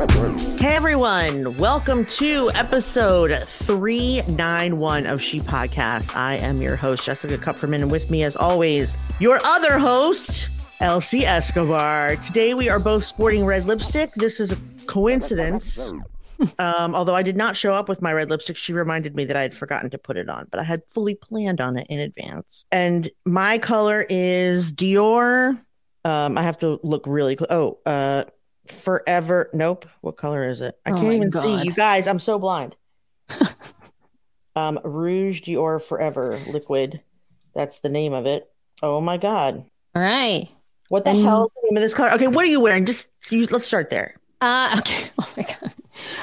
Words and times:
Hey 0.00 0.76
everyone, 0.76 1.58
welcome 1.58 2.06
to 2.06 2.50
episode 2.54 3.46
391 3.46 5.06
of 5.06 5.20
She 5.20 5.40
Podcast. 5.40 6.16
I 6.16 6.36
am 6.36 6.62
your 6.62 6.74
host, 6.74 7.04
Jessica 7.04 7.36
Kupferman, 7.36 7.82
and 7.82 7.90
with 7.90 8.10
me, 8.10 8.22
as 8.22 8.34
always, 8.34 8.96
your 9.18 9.40
other 9.44 9.78
host, 9.78 10.48
Elsie 10.80 11.26
Escobar. 11.26 12.16
Today 12.16 12.54
we 12.54 12.70
are 12.70 12.78
both 12.78 13.04
sporting 13.04 13.44
red 13.44 13.66
lipstick. 13.66 14.14
This 14.14 14.40
is 14.40 14.52
a 14.52 14.58
coincidence. 14.86 15.78
Um, 16.58 16.94
although 16.94 17.14
I 17.14 17.22
did 17.22 17.36
not 17.36 17.54
show 17.54 17.74
up 17.74 17.90
with 17.90 18.00
my 18.00 18.14
red 18.14 18.30
lipstick, 18.30 18.56
she 18.56 18.72
reminded 18.72 19.14
me 19.14 19.26
that 19.26 19.36
I 19.36 19.42
had 19.42 19.54
forgotten 19.54 19.90
to 19.90 19.98
put 19.98 20.16
it 20.16 20.30
on, 20.30 20.46
but 20.50 20.58
I 20.60 20.62
had 20.62 20.80
fully 20.88 21.14
planned 21.14 21.60
on 21.60 21.76
it 21.76 21.86
in 21.90 21.98
advance. 21.98 22.64
And 22.72 23.10
my 23.26 23.58
color 23.58 24.06
is 24.08 24.72
Dior. 24.72 25.62
Um, 26.06 26.38
I 26.38 26.42
have 26.42 26.56
to 26.60 26.80
look 26.82 27.04
really 27.06 27.36
close. 27.36 27.48
Oh, 27.50 27.78
uh, 27.84 28.24
forever. 28.70 29.50
Nope. 29.52 29.86
What 30.00 30.16
color 30.16 30.48
is 30.48 30.60
it? 30.60 30.78
I 30.86 30.90
Oh 30.90 30.94
can't 30.94 31.12
even 31.12 31.30
God. 31.30 31.42
see. 31.42 31.64
You 31.64 31.72
guys, 31.72 32.06
I'm 32.06 32.18
so 32.18 32.38
blind. 32.38 32.76
um, 34.56 34.78
Rouge 34.84 35.42
Dior 35.42 35.82
Forever 35.82 36.38
Liquid. 36.48 37.00
That's 37.54 37.80
the 37.80 37.88
name 37.88 38.12
of 38.12 38.26
it. 38.26 38.50
Oh 38.82 39.00
my 39.00 39.16
God. 39.16 39.64
All 39.94 40.02
right. 40.02 40.48
What 40.88 41.04
the 41.04 41.10
And- 41.10 41.24
hell 41.24 41.44
is 41.44 41.50
the 41.54 41.68
name 41.70 41.76
of 41.76 41.82
this 41.82 41.94
color? 41.94 42.12
Okay, 42.12 42.26
what 42.28 42.44
are 42.44 42.48
you 42.48 42.60
wearing? 42.60 42.84
Just 42.86 43.08
you, 43.30 43.46
let's 43.46 43.66
start 43.66 43.90
there. 43.90 44.16
Uh, 44.40 44.76
okay. 44.78 45.10
Oh 45.20 45.32
my 45.36 45.42
God. 45.44 45.74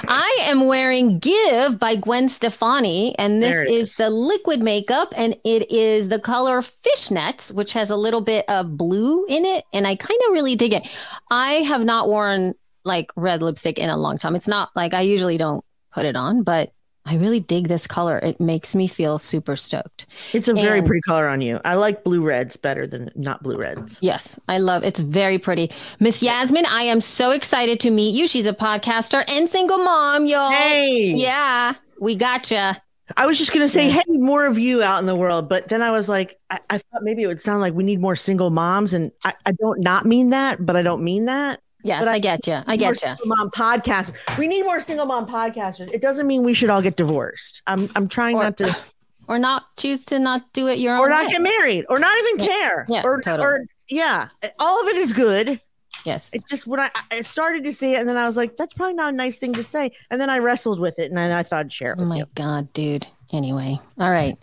I 0.08 0.40
am 0.42 0.66
wearing 0.66 1.20
GXVE 1.20 1.80
by 1.80 1.96
Gwen 1.96 2.30
Stefani, 2.30 3.18
and 3.18 3.42
this 3.42 3.56
is 3.70 3.90
is. 3.90 3.96
the 3.96 4.10
liquid 4.10 4.62
makeup, 4.62 5.14
and 5.16 5.36
it 5.44 5.72
is 5.72 6.10
the 6.10 6.20
color 6.20 6.62
Fishnets, 6.62 7.52
which 7.52 7.74
has 7.74 7.90
a 7.90 7.96
little 7.96 8.22
bit 8.22 8.46
of 8.48 8.78
blue 8.78 9.26
in 9.26 9.46
it, 9.46 9.66
and 9.74 9.88
I 9.88 9.96
kind 9.96 10.20
of 10.28 10.34
really 10.34 10.56
dig 10.56 10.74
it. 10.74 10.88
I 11.30 11.54
have 11.64 11.84
not 11.84 12.08
worn 12.08 12.54
like 12.84 13.12
red 13.16 13.42
lipstick 13.42 13.78
in 13.78 13.90
a 13.90 13.98
long 13.98 14.18
time. 14.18 14.36
It's 14.36 14.48
not 14.48 14.70
like 14.76 14.94
I 14.94 15.02
usually 15.02 15.38
don't 15.38 15.64
put 15.92 16.06
it 16.06 16.16
on, 16.16 16.44
but 16.44 16.72
I 17.10 17.16
really 17.16 17.40
dig 17.40 17.70
this 17.70 17.88
color. 17.88 18.20
It 18.20 18.40
makes 18.42 18.76
me 18.76 18.86
feel 18.88 19.18
super 19.18 19.56
stoked. 19.56 20.06
It's 20.34 20.48
a 20.50 20.54
very 20.54 20.80
And- 20.80 20.88
pretty 20.88 21.02
color 21.02 21.28
on 21.28 21.40
you. 21.42 21.60
I 21.64 21.76
like 21.76 22.04
blue 22.04 22.22
reds 22.22 22.58
better 22.58 22.86
than 22.86 23.10
not 23.16 23.42
blue 23.42 23.58
reds. 23.58 23.98
Yes, 24.02 24.38
I 24.50 24.58
love 24.58 24.84
it's 24.84 25.00
very 25.00 25.40
pretty. 25.40 25.72
Miss 26.02 26.22
Yasmin, 26.22 26.66
I 26.66 26.84
am 26.84 27.00
so 27.00 27.32
excited 27.32 27.80
to 27.80 27.92
meet 27.92 28.14
you. 28.14 28.28
She's 28.28 28.46
a 28.46 28.54
podcaster 28.54 29.24
and 29.28 29.50
single 29.50 29.78
mom, 29.78 30.26
y'all. 30.26 30.52
Hey, 30.52 31.14
Yeah, 31.16 31.76
we 32.02 32.16
gotcha. 32.16 32.82
I 33.16 33.26
was 33.26 33.38
just 33.38 33.54
gonna 33.54 33.70
say, 33.70 33.90
hey, 33.90 34.04
more 34.10 34.46
of 34.46 34.60
you 34.60 34.84
out 34.84 35.00
in 35.00 35.06
the 35.06 35.16
world, 35.16 35.48
but 35.48 35.70
then 35.70 35.82
I 35.82 35.92
was 35.92 36.10
like, 36.10 36.38
I, 36.50 36.60
I 36.70 36.78
thought 36.80 37.04
maybe 37.04 37.24
it 37.24 37.28
would 37.28 37.40
sound 37.40 37.62
like 37.62 37.74
we 37.74 37.86
need 37.86 38.02
more 38.02 38.18
single 38.18 38.50
moms, 38.50 38.94
and 38.94 39.14
I, 39.24 39.34
I 39.46 39.54
don't 39.54 39.80
not 39.80 40.06
mean 40.06 40.32
that, 40.32 40.66
but 40.66 40.76
I 40.76 40.82
don't 40.82 41.02
mean 41.02 41.24
that. 41.26 41.62
Yes, 41.88 42.02
But 42.02 42.10
I- 42.10 42.14
I, 42.16 42.20
get 42.20 42.46
you. 42.48 42.60
I 42.68 42.76
get 42.76 43.02
you. 43.02 43.16
Mom 43.26 43.50
podcasters. 43.52 44.14
We 44.38 44.48
need 44.48 44.64
more 44.64 44.80
single 44.82 45.06
mom 45.06 45.26
podcasters. 45.26 45.90
It 45.94 46.02
doesn't 46.02 46.28
mean 46.28 46.44
we 46.44 46.54
should 46.54 46.70
all 46.70 46.82
get 46.82 46.98
divorced. 46.98 47.62
I'm 47.66 47.90
I'm 47.96 48.08
trying 48.10 48.36
Or- 48.38 48.44
not 48.44 48.58
to, 48.58 48.76
Or 49.30 49.40
not 49.40 49.76
choose 49.78 50.04
to 50.06 50.20
not 50.20 50.54
do 50.54 50.68
it 50.68 50.80
your 50.80 50.98
or 50.98 51.10
not 51.10 51.26
way. 51.26 51.32
get 51.34 51.42
married, 51.42 51.86
or 51.90 52.00
not 52.00 52.18
even 52.20 52.40
Yeah. 52.40 52.46
care, 52.48 52.86
Yeah, 52.90 53.02
or 53.04 53.22
totally. 53.22 53.46
or 53.46 53.66
yeah, 53.90 54.28
all 54.60 54.82
of 54.82 54.88
it 54.88 54.96
is 54.98 55.12
good. 55.14 55.60
Yes. 56.06 56.30
It 56.34 56.44
just 56.50 56.66
when 56.68 56.80
I, 56.80 56.90
I 57.12 57.22
started 57.24 57.64
to 57.66 57.74
see 57.74 57.94
it, 57.96 58.00
and 58.00 58.08
then 58.08 58.16
I 58.18 58.26
was 58.28 58.38
like, 58.38 58.56
that's 58.58 58.74
probably 58.74 58.94
not 58.94 59.14
a 59.14 59.16
nice 59.18 59.38
thing 59.38 59.52
to 59.54 59.64
say, 59.64 59.92
and 60.12 60.20
then 60.22 60.30
I 60.30 60.38
wrestled 60.40 60.80
with 60.80 60.98
it, 61.00 61.10
and 61.10 61.18
then 61.18 61.32
I 61.32 61.44
thought 61.44 61.60
I'd 61.60 61.74
share 61.74 61.92
it 61.94 62.00
Oh 62.00 62.06
my 62.06 62.18
you. 62.20 62.26
god, 62.36 62.72
dude. 62.74 63.06
Anyway, 63.34 63.80
all 64.00 64.12
right. 64.12 64.38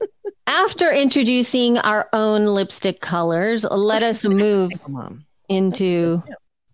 After 0.46 0.90
introducing 0.92 1.78
our 1.78 2.08
own 2.12 2.44
lipstick 2.46 3.00
colors, 3.00 3.64
let 3.70 4.02
us 4.02 4.24
move 4.26 4.72
into 5.48 6.22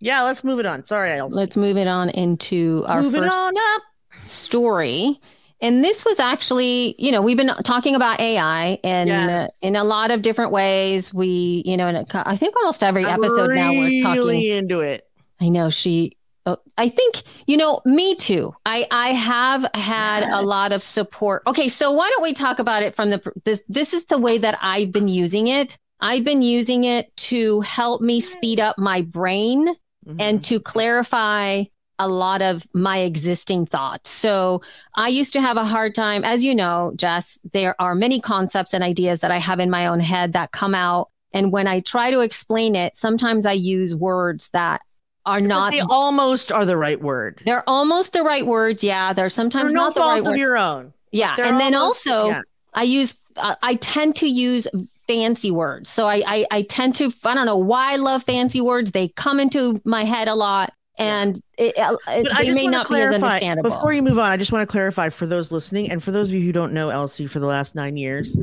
Yeah, 0.04 0.22
let's 0.22 0.44
move 0.44 0.58
it 0.60 0.66
on. 0.66 0.84
Sorry, 0.84 1.12
Elsie. 1.12 1.34
let's 1.34 1.56
move 1.56 1.76
it 1.78 1.88
on 1.88 2.10
into 2.10 2.84
our 2.86 3.00
move 3.02 3.14
it 3.14 3.20
first 3.22 3.34
on 3.34 3.54
up. 3.74 3.82
story. 4.26 5.18
And 5.60 5.82
this 5.82 6.04
was 6.04 6.18
actually, 6.20 6.94
you 6.98 7.10
know, 7.10 7.22
we've 7.22 7.36
been 7.38 7.52
talking 7.64 7.94
about 7.94 8.20
AI 8.20 8.78
and 8.84 9.08
Yes. 9.08 9.48
uh, 9.50 9.66
in 9.66 9.76
a 9.76 9.84
lot 9.84 10.10
of 10.10 10.20
different 10.20 10.50
ways. 10.50 11.14
We, 11.14 11.62
you 11.64 11.76
know, 11.76 11.86
in 11.88 11.96
a, 11.96 12.04
I 12.26 12.36
think 12.36 12.54
almost 12.56 12.82
every 12.82 13.06
episode 13.06 13.50
I'm 13.50 13.56
now 13.56 13.72
we're 13.72 13.84
really 13.86 14.02
talking. 14.02 14.44
into 14.44 14.80
it. 14.80 15.08
I 15.40 15.48
know 15.48 15.70
she. 15.70 16.18
oh, 16.44 16.58
I 16.76 16.90
think 16.90 17.22
you 17.46 17.56
know 17.56 17.80
me 17.86 18.14
too. 18.14 18.54
I 18.66 18.86
I 18.90 19.08
have 19.14 19.64
had 19.74 20.24
a 20.28 20.42
lot 20.42 20.72
of 20.72 20.82
support. 20.82 21.42
Okay, 21.46 21.68
so 21.68 21.92
why 21.92 22.10
don't 22.10 22.22
we 22.22 22.34
talk 22.34 22.58
about 22.58 22.82
it 22.82 22.94
from 22.94 23.08
the 23.10 23.32
this 23.44 23.64
this 23.68 23.94
is 23.94 24.04
the 24.06 24.18
way 24.18 24.36
that 24.38 24.58
I've 24.60 24.92
been 24.92 25.08
using 25.08 25.46
it. 25.48 25.78
I've 26.00 26.24
been 26.24 26.42
using 26.42 26.84
it 26.84 27.16
to 27.32 27.60
help 27.62 28.02
me 28.02 28.20
speed 28.20 28.60
up 28.60 28.76
my 28.76 29.00
brain 29.00 29.74
Mhm. 30.06 30.16
and 30.20 30.44
to 30.44 30.60
clarify 30.60 31.64
a 31.98 32.08
lot 32.08 32.42
of 32.42 32.66
my 32.72 32.98
existing 32.98 33.66
thoughts. 33.66 34.10
So 34.10 34.60
I 34.96 35.08
used 35.08 35.32
to 35.34 35.40
have 35.40 35.56
a 35.56 35.64
hard 35.64 35.94
time, 35.94 36.24
as 36.24 36.42
you 36.42 36.54
know, 36.54 36.92
Jess, 36.96 37.38
there 37.52 37.80
are 37.80 37.94
many 37.94 38.20
concepts 38.20 38.74
and 38.74 38.82
ideas 38.82 39.20
that 39.20 39.30
I 39.30 39.38
have 39.38 39.60
in 39.60 39.70
my 39.70 39.86
own 39.86 40.00
head 40.00 40.32
that 40.32 40.50
come 40.50 40.74
out. 40.74 41.10
And 41.32 41.52
when 41.52 41.66
I 41.68 41.80
try 41.80 42.10
to 42.10 42.20
explain 42.20 42.74
it, 42.74 42.96
sometimes 42.96 43.46
I 43.46 43.52
use 43.52 43.94
words 43.94 44.50
that 44.50 44.80
are 45.24 45.38
But 45.38 45.46
not, 45.48 45.72
they 45.72 45.80
almost 45.80 46.50
are 46.52 46.64
the 46.66 46.76
right 46.76 47.00
word. 47.00 47.40
they're 47.46 47.64
almost 47.68 48.12
the 48.12 48.22
right 48.24 48.44
words. 48.44 48.82
Yeah. 48.84 49.12
They're 49.12 49.24
They're 49.24 49.30
sometimes 49.30 49.72
no 49.72 49.84
not 49.84 49.94
the 49.94 50.00
fault 50.00 50.12
right 50.12 50.20
of 50.20 50.26
word. 50.26 50.38
your 50.38 50.56
own. 50.58 50.92
yeah. 51.12 51.36
They're 51.36 51.46
And 51.46 51.58
then 51.60 51.74
also, 51.74 52.28
yeah. 52.28 52.42
I 52.74 52.82
use, 52.82 53.14
uh, 53.36 53.54
I 53.62 53.76
tend 53.76 54.16
to 54.16 54.26
use 54.28 54.66
fancy 55.06 55.50
words. 55.50 55.90
So 55.90 56.06
I, 56.08 56.22
I, 56.26 56.46
I 56.50 56.62
tend 56.62 56.94
to, 56.96 57.12
I 57.24 57.34
don't 57.34 57.46
know 57.46 57.56
why 57.56 57.92
I 57.92 57.96
love 57.96 58.22
fancy 58.24 58.60
words. 58.60 58.92
They 58.92 59.08
come 59.08 59.40
into 59.40 59.80
my 59.84 60.04
head 60.04 60.28
a 60.28 60.34
lot 60.34 60.72
and 60.96 61.40
it, 61.58 61.76
uh, 61.78 61.96
But 62.06 62.34
I 62.34 62.44
they 62.44 62.52
may 62.52 62.66
not 62.68 62.86
to 62.86 62.94
be 62.94 63.00
as 63.00 63.14
understandable. 63.14 63.70
before 63.70 63.92
you 63.92 64.02
move 64.02 64.18
on. 64.18 64.30
I 64.30 64.36
just 64.36 64.52
want 64.52 64.62
to 64.62 64.70
clarify 64.70 65.08
for 65.08 65.26
those 65.26 65.50
listening 65.50 65.90
and 65.90 66.02
for 66.02 66.12
those 66.12 66.28
of 66.28 66.34
you 66.34 66.42
who 66.42 66.52
don't 66.52 66.72
know 66.72 66.90
Elsie 66.90 67.26
for 67.26 67.40
the 67.40 67.46
last 67.46 67.74
nine 67.74 67.96
years. 67.96 68.38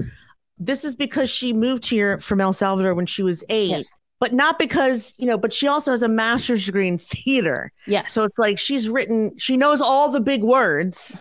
This 0.58 0.84
is 0.84 0.94
because 0.94 1.30
she 1.30 1.54
moved 1.54 1.86
here 1.88 2.20
from 2.20 2.42
El 2.42 2.54
Salvador 2.54 2.94
when 2.94 3.06
she 3.06 3.24
was 3.24 3.44
eight, 3.50 3.70
yes. 3.70 3.92
but 4.20 4.32
not 4.34 4.60
because 4.60 5.14
you 5.18 5.26
know. 5.26 5.38
But 5.38 5.54
she 5.54 5.66
also 5.68 5.90
has 5.92 6.04
a 6.04 6.08
master's 6.08 6.66
degree 6.66 6.88
in 6.88 7.00
theater, 7.00 7.72
Yes. 7.88 8.14
so 8.14 8.26
it's 8.26 8.38
like 8.38 8.60
she's 8.60 8.88
written. 8.88 9.36
She 9.40 9.58
knows 9.58 9.82
all 9.82 10.12
the 10.12 10.22
big 10.22 10.44
words, 10.44 11.18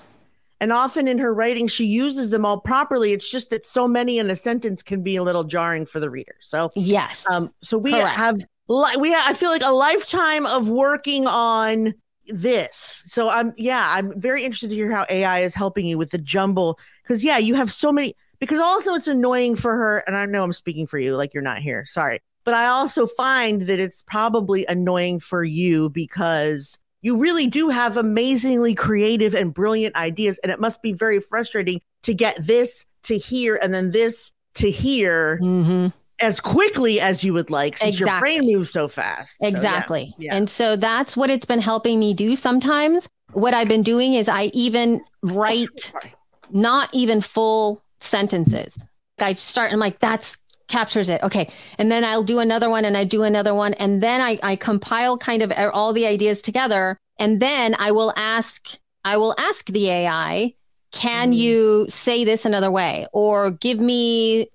and 0.60 0.72
often 0.72 1.08
in 1.08 1.18
her 1.18 1.32
writing 1.32 1.66
she 1.66 1.86
uses 1.86 2.30
them 2.30 2.44
all 2.44 2.60
properly. 2.60 3.12
It's 3.12 3.30
just 3.30 3.50
that 3.50 3.66
so 3.66 3.88
many 3.88 4.18
in 4.18 4.30
a 4.30 4.36
sentence 4.36 4.82
can 4.82 5.02
be 5.02 5.16
a 5.16 5.22
little 5.22 5.44
jarring 5.44 5.86
for 5.86 6.00
the 6.00 6.10
reader. 6.10 6.34
So 6.40 6.70
yes. 6.76 7.26
um, 7.30 7.52
so 7.62 7.78
we 7.78 7.92
Correct. 7.92 8.16
have 8.16 8.40
li- 8.68 8.96
we 8.98 9.14
I 9.14 9.34
feel 9.34 9.50
like 9.50 9.64
a 9.64 9.72
lifetime 9.72 10.46
of 10.46 10.68
working 10.68 11.26
on 11.26 11.94
this. 12.28 13.04
So 13.08 13.28
I'm 13.28 13.52
yeah, 13.56 13.86
I'm 13.94 14.18
very 14.20 14.44
interested 14.44 14.70
to 14.70 14.76
hear 14.76 14.90
how 14.90 15.06
AI 15.10 15.40
is 15.40 15.54
helping 15.54 15.86
you 15.86 15.98
with 15.98 16.10
the 16.10 16.18
jumble 16.18 16.78
because 17.02 17.24
yeah, 17.24 17.38
you 17.38 17.54
have 17.54 17.72
so 17.72 17.90
many 17.90 18.14
because 18.38 18.58
also 18.58 18.94
it's 18.94 19.08
annoying 19.08 19.56
for 19.56 19.74
her 19.74 19.98
and 20.06 20.16
I 20.16 20.26
know 20.26 20.42
I'm 20.42 20.52
speaking 20.52 20.86
for 20.86 20.98
you 20.98 21.16
like 21.16 21.34
you're 21.34 21.42
not 21.42 21.58
here. 21.58 21.84
Sorry. 21.86 22.20
But 22.44 22.54
I 22.54 22.66
also 22.66 23.06
find 23.06 23.62
that 23.62 23.78
it's 23.78 24.02
probably 24.02 24.64
annoying 24.66 25.20
for 25.20 25.44
you 25.44 25.90
because 25.90 26.78
you 27.02 27.18
really 27.18 27.46
do 27.46 27.68
have 27.68 27.96
amazingly 27.96 28.74
creative 28.74 29.34
and 29.34 29.54
brilliant 29.54 29.96
ideas 29.96 30.38
and 30.38 30.52
it 30.52 30.60
must 30.60 30.82
be 30.82 30.92
very 30.92 31.20
frustrating 31.20 31.80
to 32.02 32.14
get 32.14 32.36
this 32.46 32.86
to 33.02 33.16
here 33.18 33.58
and 33.62 33.72
then 33.72 33.90
this 33.90 34.32
to 34.54 34.70
here 34.70 35.38
hmm 35.38 35.88
as 36.20 36.40
quickly 36.40 37.00
as 37.00 37.24
you 37.24 37.32
would 37.32 37.50
like 37.50 37.78
since 37.78 37.98
your 37.98 38.20
brain 38.20 38.42
moves 38.42 38.70
so 38.70 38.88
fast. 38.88 39.36
So, 39.40 39.46
yeah. 39.46 39.48
Exactly. 39.48 40.14
yeah. 40.18 40.34
And 40.34 40.48
so 40.48 40.76
that's 40.76 41.16
what 41.16 41.30
it's 41.30 41.46
been 41.46 41.60
helping 41.60 41.98
me 41.98 42.14
do 42.14 42.36
sometimes. 42.36 43.08
What 43.32 43.54
I've 43.54 43.68
been 43.68 43.82
doing 43.82 44.14
is 44.14 44.28
I 44.28 44.50
even 44.52 45.00
write 45.22 45.92
not 46.50 46.90
even 46.92 47.20
full 47.20 47.82
sentences. 48.00 48.76
I 49.18 49.34
start 49.34 49.66
and 49.66 49.74
I'm 49.74 49.80
like, 49.80 49.98
that's 49.98 50.38
captures 50.70 51.08
it. 51.10 51.22
Okay. 51.22 51.50
And 51.78 51.92
then 51.92 52.04
I'll 52.04 52.22
do 52.22 52.38
another 52.38 52.70
one 52.70 52.84
and 52.86 52.96
I 52.96 53.04
do 53.04 53.22
another 53.22 53.54
one. 53.54 53.74
And 53.74 54.02
then 54.02 54.20
I, 54.22 54.38
I 54.42 54.56
compile 54.56 55.18
kind 55.18 55.42
of 55.42 55.52
all 55.74 55.92
the 55.92 56.06
ideas 56.06 56.40
together. 56.40 56.96
And 57.18 57.40
then 57.40 57.74
I 57.78 57.90
will 57.90 58.14
ask, 58.16 58.78
I 59.04 59.18
will 59.18 59.34
ask 59.38 59.66
the 59.66 59.90
AI, 59.90 60.54
can 60.92 61.32
Mm. 61.32 61.36
you 61.36 61.86
say 61.88 62.24
this 62.24 62.44
another 62.46 62.70
way? 62.70 63.06
Or 63.12 63.50
give 63.50 63.78
me 63.78 64.48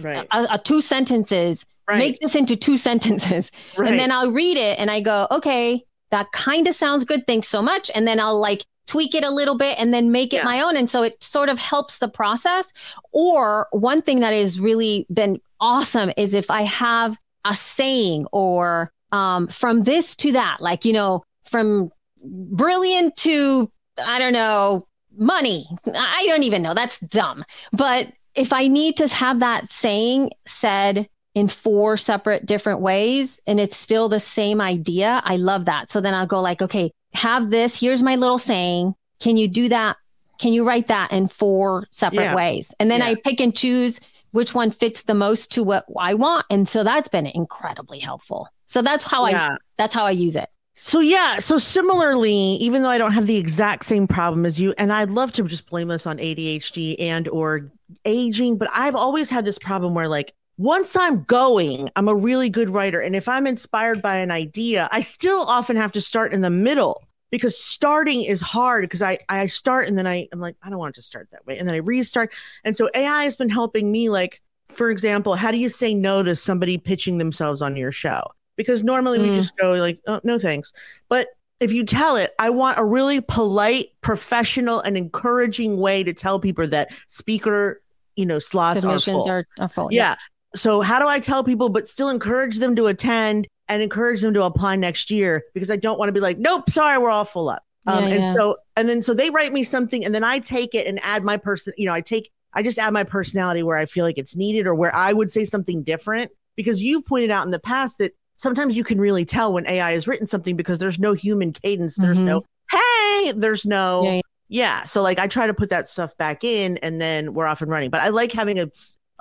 Right. 0.00 0.26
a, 0.32 0.46
a 0.50 0.58
two 0.58 0.80
sentences 0.80 1.64
Right. 1.88 1.98
make 1.98 2.20
this 2.20 2.34
into 2.34 2.56
two 2.56 2.76
sentences. 2.76 3.50
Right. 3.76 3.90
And 3.90 3.98
then 3.98 4.10
I'll 4.12 4.30
read 4.30 4.56
it 4.56 4.78
and 4.78 4.90
I 4.90 5.00
go, 5.00 5.26
okay, 5.30 5.84
that 6.10 6.30
kind 6.32 6.66
of 6.68 6.74
sounds 6.74 7.04
good. 7.04 7.26
Thanks 7.26 7.48
so 7.48 7.60
much. 7.62 7.90
And 7.94 8.06
then 8.06 8.20
I'll 8.20 8.38
like 8.38 8.64
tweak 8.92 9.14
it 9.14 9.24
a 9.24 9.30
little 9.30 9.56
bit 9.56 9.78
and 9.78 9.92
then 9.94 10.10
make 10.12 10.32
it 10.34 10.38
Yeah. 10.38 10.44
my 10.44 10.60
own. 10.60 10.76
And 10.76 10.88
so 10.90 11.02
it 11.02 11.22
sort 11.22 11.48
of 11.48 11.58
helps 11.58 11.98
the 11.98 12.08
process. 12.08 12.72
Or 13.12 13.68
one 13.70 14.02
thing 14.02 14.20
that 14.20 14.34
has 14.34 14.60
really 14.60 15.06
been 15.12 15.40
awesome 15.60 16.12
is 16.16 16.34
if 16.34 16.50
I 16.50 16.62
have 16.62 17.18
a 17.44 17.54
saying 17.54 18.26
or 18.32 18.92
um, 19.10 19.46
from 19.48 19.84
this 19.84 20.14
to 20.16 20.32
that, 20.32 20.58
like, 20.60 20.84
you 20.84 20.92
know, 20.92 21.22
from 21.44 21.90
brilliant 22.22 23.16
to, 23.16 23.70
I 24.04 24.18
don't 24.18 24.32
know, 24.32 24.86
money. 25.16 25.66
I 25.86 26.24
don't 26.28 26.42
even 26.42 26.62
know. 26.62 26.74
That's 26.74 26.98
dumb. 27.00 27.44
But 27.72 28.08
if 28.34 28.52
I 28.52 28.68
need 28.68 28.96
to 28.98 29.08
have 29.08 29.40
that 29.40 29.70
saying 29.70 30.30
said 30.46 31.08
in 31.34 31.48
four 31.48 31.96
separate 31.96 32.44
different 32.46 32.80
ways 32.80 33.40
and 33.46 33.58
it's 33.60 33.76
still 33.76 34.08
the 34.08 34.20
same 34.20 34.60
idea, 34.60 35.20
I 35.24 35.36
love 35.36 35.64
that. 35.66 35.90
So 35.90 36.00
then 36.00 36.14
I'll 36.14 36.26
go 36.26 36.40
like, 36.40 36.62
okay, 36.62 36.90
have 37.14 37.50
this. 37.50 37.78
Here's 37.78 38.02
my 38.02 38.16
little 38.16 38.38
saying. 38.38 38.94
Can 39.20 39.36
you 39.36 39.48
do 39.48 39.68
that? 39.68 39.96
Can 40.38 40.52
you 40.52 40.64
write 40.64 40.88
that 40.88 41.12
in 41.12 41.28
four 41.28 41.86
separate 41.90 42.22
Yeah. 42.24 42.34
ways? 42.34 42.74
And 42.80 42.90
then 42.90 43.00
Yeah. 43.00 43.08
I 43.08 43.14
pick 43.16 43.40
and 43.40 43.54
choose 43.54 44.00
which 44.32 44.54
one 44.54 44.70
fits 44.70 45.02
the 45.02 45.14
most 45.14 45.52
to 45.52 45.62
what 45.62 45.84
I 45.98 46.14
want. 46.14 46.46
And 46.50 46.68
so 46.68 46.82
that's 46.84 47.08
been 47.08 47.26
incredibly 47.26 47.98
helpful. 47.98 48.48
So 48.66 48.82
that's 48.82 49.04
how 49.04 49.24
I 49.24 49.56
that's 49.76 49.94
how 49.94 50.04
I 50.06 50.10
use 50.12 50.36
it. 50.36 50.48
So 50.74 51.00
yeah, 51.00 51.38
so 51.38 51.58
similarly, 51.58 52.32
even 52.32 52.82
though 52.82 52.88
I 52.88 52.98
don't 52.98 53.12
have 53.12 53.26
the 53.26 53.36
exact 53.36 53.84
same 53.84 54.08
problem 54.08 54.46
as 54.46 54.58
you, 54.58 54.74
and 54.78 54.92
I'd 54.92 55.10
love 55.10 55.30
to 55.32 55.44
just 55.44 55.68
blame 55.68 55.88
this 55.88 56.06
on 56.06 56.18
ADHD 56.18 56.96
and 56.98 57.28
or 57.28 57.70
aging, 58.06 58.56
but 58.56 58.68
I've 58.72 58.96
always 58.96 59.28
had 59.28 59.44
this 59.44 59.58
problem 59.58 59.94
where 59.94 60.08
like 60.08 60.32
once 60.62 60.94
I'm 60.94 61.24
going, 61.24 61.90
I'm 61.96 62.06
a 62.08 62.14
really 62.14 62.48
good 62.48 62.70
writer. 62.70 63.00
And 63.00 63.16
if 63.16 63.28
I'm 63.28 63.46
inspired 63.48 64.00
by 64.00 64.16
an 64.18 64.30
idea, 64.30 64.88
I 64.92 65.00
still 65.00 65.40
often 65.40 65.76
have 65.76 65.90
to 65.92 66.00
start 66.00 66.32
in 66.32 66.40
the 66.40 66.50
middle 66.50 67.02
because 67.32 67.58
starting 67.58 68.22
is 68.22 68.40
hard 68.40 68.84
because 68.84 69.02
I, 69.02 69.18
I 69.28 69.46
start 69.46 69.88
and 69.88 69.98
then 69.98 70.06
I, 70.06 70.28
I'm 70.32 70.38
like, 70.40 70.54
I 70.62 70.70
don't 70.70 70.78
want 70.78 70.94
to 70.94 71.02
start 71.02 71.28
that 71.32 71.44
way. 71.46 71.58
And 71.58 71.66
then 71.66 71.74
I 71.74 71.78
restart. 71.78 72.32
And 72.64 72.76
so 72.76 72.88
AI 72.94 73.24
has 73.24 73.34
been 73.34 73.48
helping 73.48 73.90
me 73.90 74.08
like, 74.08 74.40
for 74.68 74.88
example, 74.90 75.34
how 75.34 75.50
do 75.50 75.56
you 75.58 75.68
say 75.68 75.94
no 75.94 76.22
to 76.22 76.36
somebody 76.36 76.78
pitching 76.78 77.18
themselves 77.18 77.60
on 77.60 77.74
your 77.74 77.90
show? 77.90 78.22
Because 78.56 78.84
normally 78.84 79.18
we 79.18 79.30
Mm. 79.30 79.34
just 79.36 79.56
go 79.56 79.72
like, 79.72 79.98
oh, 80.06 80.20
no 80.22 80.38
thanks. 80.38 80.72
But 81.08 81.26
if 81.58 81.72
you 81.72 81.84
tell 81.84 82.14
it, 82.16 82.32
I 82.38 82.50
want 82.50 82.78
a 82.78 82.84
really 82.84 83.20
polite, 83.20 83.88
professional, 84.00 84.78
and 84.80 84.96
encouraging 84.96 85.76
way 85.78 86.04
to 86.04 86.12
tell 86.12 86.38
people 86.38 86.68
that 86.68 86.92
speaker, 87.08 87.82
you 88.14 88.26
know, 88.26 88.38
slots 88.38 88.78
are 88.78 88.80
Submissions 89.00 89.24
full. 89.24 89.28
are, 89.30 89.46
are 89.58 89.68
full. 89.68 89.88
yeah. 89.90 90.14
So 90.54 90.80
how 90.80 90.98
do 90.98 91.08
I 91.08 91.18
tell 91.18 91.42
people, 91.44 91.68
but 91.68 91.88
still 91.88 92.08
encourage 92.08 92.58
them 92.58 92.76
to 92.76 92.86
attend 92.86 93.46
and 93.68 93.82
encourage 93.82 94.20
them 94.20 94.34
to 94.34 94.42
apply 94.42 94.76
next 94.76 95.10
year? 95.10 95.42
Because 95.54 95.70
I 95.70 95.76
don't 95.76 95.98
want 95.98 96.08
to 96.08 96.12
be 96.12 96.20
like, 96.20 96.38
nope, 96.38 96.68
sorry, 96.70 96.98
we're 96.98 97.10
all 97.10 97.24
full 97.24 97.48
up. 97.48 97.62
Um, 97.86 98.04
Yeah, 98.04 98.14
and 98.14 98.22
yeah. 98.22 98.34
so, 98.34 98.56
and 98.76 98.88
then 98.88 99.02
so 99.02 99.14
they 99.14 99.30
write 99.30 99.52
me 99.52 99.64
something, 99.64 100.04
and 100.04 100.14
then 100.14 100.24
I 100.24 100.38
take 100.38 100.74
it 100.74 100.86
and 100.86 101.00
add 101.02 101.24
my 101.24 101.36
person. 101.36 101.72
You 101.76 101.86
know, 101.86 101.94
I 101.94 102.00
take, 102.00 102.30
I 102.54 102.62
just 102.62 102.78
add 102.78 102.92
my 102.92 103.02
personality 103.04 103.62
where 103.62 103.76
I 103.76 103.86
feel 103.86 104.04
like 104.04 104.18
it's 104.18 104.36
needed, 104.36 104.66
or 104.66 104.74
where 104.74 104.94
I 104.94 105.12
would 105.12 105.30
say 105.30 105.44
something 105.44 105.82
different. 105.82 106.30
Because 106.54 106.82
you've 106.82 107.06
pointed 107.06 107.30
out 107.30 107.44
in 107.46 107.50
the 107.50 107.58
past 107.58 107.96
that 107.98 108.12
sometimes 108.36 108.76
you 108.76 108.84
can 108.84 109.00
really 109.00 109.24
tell 109.24 109.52
when 109.54 109.66
AI 109.66 109.92
has 109.92 110.06
written 110.06 110.26
something 110.26 110.54
because 110.54 110.78
there's 110.78 110.98
no 110.98 111.14
human 111.14 111.52
cadence. 111.52 111.96
There's 111.96 112.18
Mhm. 112.18 112.24
no 112.24 112.42
hey, 112.70 113.32
there's 113.36 113.64
no 113.64 114.02
Yeah, 114.04 114.12
yeah. 114.14 114.20
yeah. 114.48 114.82
So 114.84 115.00
like 115.02 115.18
I 115.18 115.26
try 115.28 115.46
to 115.46 115.54
put 115.54 115.70
that 115.70 115.88
stuff 115.88 116.16
back 116.18 116.44
in 116.44 116.76
and 116.78 117.00
then 117.00 117.32
we're 117.34 117.46
off 117.46 117.62
and 117.62 117.70
running. 117.70 117.88
But 117.90 118.00
I 118.02 118.08
like 118.08 118.32
having 118.32 118.58
a 118.58 118.66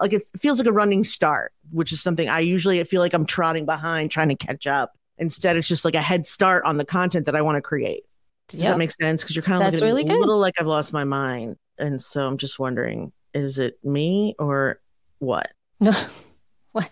like 0.01 0.13
it 0.13 0.23
feels 0.39 0.59
like 0.59 0.67
a 0.67 0.71
running 0.73 1.03
start, 1.03 1.53
which 1.71 1.91
is 1.93 2.01
something 2.01 2.27
I 2.27 2.39
usually 2.39 2.83
feel 2.83 2.99
like 2.99 3.13
I'm 3.13 3.25
trotting 3.25 3.65
behind 3.65 4.11
trying 4.11 4.29
to 4.29 4.35
catch 4.35 4.67
up. 4.67 4.97
Instead, 5.17 5.55
it's 5.55 5.67
just 5.67 5.85
like 5.85 5.95
a 5.95 6.01
head 6.01 6.25
start 6.25 6.65
on 6.65 6.77
the 6.77 6.85
content 6.85 7.27
that 7.27 7.35
I 7.35 7.41
want 7.41 7.55
to 7.57 7.61
create. 7.61 8.03
Does 8.49 8.61
Yep. 8.61 8.71
that 8.73 8.77
make 8.77 8.91
sense? 8.91 9.21
Because 9.21 9.35
you're 9.35 9.43
kind 9.43 9.63
of 9.63 9.71
That's 9.71 9.81
at 9.81 9.93
me 9.95 10.01
a 10.01 10.17
little 10.17 10.39
like 10.39 10.55
I've 10.59 10.67
lost 10.67 10.91
my 10.91 11.03
mind. 11.03 11.55
And 11.77 12.01
so 12.01 12.27
I'm 12.27 12.37
just 12.37 12.59
wondering, 12.59 13.11
is 13.33 13.57
it 13.59 13.77
me 13.83 14.35
or 14.39 14.81
what? 15.19 15.51
No. 15.79 15.91
what? 16.71 16.89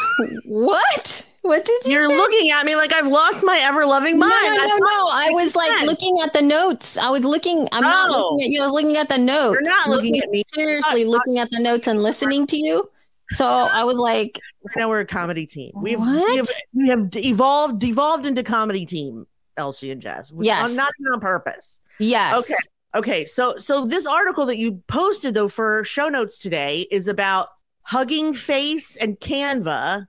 what? 0.44 1.25
What 1.46 1.64
did 1.64 1.84
you 1.86 1.92
You're 1.92 2.08
say? 2.08 2.16
looking 2.16 2.50
at 2.50 2.64
me 2.66 2.76
like 2.76 2.92
I've 2.94 3.06
lost 3.06 3.44
my 3.44 3.58
ever 3.62 3.86
loving 3.86 4.18
mind. 4.18 4.30
no, 4.32 4.36
I 4.62 4.66
no, 4.66 4.76
no. 4.76 5.08
I 5.12 5.30
was 5.30 5.54
like 5.56 5.70
sense. 5.70 5.86
looking 5.86 6.18
at 6.24 6.32
the 6.32 6.42
notes. 6.42 6.96
I 6.96 7.10
was 7.10 7.24
looking. 7.24 7.68
I'm 7.72 7.82
not 7.82 8.10
Oh. 8.10 8.30
looking 8.32 8.44
at 8.46 8.50
you. 8.50 8.62
I 8.62 8.66
was 8.66 8.72
looking 8.72 8.96
at 8.96 9.08
the 9.08 9.18
notes. 9.18 9.54
You're 9.54 9.62
not 9.62 9.88
looking 9.88 10.18
at 10.18 10.28
me. 10.30 10.42
Seriously, 10.54 11.04
Not- 11.04 11.10
looking 11.10 11.38
at 11.38 11.50
the 11.50 11.60
notes 11.60 11.86
and 11.86 12.02
listening 12.02 12.46
to 12.48 12.56
you. 12.56 12.88
So 13.30 13.46
I 13.46 13.82
was 13.84 13.96
like, 13.96 14.40
now 14.76 14.88
we're 14.88 15.00
a 15.00 15.06
comedy 15.06 15.46
team. 15.46 15.72
We 15.74 15.92
have, 15.92 16.00
What? 16.00 16.30
we 16.30 16.36
have 16.36 16.50
we 16.74 16.88
have 16.88 17.08
evolved 17.16 17.80
devolved 17.80 18.24
into 18.26 18.42
comedy 18.44 18.86
team, 18.86 19.26
Elsie 19.56 19.90
and 19.90 20.00
Jess. 20.00 20.32
Yes. 20.40 20.74
not 20.74 20.92
on 21.12 21.20
purpose. 21.20 21.80
yes. 21.98 22.34
Okay. 22.44 22.54
Okay. 22.94 23.24
So 23.24 23.56
so 23.58 23.84
this 23.84 24.06
article 24.06 24.46
that 24.46 24.58
you 24.58 24.80
posted 24.86 25.34
though 25.34 25.48
for 25.48 25.82
show 25.84 26.08
notes 26.08 26.38
today 26.40 26.86
is 26.90 27.08
about 27.08 27.48
Hugging 27.82 28.32
Face 28.32 28.96
and 28.96 29.18
Canva 29.18 30.06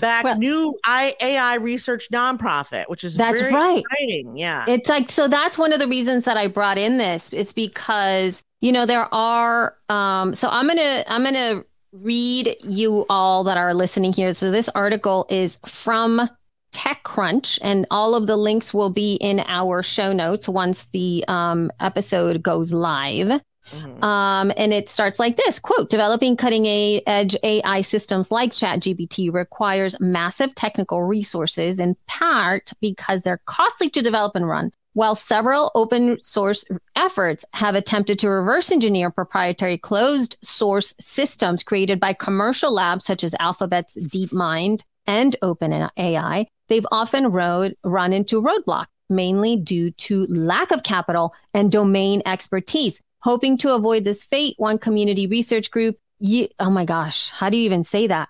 back 0.00 0.24
Well- 0.24 0.38
new 0.38 0.74
I, 0.84 1.14
AI 1.20 1.56
research 1.56 2.08
nonprofit, 2.12 2.84
which 2.88 3.04
is 3.04 3.14
That's 3.14 3.40
very 3.40 3.52
right. 3.54 3.78
exciting. 3.90 4.36
Yeah. 4.36 4.64
It's 4.68 4.88
like 4.88 5.10
so 5.10 5.28
that's 5.28 5.56
one 5.58 5.72
of 5.72 5.78
the 5.78 5.88
reasons 5.88 6.24
that 6.24 6.36
I 6.36 6.46
brought 6.46 6.78
in 6.78 6.98
this. 6.98 7.32
It's 7.32 7.52
because, 7.52 8.42
you 8.60 8.72
know, 8.72 8.86
there 8.86 9.12
are 9.14 9.76
um 9.88 10.34
so 10.34 10.48
I'm 10.50 10.66
going 10.66 10.78
to 10.78 11.04
I'm 11.12 11.24
to 11.24 11.64
read 11.92 12.56
you 12.62 13.06
all 13.08 13.44
that 13.44 13.56
are 13.56 13.72
listening 13.74 14.12
here. 14.12 14.34
So 14.34 14.50
this 14.50 14.68
article 14.70 15.26
is 15.30 15.58
from 15.66 16.28
TechCrunch 16.72 17.58
and 17.62 17.86
all 17.90 18.14
of 18.14 18.26
the 18.26 18.36
links 18.36 18.72
will 18.74 18.90
be 18.90 19.14
in 19.14 19.40
our 19.46 19.82
show 19.82 20.12
notes 20.12 20.48
once 20.48 20.84
the 20.86 21.24
um 21.28 21.70
episode 21.80 22.42
goes 22.42 22.72
live. 22.72 23.40
Mhm. 23.72 24.02
Um, 24.02 24.52
and 24.56 24.72
it 24.72 24.88
starts 24.88 25.18
like 25.18 25.36
this 25.36 25.58
quote, 25.58 25.90
developing 25.90 26.36
cutting 26.36 26.66
edge 27.06 27.36
AI 27.42 27.80
systems 27.82 28.30
like 28.30 28.52
ChatGPT 28.52 29.32
requires 29.32 29.98
massive 30.00 30.54
technical 30.54 31.02
resources 31.02 31.78
in 31.78 31.96
part 32.06 32.72
because 32.80 33.22
they're 33.22 33.40
costly 33.46 33.90
to 33.90 34.02
develop 34.02 34.34
and 34.36 34.48
run. 34.48 34.72
While 34.94 35.14
several 35.14 35.70
open 35.76 36.20
source 36.22 36.64
efforts 36.96 37.44
have 37.52 37.76
attempted 37.76 38.18
to 38.18 38.30
reverse 38.30 38.72
engineer 38.72 39.10
proprietary 39.10 39.78
closed 39.78 40.38
source 40.42 40.92
systems 40.98 41.62
created 41.62 42.00
by 42.00 42.14
commercial 42.14 42.74
labs 42.74 43.04
such 43.04 43.22
as 43.22 43.34
Alphabet's 43.38 43.96
DeepMind 43.96 44.82
and 45.06 45.36
OpenAI, 45.40 46.46
they've 46.68 46.86
often 46.90 47.30
road, 47.30 47.76
run 47.84 48.12
into 48.12 48.42
roadblock, 48.42 48.86
mainly 49.08 49.56
due 49.56 49.90
to 49.92 50.26
lack 50.26 50.70
of 50.70 50.82
capital 50.82 51.32
and 51.54 51.70
domain 51.70 52.20
expertise. 52.26 53.00
Hoping 53.22 53.58
to 53.58 53.74
avoid 53.74 54.04
this 54.04 54.24
fate, 54.24 54.54
one 54.58 54.78
community 54.78 55.26
research 55.26 55.70
group, 55.70 55.96
you, 56.20 56.48
oh 56.60 56.70
my 56.70 56.84
gosh, 56.84 57.30
how 57.30 57.50
do 57.50 57.56
you 57.56 57.64
even 57.64 57.82
say 57.84 58.06
that? 58.06 58.28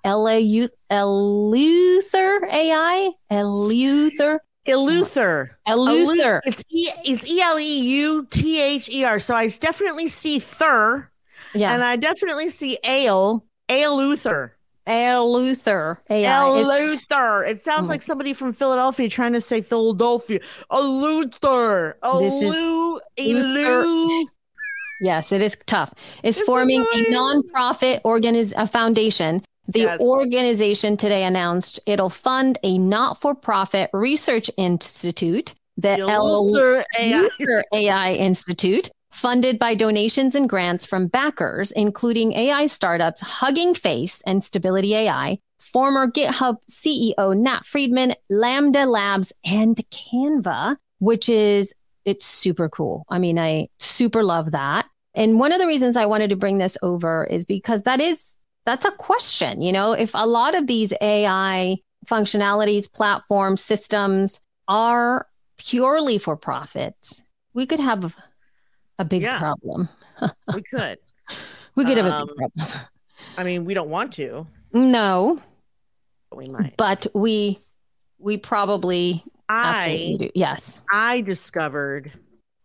Eleuther 0.90 2.42
AI? 2.50 3.10
Eleuther? 3.30 4.38
Eleuther. 4.66 5.50
Eleuther. 5.66 6.40
It's 6.44 6.62
E 6.70 6.88
it's 7.04 7.26
E 7.26 7.40
L 7.40 7.58
E 7.58 7.80
U 7.80 8.26
T 8.30 8.60
H 8.60 8.88
E 8.90 9.04
R. 9.04 9.18
So 9.18 9.34
I 9.34 9.48
definitely 9.48 10.08
see 10.08 10.38
thur 10.38 11.08
Yeah. 11.54 11.72
and 11.72 11.82
I 11.82 11.96
definitely 11.96 12.50
see 12.50 12.78
ale. 12.84 13.44
Ale 13.70 13.96
Eleuther 14.86 15.98
is- 16.60 16.66
Luther. 16.66 17.44
It 17.44 17.60
sounds 17.60 17.86
Oh. 17.88 17.90
like 17.90 18.02
somebody 18.02 18.32
from 18.34 18.52
Philadelphia 18.52 19.08
trying 19.08 19.32
to 19.34 19.40
say 19.40 19.60
Philadelphia. 19.62 20.40
A 20.70 20.80
Luther. 20.80 21.96
A 22.02 22.18
Yes, 25.00 25.32
it 25.32 25.40
is 25.42 25.56
tough. 25.66 25.94
Is 26.22 26.38
It's 26.38 26.46
forming 26.46 26.82
a 26.82 26.96
nonprofit 27.10 28.02
organiz- 28.02 28.52
a 28.56 28.66
foundation. 28.66 29.42
The 29.68 29.80
Yes. 29.80 30.00
organization 30.00 30.96
today 30.96 31.24
announced 31.24 31.78
it'll 31.86 32.08
fund 32.10 32.58
a 32.62 32.78
not-for-profit 32.78 33.90
research 33.92 34.50
institute, 34.56 35.54
the 35.76 35.96
Luther 35.98 36.84
AI. 36.98 37.28
AI 37.74 38.12
Institute, 38.14 38.88
funded 39.12 39.58
by 39.58 39.74
donations 39.74 40.34
and 40.34 40.48
grants 40.48 40.86
from 40.86 41.06
backers, 41.06 41.70
including 41.72 42.32
AI 42.32 42.66
startups 42.66 43.20
Hugging 43.20 43.74
Face 43.74 44.22
and 44.26 44.42
Stability 44.42 44.94
AI, 44.94 45.38
former 45.60 46.06
GitHub 46.10 46.56
CEO 46.70 47.36
Nat 47.36 47.66
Friedman, 47.66 48.14
Lambda 48.30 48.86
Labs, 48.86 49.32
and 49.44 49.76
Canva, 49.90 50.76
which 50.98 51.28
is 51.28 51.72
it's 52.08 52.26
super 52.26 52.68
cool. 52.68 53.04
I 53.08 53.18
mean, 53.18 53.38
I 53.38 53.68
super 53.78 54.22
love 54.22 54.52
that. 54.52 54.86
And 55.14 55.38
one 55.38 55.52
of 55.52 55.58
the 55.60 55.66
reasons 55.66 55.96
I 55.96 56.06
wanted 56.06 56.30
to 56.30 56.36
bring 56.36 56.58
this 56.58 56.78
over 56.82 57.24
is 57.24 57.44
because 57.44 57.82
that 57.84 58.00
is 58.00 58.36
that's 58.66 58.84
a 58.84 58.90
question, 58.92 59.62
you 59.62 59.72
know, 59.72 59.92
if 59.92 60.10
a 60.14 60.26
lot 60.26 60.54
of 60.54 60.66
these 60.66 60.92
AI 61.00 61.76
functionalities, 62.06 62.92
platforms, 62.92 63.62
systems 63.62 64.40
are 64.68 65.26
purely 65.56 66.18
for 66.18 66.36
profit, 66.36 66.94
we 67.54 67.64
could 67.66 67.80
have 67.80 68.14
a 68.98 69.04
big 69.04 69.22
Yeah. 69.22 69.38
problem. 69.38 69.88
We 70.54 70.62
could. 70.62 70.98
We 71.76 71.84
could 71.84 71.96
have 71.96 72.06
a 72.06 72.12
Um, 72.12 72.26
big 72.26 72.36
problem. 72.36 72.86
I 73.38 73.44
mean, 73.44 73.64
we 73.64 73.72
don't 73.72 73.88
want 73.88 74.12
to. 74.14 74.46
No, 74.72 75.40
We 76.34 76.46
might. 76.48 76.76
but 76.76 77.06
we 77.14 77.58
we 78.18 78.36
probably 78.36 79.22
I. 79.48 80.30
Yes. 80.34 80.82
I 80.92 81.20
discovered 81.22 82.12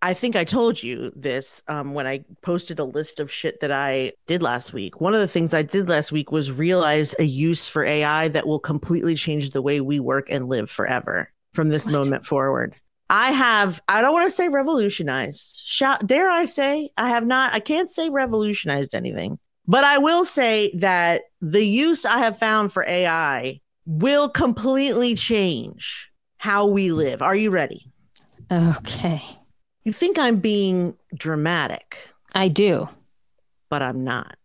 I 0.03 0.13
think 0.13 0.35
I 0.35 0.43
told 0.43 0.83
you 0.83 1.13
this 1.15 1.63
um, 1.69 1.93
when 1.93 2.05
I 2.05 2.25
posted 2.41 2.77
a 2.77 2.83
list 2.83 3.21
of 3.21 3.31
shit 3.31 3.61
that 3.61 3.71
I 3.71 4.11
did 4.27 4.43
last 4.43 4.73
week. 4.73 4.99
One 4.99 5.13
of 5.13 5.21
the 5.21 5.29
things 5.29 5.53
I 5.53 5.61
did 5.61 5.87
last 5.87 6.11
week 6.11 6.29
was 6.29 6.51
realize 6.51 7.15
a 7.19 7.23
use 7.23 7.69
for 7.69 7.85
AI 7.85 8.27
that 8.27 8.45
will 8.45 8.59
completely 8.59 9.15
change 9.15 9.51
the 9.51 9.61
way 9.61 9.79
we 9.79 10.01
work 10.01 10.27
and 10.29 10.49
live 10.49 10.69
forever 10.69 11.31
from 11.53 11.69
this 11.69 11.85
What? 11.85 11.93
moment 11.93 12.25
forward. 12.25 12.75
I 13.09 13.31
have, 13.31 13.81
I 13.87 14.01
don't 14.01 14.11
want 14.11 14.27
to 14.27 14.35
say 14.35 14.49
revolutionized. 14.49 15.61
Shall, 15.63 15.97
dare 15.99 16.29
I 16.29 16.47
say, 16.47 16.89
I 16.97 17.07
have 17.07 17.25
not, 17.25 17.53
I 17.53 17.61
can't 17.61 17.89
say 17.89 18.09
revolutionized 18.09 18.93
anything, 18.93 19.39
but 19.67 19.85
I 19.85 19.99
will 19.99 20.25
say 20.25 20.73
that 20.79 21.21
the 21.39 21.63
use 21.63 22.03
I 22.03 22.19
have 22.19 22.37
found 22.37 22.73
for 22.73 22.85
AI 22.85 23.61
will 23.85 24.27
completely 24.27 25.15
change 25.15 26.11
how 26.43 26.65
we 26.65 26.91
live. 26.91 27.21
Are 27.21 27.37
you 27.37 27.51
ready? 27.51 27.89
Okay. 28.51 29.21
You 29.85 29.93
think 29.93 30.19
I'm 30.19 30.41
being 30.41 30.93
dramatic, 31.15 31.95
I 32.35 32.49
do. 32.49 32.89
but 33.69 33.81
I'm 33.81 34.03
not. 34.03 34.35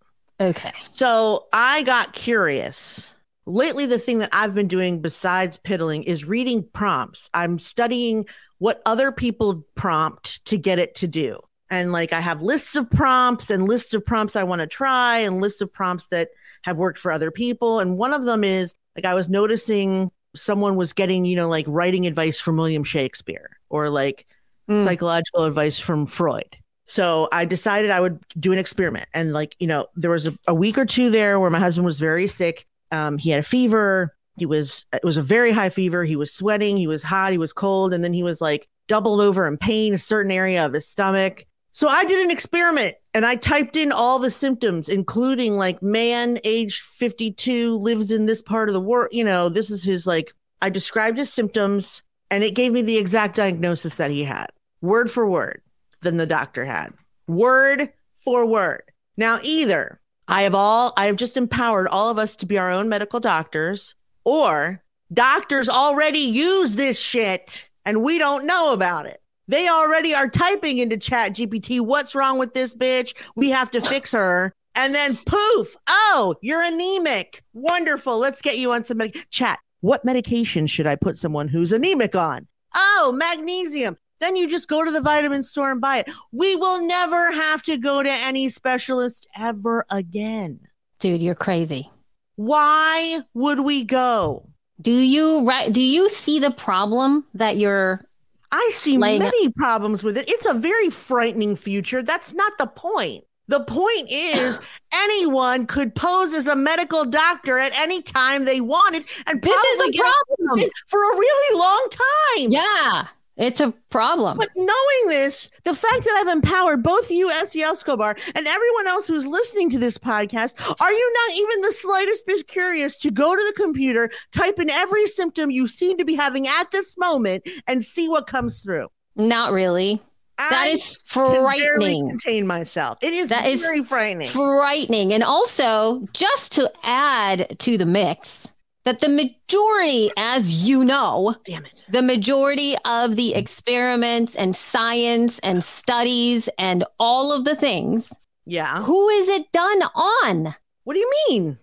Okay. 0.41 0.71
So 0.79 1.49
I 1.53 1.83
got 1.83 2.13
curious. 2.13 3.17
Lately, 3.47 3.85
the 3.85 3.99
thing 3.99 4.21
that 4.21 4.29
I've 4.33 4.55
been 4.55 4.69
doing 4.69 5.03
besides 5.03 5.57
piddling 5.57 6.05
is 6.05 6.25
reading 6.25 6.63
prompts. 6.73 7.29
I'm 7.35 7.59
studying 7.59 8.27
what 8.59 8.81
other 8.87 9.11
people 9.11 9.67
prompt 9.75 10.45
to 10.45 10.57
get 10.57 10.79
it 10.79 10.95
to 10.97 11.09
do. 11.09 11.41
And 11.69 11.91
like 11.91 12.13
I 12.13 12.21
have 12.21 12.43
lists 12.43 12.77
of 12.77 12.89
prompts 12.89 13.51
and 13.51 13.67
lists 13.67 13.93
of 13.93 14.07
prompts 14.07 14.37
I 14.37 14.45
want 14.45 14.61
to 14.61 14.69
try 14.69 15.19
and 15.19 15.41
lists 15.41 15.61
of 15.63 15.73
prompts 15.73 16.07
that 16.09 16.29
have 16.63 16.77
worked 16.77 16.99
for 17.01 17.11
other 17.11 17.33
people. 17.33 17.81
And 17.81 17.99
one 17.99 18.13
of 18.15 18.25
them 18.25 18.45
is 18.45 18.73
like 18.95 19.05
I 19.05 19.15
was 19.15 19.29
noticing 19.29 20.13
someone 20.39 20.77
was 20.77 20.93
getting, 20.93 21.25
you 21.25 21.37
know, 21.37 21.49
like 21.49 21.65
writing 21.69 22.07
advice 22.07 22.41
from 22.41 22.57
William 22.57 22.85
Shakespeare 22.85 23.59
or 23.69 23.91
like 23.91 24.27
Mm. 24.69 24.85
psychological 24.85 25.45
advice 25.45 25.79
from 25.79 26.05
Freud. 26.05 26.55
So 26.85 27.27
I 27.33 27.47
decided 27.47 27.91
I 27.91 28.01
would 28.01 28.23
do 28.39 28.53
an 28.53 28.59
experiment. 28.59 29.09
And 29.15 29.33
like, 29.33 29.57
you 29.59 29.67
know, 29.67 29.87
there 29.97 30.11
was 30.11 30.27
a, 30.27 30.35
a 30.47 30.55
week 30.55 30.77
or 30.77 30.85
two 30.85 31.09
there 31.09 31.41
where 31.41 31.49
my 31.49 31.59
husband 31.59 31.87
was 31.87 31.99
very 31.99 32.27
sick. 32.27 32.67
Um, 32.93 33.17
he 33.17 33.31
had 33.31 33.41
a 33.41 33.43
fever. 33.43 34.15
He 34.39 34.45
was, 34.45 34.85
it 34.93 35.05
was 35.05 35.17
a 35.17 35.23
very 35.23 35.53
high 35.53 35.71
fever. 35.71 36.05
He 36.05 36.17
was 36.17 36.35
sweating. 36.35 36.77
He 36.77 36.87
was 36.87 37.03
hot. 37.03 37.33
He 37.33 37.39
was 37.39 37.55
cold. 37.55 37.95
And 37.95 38.05
then 38.05 38.13
he 38.13 38.23
was 38.23 38.43
like 38.43 38.69
doubled 38.89 39.23
over 39.23 39.47
in 39.47 39.57
pain, 39.57 39.95
a 39.95 39.99
certain 39.99 40.31
area 40.31 40.67
of 40.67 40.75
his 40.75 40.87
stomach. 40.87 41.47
So 41.79 41.87
I 41.87 42.05
did 42.05 42.19
an 42.25 42.33
experiment 42.33 42.97
and 43.15 43.25
I 43.25 43.37
typed 43.37 43.77
in 43.77 43.93
all 43.93 44.19
the 44.19 44.33
symptoms, 44.33 44.89
including 44.89 45.57
like 45.57 45.81
man 45.81 46.41
aged 46.43 46.83
52 46.83 47.77
lives 47.77 48.11
in 48.11 48.27
this 48.27 48.43
part 48.43 48.69
of 48.69 48.73
the 48.73 48.81
world. 48.81 49.11
You 49.13 49.23
know, 49.23 49.49
this 49.49 49.71
is 49.71 49.85
his 49.85 50.05
like, 50.05 50.35
I 50.61 50.71
described 50.71 51.19
his 51.19 51.33
symptoms 51.33 52.03
and 52.33 52.43
it 52.43 52.57
gave 52.57 52.73
me 52.73 52.83
the 52.83 52.99
exact 52.99 53.37
diagnosis 53.37 53.95
that 53.95 54.11
he 54.11 54.25
had, 54.25 54.49
word 54.81 55.09
for 55.09 55.31
word, 55.31 55.63
than 56.01 56.17
the 56.17 56.27
doctor 56.27 56.65
had, 56.65 56.93
word 57.29 57.93
for 58.25 58.45
word. 58.45 58.83
Now, 59.17 59.39
either 59.45 60.01
I 60.27 60.43
have 60.43 60.57
all, 60.57 60.93
I 60.97 61.07
have 61.07 61.15
just 61.15 61.37
empowered 61.37 61.87
all 61.87 62.11
of 62.11 62.19
us 62.19 62.35
to 62.39 62.47
be 62.47 62.59
our 62.59 62.73
own 62.73 62.89
medical 62.89 63.21
doctors, 63.21 63.95
or 64.25 64.83
doctors 65.13 65.69
already 65.69 66.19
use 66.19 66.75
this 66.75 66.99
shit 66.99 67.71
and 67.85 68.03
we 68.03 68.19
don't 68.19 68.49
know 68.49 68.73
about 68.73 69.07
it. 69.07 69.23
They 69.49 69.69
already 69.69 70.15
are 70.15 70.29
typing 70.29 70.79
into 70.79 70.99
Chat 70.99 71.35
GPT, 71.35 71.81
what's 71.81 72.15
wrong 72.15 72.39
with 72.39 72.55
this 72.55 72.75
bitch? 72.75 73.15
We 73.35 73.51
have 73.51 73.71
to 73.73 73.81
fix 73.81 74.13
her. 74.13 74.55
And 74.75 74.95
then 74.95 75.17
poof, 75.27 75.75
oh, 75.89 76.37
you're 76.41 76.63
anemic. 76.63 77.43
Wonderful. 77.53 78.19
Let's 78.19 78.41
get 78.43 78.59
you 78.59 78.73
on 78.73 78.85
some 78.85 78.99
medic- 78.99 79.27
chat. 79.31 79.59
What 79.81 80.05
medication 80.05 80.67
should 80.67 80.87
I 80.87 80.95
put 80.95 81.17
someone 81.17 81.49
who's 81.49 81.73
anemic 81.73 82.15
on? 82.15 82.47
Oh, 82.77 83.13
magnesium. 83.17 83.97
Then 84.21 84.37
you 84.37 84.49
just 84.49 84.69
go 84.69 84.85
to 84.85 84.91
the 84.91 85.01
vitamin 85.01 85.43
store 85.43 85.73
and 85.73 85.81
buy 85.81 85.99
it. 85.99 86.11
We 86.33 86.55
will 86.57 86.87
never 86.87 87.33
have 87.33 87.63
to 87.65 87.77
go 87.77 88.03
to 88.03 88.11
any 88.11 88.49
specialist 88.49 89.27
ever 89.37 89.85
again. 89.91 90.61
Dude, 91.01 91.23
you're 91.23 91.35
crazy. 91.35 91.91
Why 92.37 93.21
would 93.35 93.61
we 93.61 93.85
go? 93.85 94.49
Do 94.81 94.93
you 94.93 95.45
right 95.45 95.73
do 95.73 95.81
you 95.83 96.09
see 96.09 96.39
the 96.39 96.53
problem 96.53 97.25
that 97.35 97.57
you're 97.57 98.05
I 98.53 98.71
see 98.73 98.97
Laying- 98.99 99.21
many 99.21 99.51
problems 99.51 100.03
with 100.03 100.17
it. 100.17 100.29
It's 100.29 100.47
a 100.47 100.55
very 100.55 100.91
frightening 100.91 101.57
future. 101.57 102.03
That's 102.03 102.33
not 102.33 102.53
the 102.59 102.67
point. 102.67 103.25
The 103.49 103.61
point 103.61 104.09
is 104.11 104.59
anyone 104.93 105.67
could 105.67 105.95
pose 105.95 106.33
as 106.35 106.47
a 106.47 106.57
medical 106.57 107.05
doctor 107.05 107.59
at 107.59 107.73
any 107.75 108.03
time 108.03 108.45
they 108.45 108.61
wanted 108.61 109.05
and 109.27 109.41
This 109.43 109.65
is 109.65 109.89
a 109.89 109.93
problem. 109.99 110.71
for 110.87 110.99
a 110.99 111.17
really 111.17 111.59
long 111.59 111.89
time. 111.91 112.51
Yeah, 112.51 113.07
it's 113.39 113.61
a 113.61 113.73
problem. 113.91 114.37
But 114.37 114.51
knowing 114.57 115.09
this, 115.09 115.51
the 115.65 115.75
fact 115.75 116.05
that 116.05 116.15
I've 116.21 116.35
empowered 116.35 116.83
both 116.83 117.11
you, 117.11 117.31
Elsie 117.31 117.63
Escobar, 117.63 118.17
and 118.35 118.47
everyone 118.47 118.87
else 118.89 119.07
who's 119.07 119.27
listening 119.27 119.71
to 119.71 119.79
this 119.79 119.97
podcast, 119.97 120.55
are 120.81 120.93
you 120.93 121.13
not 121.29 121.37
even 121.37 121.61
the 121.63 121.73
slightest 121.73 122.27
bit 122.27 122.47
curious 122.49 122.99
to 122.99 123.11
go 123.11 123.35
to 123.35 123.45
the 123.47 123.63
computer, 123.63 124.11
type 124.33 124.59
in 124.59 124.69
every 124.69 125.07
symptom 125.07 125.51
you 125.51 125.67
seem 125.67 125.97
to 125.99 126.05
be 126.05 126.15
having 126.15 126.47
at 126.47 126.71
this 126.73 126.99
moment, 126.99 127.49
and 127.67 127.85
see 127.85 128.09
what 128.09 128.27
comes 128.27 128.61
through? 128.61 128.89
Not 129.17 129.53
really. 129.53 130.03
That 130.39 130.53
I 130.53 130.67
is 130.69 130.99
can 131.11 131.43
frightening. 131.43 132.09
contain 132.11 132.47
myself. 132.47 132.99
It 133.03 133.13
is 133.13 133.29
That 133.29 133.47
is 133.47 133.63
very 133.63 133.83
frightening. 133.83 134.29
Frightening. 134.29 135.13
And 135.13 135.25
also, 135.25 136.07
just 136.13 136.53
to 136.53 136.71
add 136.85 137.59
to 137.59 137.77
the 137.77 137.87
mix, 137.87 138.47
that 138.89 139.01
the 139.01 139.09
majority, 139.11 140.11
as 140.17 140.67
you 140.67 140.83
know, 140.83 141.37
Damn 141.45 141.67
it. 141.67 141.85
the 141.91 142.01
majority 142.01 142.75
of 142.87 143.17
the 143.17 143.35
experiments 143.35 144.35
and 144.35 144.57
science 144.57 145.39
and 145.41 145.63
studies 145.63 146.49
and 146.59 146.85
all 146.99 147.31
of 147.31 147.45
the 147.45 147.55
things, 147.55 148.15
Yeah. 148.47 148.83
who 148.83 149.09
is 149.11 149.29
it 149.29 149.53
done 149.53 149.83
on? 149.95 150.55
What 150.85 150.95
do 150.95 151.01
you 151.01 151.11
mean? 151.29 151.59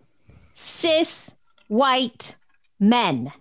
Cis 0.53 1.31
white 1.67 2.35
men. 2.79 3.31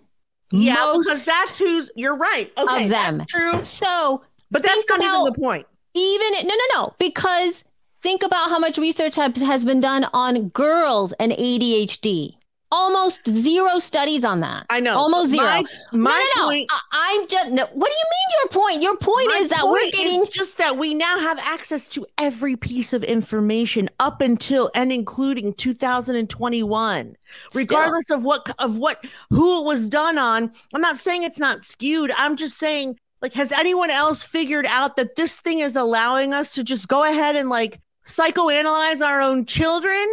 Yeah, 0.51 0.75
Most 0.75 1.07
because 1.07 1.25
that's 1.25 1.57
who's. 1.59 1.89
You're 1.95 2.15
right. 2.15 2.51
Okay, 2.57 2.85
of 2.85 2.89
them. 2.89 3.19
that's 3.19 3.31
true. 3.31 3.63
So 3.65 4.23
But 4.49 4.63
that's 4.63 4.85
not 4.89 4.99
even 5.01 5.23
the 5.25 5.33
point. 5.33 5.67
even 5.93 6.31
no 6.47 6.55
no 6.55 6.65
no 6.81 6.95
because 6.97 7.63
think 8.01 8.23
about 8.23 8.49
how 8.49 8.57
much 8.57 8.77
research 8.79 9.15
has, 9.15 9.37
has 9.41 9.63
been 9.63 9.79
done 9.79 10.05
on 10.13 10.49
girls 10.49 11.11
and 11.13 11.31
ADHD. 11.33 12.35
Almost 12.75 13.27
zero 13.29 13.79
studies 13.79 14.25
on 14.25 14.41
that. 14.41 14.65
I 14.69 14.81
know. 14.81 14.97
Almost 14.97 15.31
zero. 15.31 15.45
My, 15.45 15.63
my 15.93 16.31
no, 16.35 16.41
no, 16.41 16.43
no. 16.43 16.49
point. 16.49 16.69
I, 16.71 17.19
I'm 17.21 17.27
just. 17.27 17.51
No, 17.51 17.65
what 17.73 17.87
do 17.89 17.95
you 17.95 18.05
mean? 18.11 18.39
Your 18.41 18.49
point. 18.49 18.81
Your 18.81 18.97
point 18.97 19.27
My 19.29 19.39
is 19.41 19.49
that 19.49 19.65
we're 19.65 19.79
point 19.79 19.93
is 19.93 19.99
getting. 19.99 20.25
just 20.29 20.57
that 20.57 20.77
we 20.77 20.93
now 20.93 21.19
have 21.19 21.39
access 21.39 21.87
to 21.89 22.05
every 22.17 22.55
piece 22.57 22.91
of 22.91 23.03
information 23.03 23.89
up 23.99 24.21
until 24.21 24.69
and 24.75 24.91
including 24.91 25.53
2021 25.53 27.15
regardless 27.53 28.09
of 28.09 28.23
what 28.23 28.53
of 28.59 28.77
what 28.77 29.05
who 29.29 29.61
it 29.61 29.65
was 29.65 29.87
done 29.89 30.17
on 30.17 30.51
i'm 30.73 30.81
not 30.81 30.97
saying 30.97 31.23
it's 31.23 31.39
not 31.39 31.63
skewed 31.63 32.11
i'm 32.17 32.35
just 32.35 32.57
saying 32.57 32.97
like 33.21 33.33
has 33.33 33.51
anyone 33.51 33.89
else 33.89 34.23
figured 34.23 34.65
out 34.67 34.95
that 34.97 35.15
this 35.15 35.39
thing 35.39 35.59
is 35.59 35.75
allowing 35.75 36.33
us 36.33 36.51
to 36.51 36.63
just 36.63 36.87
go 36.87 37.03
ahead 37.03 37.35
and 37.35 37.49
like 37.49 37.79
psychoanalyze 38.05 39.05
our 39.05 39.21
own 39.21 39.45
children 39.45 40.05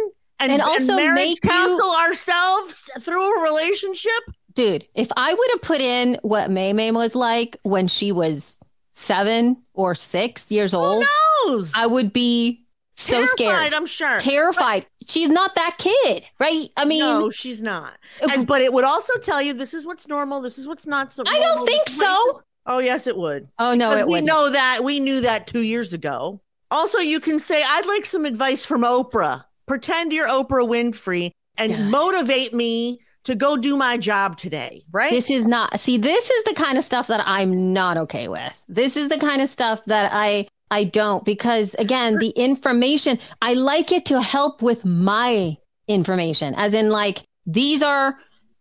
and, 0.43 0.51
And 0.53 0.61
also 0.61 0.95
marriage 0.95 1.15
make 1.15 1.43
you- 1.43 1.49
counsel 1.49 1.91
ourselves 1.95 2.89
through 2.99 3.39
a 3.39 3.43
relationship 3.43 4.11
Dude, 4.55 4.85
if 4.93 5.07
I 5.17 5.33
would 5.33 5.47
have 5.53 5.61
put 5.63 5.81
in 5.81 6.19
what 6.21 6.51
May 6.51 6.73
May 6.73 6.91
was 6.91 7.15
like 7.15 7.57
when 7.63 7.87
she 7.87 8.11
was 8.11 8.59
seven 8.91 9.57
or 9.73 9.95
six 9.95 10.51
years 10.51 10.75
old, 10.75 11.03
I 11.75 11.87
would 11.87 12.13
be 12.13 12.63
so 12.95 13.13
Terrified, 13.13 13.29
scared, 13.35 13.73
i'm 13.73 13.85
sure 13.87 14.19
terrified. 14.19 14.85
She's 15.07 15.29
not 15.29 15.55
that 15.55 15.77
kid, 15.79 16.23
right? 16.39 16.69
I 16.77 16.85
mean, 16.85 16.99
no, 16.99 17.31
she's 17.31 17.63
not. 17.63 17.93
And 18.31 18.45
but 18.45 18.61
it 18.61 18.71
would 18.71 18.83
also 18.83 19.13
tell 19.17 19.41
you 19.41 19.53
this 19.53 19.73
is 19.73 19.87
what's 19.87 20.07
normal, 20.07 20.39
this 20.41 20.59
is 20.59 20.67
what's 20.67 20.85
not 20.85 21.11
so. 21.11 21.23
I 21.25 21.39
don't 21.39 21.65
think 21.65 21.85
this 21.87 21.95
is 21.95 22.01
what- 22.01 22.35
so. 22.35 22.41
Oh 22.67 22.77
yes, 22.79 23.07
it 23.07 23.17
would. 23.17 23.47
Oh 23.57 23.73
no, 23.73 23.91
it 23.93 24.05
we 24.05 24.11
wouldn't. 24.11 24.27
know 24.27 24.51
that 24.51 24.83
we 24.83 24.99
knew 24.99 25.21
that 25.21 25.47
two 25.47 25.61
years 25.61 25.93
ago. 25.93 26.39
Also, 26.69 26.99
you 26.99 27.19
can 27.19 27.39
say, 27.39 27.63
"I'd 27.67 27.87
like 27.87 28.05
some 28.05 28.25
advice 28.25 28.63
from 28.63 28.83
Oprah." 28.83 29.43
Pretend 29.67 30.13
you're 30.13 30.27
Oprah 30.27 30.67
Winfrey 30.67 31.31
and 31.57 31.71
God. 31.71 31.89
motivate 31.89 32.53
me 32.53 32.99
to 33.25 33.35
go 33.35 33.55
do 33.55 33.75
my 33.77 33.97
job 33.97 34.37
today. 34.37 34.83
Right? 34.91 35.11
This 35.11 35.29
is 35.29 35.47
not 35.47 35.79
see, 35.79 35.97
this 35.97 36.29
is 36.29 36.43
the 36.43 36.53
kind 36.53 36.77
of 36.77 36.83
stuff 36.83 37.07
that 37.07 37.23
I'm 37.25 37.71
not 37.73 37.97
okay 37.97 38.27
with. 38.27 38.53
This 38.67 38.97
is 38.97 39.09
the 39.09 39.17
kind 39.17 39.41
of 39.41 39.49
stuff 39.49 39.83
that 39.85 40.11
I 40.13 40.47
I 40.71 40.85
don't 40.85 41.23
because 41.23 41.75
again, 41.77 42.17
the 42.17 42.29
information, 42.29 43.19
I 43.41 43.53
like 43.53 43.91
it 43.91 44.05
to 44.07 44.21
help 44.21 44.61
with 44.61 44.83
my 44.83 45.55
information. 45.87 46.55
As 46.55 46.73
in 46.73 46.89
like 46.89 47.23
these 47.45 47.83
are 47.83 48.15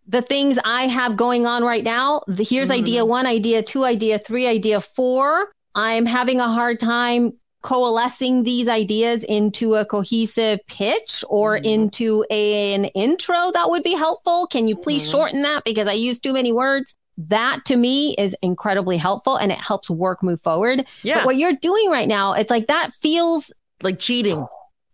the 0.06 0.20
things 0.22 0.58
I 0.64 0.82
have 0.88 1.16
going 1.16 1.46
on 1.46 1.64
right 1.64 1.84
now. 1.84 2.22
Here's 2.36 2.68
Mhm. 2.68 2.72
idea 2.74 3.04
1, 3.06 3.24
idea 3.26 3.62
2, 3.62 3.84
idea 3.84 4.18
3, 4.18 4.46
idea 4.46 4.80
4. 4.80 5.50
I'm 5.74 6.04
having 6.06 6.40
a 6.40 6.48
hard 6.48 6.78
time 6.80 7.32
coalescing 7.62 8.42
these 8.42 8.68
ideas 8.68 9.24
into 9.24 9.74
a 9.76 9.86
cohesive 9.86 10.60
pitch 10.66 11.24
or 11.28 11.56
mm-hmm. 11.56 11.64
into 11.64 12.24
a, 12.30 12.74
an 12.74 12.86
intro 12.86 13.50
that 13.52 13.70
would 13.70 13.82
be 13.82 13.94
helpful? 13.94 14.46
Can 14.48 14.68
you 14.68 14.76
please 14.76 15.02
mm-hmm. 15.02 15.12
shorten 15.12 15.42
that 15.42 15.64
because 15.64 15.88
I 15.88 15.92
use 15.92 16.18
too 16.18 16.32
many 16.32 16.52
words? 16.52 16.94
That 17.18 17.64
to 17.66 17.76
me 17.76 18.14
is 18.16 18.34
incredibly 18.42 18.96
helpful 18.96 19.36
and 19.36 19.52
it 19.52 19.58
helps 19.58 19.88
work 19.88 20.22
move 20.22 20.40
forward. 20.40 20.86
Yeah. 21.02 21.18
But 21.18 21.26
what 21.26 21.36
you're 21.36 21.54
doing 21.54 21.88
right 21.90 22.08
now, 22.08 22.32
it's 22.32 22.50
like 22.50 22.66
that 22.66 22.92
feels 22.94 23.52
like 23.82 23.98
cheating. 23.98 24.44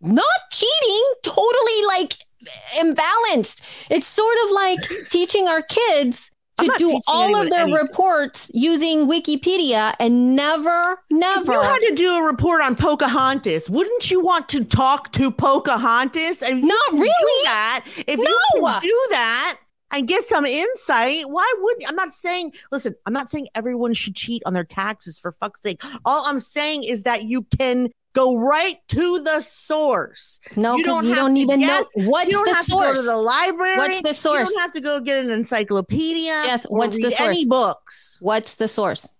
Not 0.01 0.25
cheating, 0.51 1.03
totally 1.23 1.85
like 1.87 2.13
imbalanced. 2.77 3.61
It's 3.89 4.07
sort 4.07 4.37
of 4.45 4.51
like 4.51 4.79
teaching 5.09 5.47
our 5.47 5.61
kids 5.61 6.31
to 6.59 6.73
do 6.77 7.01
all 7.07 7.35
of 7.35 7.49
their 7.49 7.61
anything. 7.61 7.81
reports 7.81 8.51
using 8.53 9.07
Wikipedia 9.07 9.95
and 9.99 10.35
never, 10.35 10.97
never. 11.09 11.41
If 11.41 11.47
you 11.47 11.61
had 11.61 11.79
to 11.79 11.95
do 11.95 12.17
a 12.17 12.23
report 12.23 12.61
on 12.61 12.75
Pocahontas, 12.75 13.69
wouldn't 13.69 14.11
you 14.11 14.19
want 14.19 14.49
to 14.49 14.63
talk 14.63 15.11
to 15.13 15.31
Pocahontas? 15.31 16.41
And 16.41 16.61
Not 16.63 16.91
really. 16.93 17.43
that 17.45 17.85
if 18.07 18.17
no. 18.17 18.23
you 18.23 18.61
can 18.63 18.81
do 18.81 19.07
that 19.11 19.57
and 19.91 20.07
get 20.07 20.23
some 20.25 20.45
insight, 20.45 21.29
why 21.29 21.51
wouldn't 21.59 21.89
I'm 21.89 21.95
not 21.95 22.13
saying, 22.13 22.53
listen, 22.71 22.95
I'm 23.05 23.13
not 23.13 23.29
saying 23.29 23.47
everyone 23.55 23.93
should 23.93 24.15
cheat 24.15 24.43
on 24.45 24.53
their 24.53 24.63
taxes 24.63 25.17
for 25.17 25.31
fuck's 25.39 25.61
sake. 25.61 25.81
All 26.05 26.23
I'm 26.25 26.39
saying 26.39 26.83
is 26.83 27.03
that 27.03 27.23
you 27.23 27.43
can 27.57 27.89
Go 28.13 28.39
right 28.39 28.77
to 28.89 29.23
the 29.23 29.41
source. 29.41 30.39
No, 30.55 30.77
because 30.77 31.05
you 31.05 31.13
don't, 31.13 31.37
even 31.37 31.59
guess. 31.59 31.85
know 31.95 32.09
what's 32.09 32.27
you 32.27 32.33
don't 32.33 32.47
the 32.47 32.55
have 32.55 32.65
source. 32.65 32.89
To 32.89 32.95
go 32.95 33.01
to 33.01 33.05
the 33.05 33.17
library. 33.17 33.77
What's 33.77 34.01
the 34.01 34.13
source? 34.13 34.49
You 34.49 34.55
don't 34.55 34.61
have 34.61 34.71
to 34.73 34.81
go 34.81 34.99
get 34.99 35.23
an 35.23 35.31
encyclopedia. 35.31 36.23
Yes. 36.23 36.65
What's 36.65 36.97
the 36.97 37.11
source? 37.11 37.21
Any 37.21 37.45
books? 37.45 38.17
What's 38.19 38.55
the 38.55 38.67
source? 38.67 39.11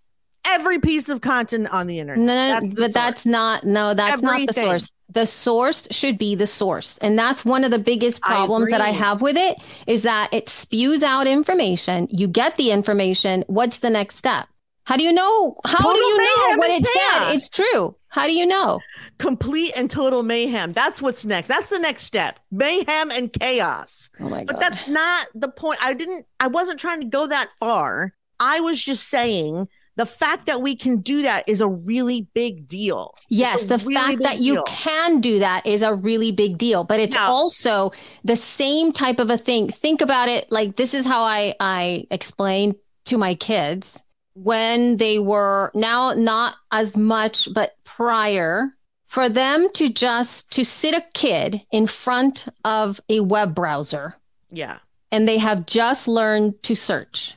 Every 0.46 0.80
piece 0.80 1.10
of 1.10 1.22
content 1.22 1.72
on 1.72 1.86
the 1.86 2.00
internet. 2.00 2.26
No, 2.26 2.34
no, 2.34 2.48
that's 2.50 2.74
but 2.74 2.78
source. 2.78 2.94
that's 2.94 3.26
not. 3.26 3.64
No, 3.64 3.94
that's 3.94 4.14
Everything. 4.14 4.46
not 4.46 4.48
the 4.48 4.54
source. 4.54 4.92
The 5.12 5.26
source 5.26 5.88
should 5.92 6.18
be 6.18 6.36
the 6.36 6.48
source, 6.48 6.98
and 7.00 7.18
that's 7.18 7.44
one 7.44 7.64
of 7.64 7.72
the 7.72 7.80
biggest 7.80 8.22
problems 8.22 8.68
I 8.68 8.78
that 8.78 8.82
I 8.82 8.90
have 8.90 9.22
with 9.22 9.38
it 9.38 9.58
is 9.86 10.04
that 10.04 10.30
it 10.32 10.50
spews 10.50 11.04
out 11.04 11.28
information. 11.28 12.08
You 12.10 12.28
get 12.28 12.56
the 12.56 12.72
information. 12.72 13.44
What's 13.48 13.80
the 13.80 13.90
next 13.90 14.18
step? 14.18 14.48
How 14.90 14.98
do 14.98 15.04
you 15.04 15.14
know? 15.14 15.56
How 15.66 15.78
Total 15.78 15.94
do 15.94 16.00
you 16.00 16.18
know 16.18 16.58
what 16.58 16.72
it 16.72 16.84
chaos. 16.84 17.28
said? 17.28 17.36
It's 17.36 17.48
true. 17.48 17.96
How 18.08 18.26
do 18.26 18.34
you 18.34 18.44
know? 18.44 18.80
Complete 19.20 19.72
and 19.76 19.88
total 19.88 20.24
mayhem. 20.24 20.74
That's 20.74 21.00
what's 21.00 21.26
next. 21.26 21.48
That's 21.48 21.70
the 21.70 21.78
next 21.78 22.06
step. 22.06 22.40
Mayhem 22.50 23.12
and 23.12 23.32
chaos. 23.32 24.10
Oh 24.20 24.28
my 24.28 24.46
god. 24.46 24.48
But 24.48 24.60
that's 24.60 24.88
not 24.88 25.28
the 25.36 25.48
point. 25.50 25.78
I 25.84 25.94
didn't 25.94 26.26
I 26.40 26.48
wasn't 26.48 26.80
trying 26.80 27.02
to 27.02 27.06
go 27.06 27.28
that 27.28 27.52
far. 27.60 28.16
I 28.40 28.62
was 28.62 28.82
just 28.82 29.10
saying 29.10 29.68
the 29.96 30.08
fact 30.08 30.48
that 30.48 30.64
we 30.64 30.76
can 30.76 31.02
do 31.02 31.22
that 31.22 31.48
is 31.48 31.62
a 31.62 31.68
really 31.68 32.28
big 32.34 32.68
deal. 32.68 33.14
Yes, 33.30 33.66
the 33.66 33.78
really 33.78 33.94
fact 33.94 34.22
that 34.24 34.40
you 34.40 34.64
can 34.66 35.22
do 35.22 35.38
that 35.38 35.68
is 35.68 35.84
a 35.84 35.94
really 35.94 36.32
big 36.32 36.58
deal, 36.58 36.84
but 36.84 37.00
it's 37.00 37.14
now, 37.14 37.32
also 37.32 37.92
the 38.24 38.36
same 38.36 38.92
type 38.92 39.20
of 39.20 39.30
a 39.30 39.38
thing. 39.38 39.70
Think 39.70 40.02
about 40.02 40.30
it 40.30 40.52
like 40.52 40.78
this 40.78 40.96
is 40.96 41.06
how 41.06 41.22
I 41.22 41.54
I 41.60 42.08
explain 42.10 42.74
to 43.06 43.20
my 43.20 43.36
kids 43.36 44.02
when 44.44 44.98
they 44.98 45.20
were 45.20 45.72
now 45.74 46.14
not 46.14 46.56
as 46.72 46.96
much, 46.96 47.54
but 47.54 47.76
prior 47.84 48.74
for 49.06 49.28
them 49.28 49.68
to 49.74 49.90
just 49.90 50.52
to 50.52 50.64
sit 50.64 50.94
a 50.94 51.04
kid 51.14 51.62
in 51.72 51.88
front 51.88 52.48
of 52.64 53.02
a 53.10 53.20
web 53.20 53.54
browser. 53.54 54.16
Yeah. 54.50 54.78
And 55.12 55.28
they 55.28 55.40
have 55.40 55.66
just 55.66 56.08
learned 56.08 56.62
to 56.64 56.76
search. 56.76 57.36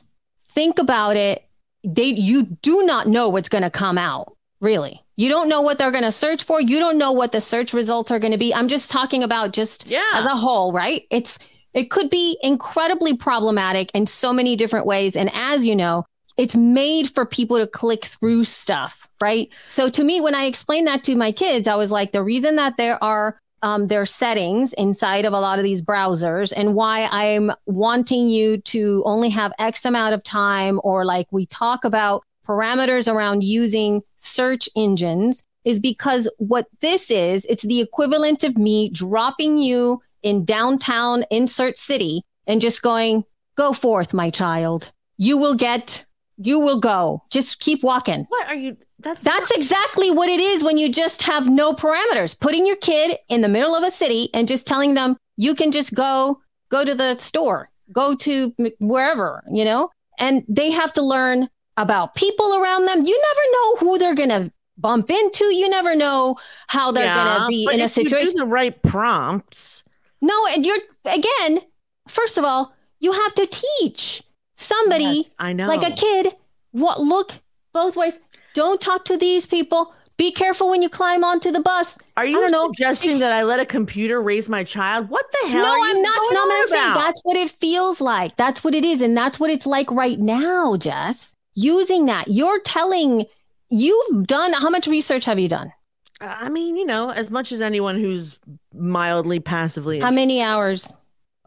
Think 0.49 0.79
about 0.79 1.17
it. 1.17 1.43
They 1.83 2.05
you 2.05 2.43
do 2.43 2.83
not 2.83 3.07
know 3.07 3.27
what's 3.29 3.49
going 3.49 3.63
to 3.63 3.71
come 3.71 3.97
out, 3.97 4.37
really. 4.61 5.01
You 5.15 5.29
don't 5.29 5.49
know 5.49 5.61
what 5.61 5.77
they're 5.77 5.91
going 5.91 6.03
to 6.03 6.11
search 6.11 6.43
for. 6.43 6.61
You 6.61 6.79
don't 6.79 6.97
know 6.97 7.11
what 7.11 7.31
the 7.31 7.41
search 7.41 7.73
results 7.73 8.11
are 8.11 8.19
going 8.19 8.31
to 8.31 8.37
be. 8.37 8.53
I'm 8.53 8.67
just 8.67 8.89
talking 8.89 9.23
about 9.23 9.51
just 9.51 9.87
yeah. 9.87 10.03
as 10.13 10.25
a 10.25 10.35
whole, 10.35 10.71
right? 10.71 11.05
It's 11.09 11.37
it 11.73 11.89
could 11.89 12.09
be 12.09 12.37
incredibly 12.41 13.17
problematic 13.17 13.91
in 13.95 14.05
so 14.05 14.31
many 14.31 14.55
different 14.55 14.85
ways 14.85 15.15
and 15.15 15.31
as 15.33 15.65
you 15.65 15.75
know, 15.75 16.05
it's 16.37 16.55
made 16.55 17.09
for 17.13 17.25
people 17.25 17.57
to 17.57 17.67
click 17.67 18.05
through 18.05 18.43
stuff, 18.43 19.07
right? 19.21 19.49
So 19.67 19.89
to 19.89 20.03
me, 20.03 20.21
when 20.21 20.35
I 20.35 20.45
explained 20.45 20.87
that 20.87 21.03
to 21.05 21.15
my 21.15 21.31
kids, 21.31 21.67
I 21.67 21.75
was 21.75 21.91
like, 21.91 22.11
the 22.11 22.23
reason 22.23 22.55
that 22.55 22.77
there 22.77 23.03
are 23.03 23.39
um, 23.61 23.87
their 23.87 24.05
settings 24.05 24.73
inside 24.73 25.25
of 25.25 25.33
a 25.33 25.39
lot 25.39 25.57
of 25.57 25.63
these 25.63 25.81
browsers 25.81 26.51
and 26.55 26.75
why 26.75 27.07
I'm 27.11 27.51
wanting 27.65 28.27
you 28.27 28.57
to 28.57 29.01
only 29.05 29.29
have 29.29 29.53
X 29.57 29.85
amount 29.85 30.13
of 30.13 30.23
time 30.23 30.81
or 30.83 31.05
like 31.05 31.27
we 31.31 31.45
talk 31.45 31.85
about 31.85 32.23
parameters 32.45 33.11
around 33.11 33.41
using 33.41 34.01
search 34.17 34.67
engines 34.75 35.43
is 35.63 35.79
because 35.79 36.29
what 36.37 36.67
this 36.81 37.09
is, 37.09 37.45
it's 37.45 37.63
the 37.63 37.79
equivalent 37.79 38.43
of 38.43 38.57
me 38.57 38.89
dropping 38.89 39.57
you 39.57 40.01
in 40.23 40.43
downtown 40.43 41.23
insert 41.29 41.77
city 41.77 42.21
and 42.45 42.59
just 42.59 42.81
going, 42.81 43.23
go 43.55 43.71
forth, 43.71 44.13
my 44.13 44.29
child. 44.29 44.91
You 45.17 45.37
will 45.37 45.55
get 45.55 46.05
you 46.45 46.59
will 46.59 46.79
go. 46.79 47.23
Just 47.29 47.59
keep 47.59 47.83
walking. 47.83 48.25
What 48.29 48.47
are 48.47 48.55
you? 48.55 48.77
That's 48.99 49.23
that's 49.23 49.49
not- 49.51 49.57
exactly 49.57 50.11
what 50.11 50.29
it 50.29 50.39
is 50.39 50.63
when 50.63 50.77
you 50.77 50.91
just 50.91 51.23
have 51.23 51.49
no 51.49 51.73
parameters. 51.73 52.39
Putting 52.39 52.65
your 52.65 52.75
kid 52.77 53.17
in 53.29 53.41
the 53.41 53.49
middle 53.49 53.75
of 53.75 53.83
a 53.83 53.91
city 53.91 54.29
and 54.33 54.47
just 54.47 54.67
telling 54.67 54.93
them 54.93 55.17
you 55.37 55.55
can 55.55 55.71
just 55.71 55.93
go 55.93 56.41
go 56.69 56.83
to 56.85 56.95
the 56.95 57.15
store, 57.17 57.69
go 57.91 58.15
to 58.15 58.53
wherever, 58.79 59.43
you 59.51 59.63
know, 59.65 59.89
and 60.19 60.43
they 60.47 60.71
have 60.71 60.93
to 60.93 61.01
learn 61.01 61.49
about 61.77 62.15
people 62.15 62.55
around 62.55 62.85
them. 62.85 63.05
You 63.05 63.21
never 63.21 63.41
know 63.53 63.75
who 63.77 63.97
they're 63.97 64.15
gonna 64.15 64.51
bump 64.77 65.09
into. 65.09 65.45
You 65.45 65.69
never 65.69 65.95
know 65.95 66.37
how 66.67 66.91
they're 66.91 67.05
yeah, 67.05 67.37
gonna 67.37 67.47
be 67.47 67.67
in 67.71 67.81
a 67.81 67.89
situation. 67.89 68.35
the 68.35 68.45
right 68.45 68.81
prompts. 68.83 69.83
No, 70.21 70.47
and 70.47 70.65
you're 70.65 70.79
again. 71.05 71.59
First 72.07 72.37
of 72.37 72.43
all, 72.43 72.75
you 72.99 73.11
have 73.13 73.33
to 73.35 73.47
teach 73.47 74.23
somebody 74.63 75.03
yes, 75.03 75.33
I 75.39 75.53
know. 75.53 75.67
like 75.67 75.87
a 75.87 75.95
kid 75.95 76.33
what 76.71 76.99
look 76.99 77.33
both 77.73 77.95
ways. 77.95 78.19
Don't 78.53 78.79
talk 78.79 79.05
to 79.05 79.17
these 79.17 79.47
people. 79.47 79.93
Be 80.15 80.31
careful 80.31 80.69
when 80.69 80.83
you 80.83 80.89
climb 80.89 81.23
onto 81.23 81.49
the 81.51 81.59
bus. 81.59 81.97
Are 82.17 82.25
you 82.25 82.37
I 82.37 82.41
don't 82.41 82.51
know. 82.51 82.67
suggesting 82.67 83.17
that 83.19 83.31
i 83.31 83.41
let 83.41 83.59
a 83.59 83.65
computer 83.65 84.21
raise 84.21 84.47
my 84.47 84.63
child? 84.63 85.09
What 85.09 85.25
the 85.41 85.49
hell 85.49 85.63
no 85.63 85.83
i'm 85.83 86.01
not. 86.01 86.33
no, 86.33 86.47
I'm 86.51 86.67
saying 86.67 86.93
that's 86.93 87.21
what 87.23 87.35
it 87.35 87.49
feels 87.49 87.99
like. 87.99 88.35
That's 88.35 88.63
what 88.63 88.75
it 88.75 88.85
is 88.85 89.01
and 89.01 89.17
that's 89.17 89.39
what 89.39 89.49
it's 89.49 89.65
like 89.65 89.89
right 89.91 90.19
now 90.19 90.77
jess. 90.77 91.35
Using 91.55 92.05
that. 92.05 92.27
You're 92.27 92.59
telling 92.61 93.25
you've 93.69 94.27
done 94.27 94.53
how 94.53 94.69
much 94.69 94.87
research 94.87 95.25
have 95.25 95.39
you 95.39 95.47
done? 95.47 95.73
Uh, 96.21 96.35
I 96.39 96.49
mean 96.49 96.77
you 96.77 96.85
know 96.85 97.09
as 97.09 97.31
much 97.31 97.51
as 97.51 97.59
anyone 97.59 97.99
who's 97.99 98.37
mildly 98.73 99.39
passively 99.39 99.99
how 99.99 100.11
many 100.11 100.43
hours? 100.43 100.93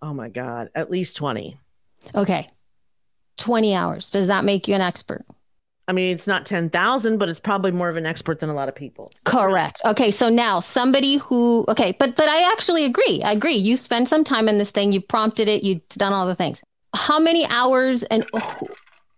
Oh 0.03 0.13
my 0.13 0.29
god 0.29 0.71
at 0.75 0.91
least 0.91 1.17
20 1.17 1.57
okay 2.15 2.49
20 3.37 3.75
hours. 3.75 4.11
Does 4.11 4.27
that 4.27 4.45
make 4.45 4.69
you 4.69 4.75
an 4.75 4.81
expert? 4.81 5.25
I 5.89 5.93
mean, 5.93 6.13
it's 6.13 6.27
not 6.27 6.47
10,000, 6.47 7.19
but 7.19 7.29
it's 7.29 7.39
probably 7.39 7.71
more 7.71 7.89
of 7.89 7.97
an 7.97 8.07
expert 8.07 8.41
than 8.41 8.49
a 8.49 8.55
lot 8.55 8.69
of 8.69 8.75
people. 8.75 9.13
Correct. 9.25 9.81
Okay. 9.85 10.11
So 10.11 10.29
now 10.29 10.59
somebody 10.59 11.17
who, 11.17 11.65
okay, 11.69 11.95
but, 11.99 12.17
but 12.17 12.29
I 12.29 12.51
actually 12.51 12.85
agree. 12.85 13.23
I 13.23 13.33
agree. 13.33 13.55
You 13.55 13.77
spend 13.77 14.09
some 14.09 14.25
time 14.25 14.49
in 14.49 14.59
this 14.59 14.71
thing, 14.71 14.91
you've 14.91 15.07
prompted 15.07 15.49
it, 15.49 15.63
you've 15.63 15.87
done 15.91 16.13
all 16.13 16.27
the 16.27 16.35
things. 16.35 16.61
How 16.95 17.21
many 17.21 17.47
hours 17.47 18.03
and 18.05 18.27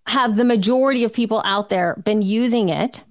have 0.06 0.36
the 0.36 0.44
majority 0.44 1.04
of 1.04 1.12
people 1.12 1.40
out 1.44 1.70
there 1.70 1.96
been 2.04 2.22
using 2.22 2.68
it 2.68 3.02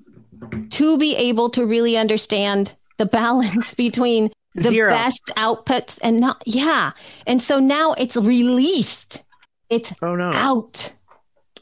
to 0.70 0.98
be 0.98 1.15
able 1.15 1.50
to 1.52 1.65
really 1.65 1.98
understand 1.98 2.74
the 2.98 3.06
balance 3.08 3.74
between 3.74 4.32
the 4.54 4.70
Zero. 4.70 4.91
best 4.91 5.22
outputs 5.36 6.00
and 6.04 6.20
not, 6.20 6.41
yeah. 6.46 6.91
And 7.26 7.41
so 7.41 7.60
now 7.60 7.93
it's 7.93 8.17
released. 8.17 9.24
It's 9.70 9.93
oh, 10.02 10.15
no. 10.15 10.32
out 10.32 10.93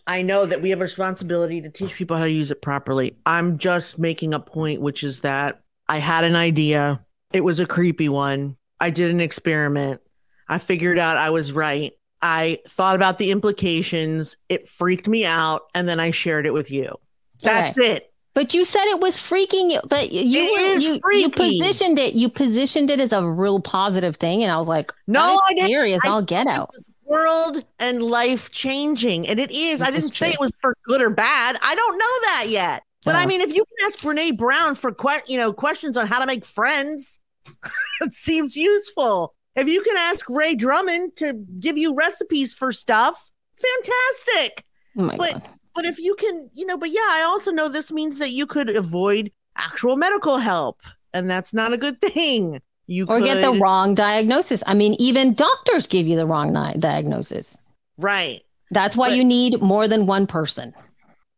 I 0.07 0.21
know 0.21 0.45
that 0.45 0.61
we 0.61 0.69
have 0.69 0.79
a 0.79 0.83
responsibility 0.83 1.61
to 1.61 1.69
teach 1.69 1.95
people 1.95 2.15
how 2.15 2.25
to 2.25 2.31
use 2.31 2.51
it 2.51 2.61
properly. 2.61 3.17
I'm 3.25 3.57
just 3.57 3.97
making 3.97 4.33
a 4.33 4.39
point, 4.39 4.81
which 4.81 5.03
is 5.03 5.21
that 5.21 5.61
I 5.87 5.97
had 5.97 6.23
an 6.23 6.35
idea. 6.35 7.03
It 7.33 7.41
was 7.41 7.59
a 7.59 7.65
creepy 7.65 8.09
one. 8.09 8.55
I 8.79 8.91
did 8.91 9.09
an 9.11 9.19
experiment. 9.19 10.01
I 10.47 10.59
figured 10.59 10.99
out 10.99 11.17
I 11.17 11.31
was 11.31 11.51
right. 11.51 11.93
I 12.21 12.59
thought 12.67 12.95
about 12.95 13.17
the 13.17 13.31
implications. 13.31 14.37
It 14.47 14.67
freaked 14.67 15.07
me 15.07 15.25
out. 15.25 15.63
And 15.73 15.87
then 15.87 15.99
I 15.99 16.11
shared 16.11 16.45
it 16.45 16.53
with 16.53 16.69
you. 16.69 16.95
That's 17.41 17.77
it. 17.77 18.11
But 18.35 18.53
you 18.53 18.65
said 18.65 18.83
it 18.87 18.99
was 18.99 19.17
freaking 19.17 19.71
you, 19.71 19.79
but 19.87 20.11
you 20.11 20.21
you, 20.21 20.99
you 21.13 21.29
positioned 21.29 21.97
it 21.97 22.15
you 22.15 22.27
positioned 22.27 22.89
it 22.89 22.99
as 22.99 23.13
a 23.13 23.25
real 23.25 23.61
positive 23.61 24.17
thing, 24.17 24.43
and 24.43 24.51
I 24.51 24.57
was 24.57 24.67
like, 24.67 24.91
"No, 25.07 25.21
I 25.21 25.53
didn't. 25.53 25.69
Serious, 25.69 26.01
I, 26.03 26.09
will 26.09 26.21
get 26.21 26.45
out." 26.45 26.75
World 27.05 27.63
and 27.79 28.01
life 28.01 28.51
changing. 28.51 29.27
And 29.27 29.39
it 29.39 29.51
is. 29.51 29.79
This 29.79 29.87
I 29.87 29.91
didn't 29.91 30.11
is 30.11 30.17
say 30.17 30.31
it 30.31 30.39
was 30.39 30.51
for 30.59 30.75
good 30.87 31.01
or 31.01 31.09
bad. 31.09 31.57
I 31.61 31.75
don't 31.75 31.97
know 31.97 32.21
that 32.21 32.45
yet. 32.49 32.83
But 33.05 33.15
I 33.15 33.27
mean, 33.27 33.39
if 33.39 33.53
you 33.53 33.63
can 33.63 33.85
ask 33.85 33.99
Brene 33.99 34.35
Brown 34.35 34.73
for 34.73 34.91
que- 34.91 35.21
you 35.27 35.37
know 35.37 35.53
questions 35.53 35.95
on 35.95 36.07
how 36.07 36.19
to 36.19 36.25
make 36.25 36.43
friends, 36.43 37.19
it 38.01 38.13
seems 38.13 38.55
useful. 38.55 39.35
If 39.55 39.67
you 39.67 39.81
can 39.83 39.95
ask 39.97 40.27
Ree 40.27 40.55
Drummond 40.55 41.15
to 41.17 41.33
give 41.59 41.77
you 41.77 41.93
recipes 41.95 42.53
for 42.53 42.71
stuff, 42.71 43.31
fantastic. 43.57 44.65
Oh 44.97 45.15
but 45.17 45.33
God. 45.33 45.43
but 45.75 45.85
if 45.85 45.99
you 45.99 46.15
can, 46.15 46.49
you 46.53 46.65
know, 46.65 46.77
but 46.77 46.89
yeah, 46.89 47.07
I 47.07 47.21
also 47.21 47.51
know 47.51 47.69
this 47.69 47.91
means 47.91 48.17
that 48.17 48.31
you 48.31 48.47
could 48.47 48.75
avoid 48.75 49.31
actual 49.55 49.97
medical 49.97 50.37
help, 50.37 50.81
and 51.13 51.29
that's 51.29 51.53
not 51.53 51.73
a 51.73 51.77
good 51.77 52.01
thing. 52.01 52.59
You 52.87 53.05
or 53.07 53.19
get 53.19 53.41
the 53.41 53.53
wrong 53.59 53.95
diagnosis. 53.95 54.61
I 54.67 54.73
mean, 54.75 54.93
even 54.99 55.33
doctors 55.33 55.87
give 55.87 56.07
you 56.07 56.15
the 56.15 56.27
wrong 56.27 56.53
ni- 56.53 56.77
diagnosis. 56.77 57.57
right, 57.97 58.41
That's 58.71 58.95
why 58.97 59.09
But- 59.09 59.17
you 59.17 59.23
need 59.23 59.61
more 59.61 59.87
than 59.87 60.05
one 60.05 60.27
person. 60.27 60.73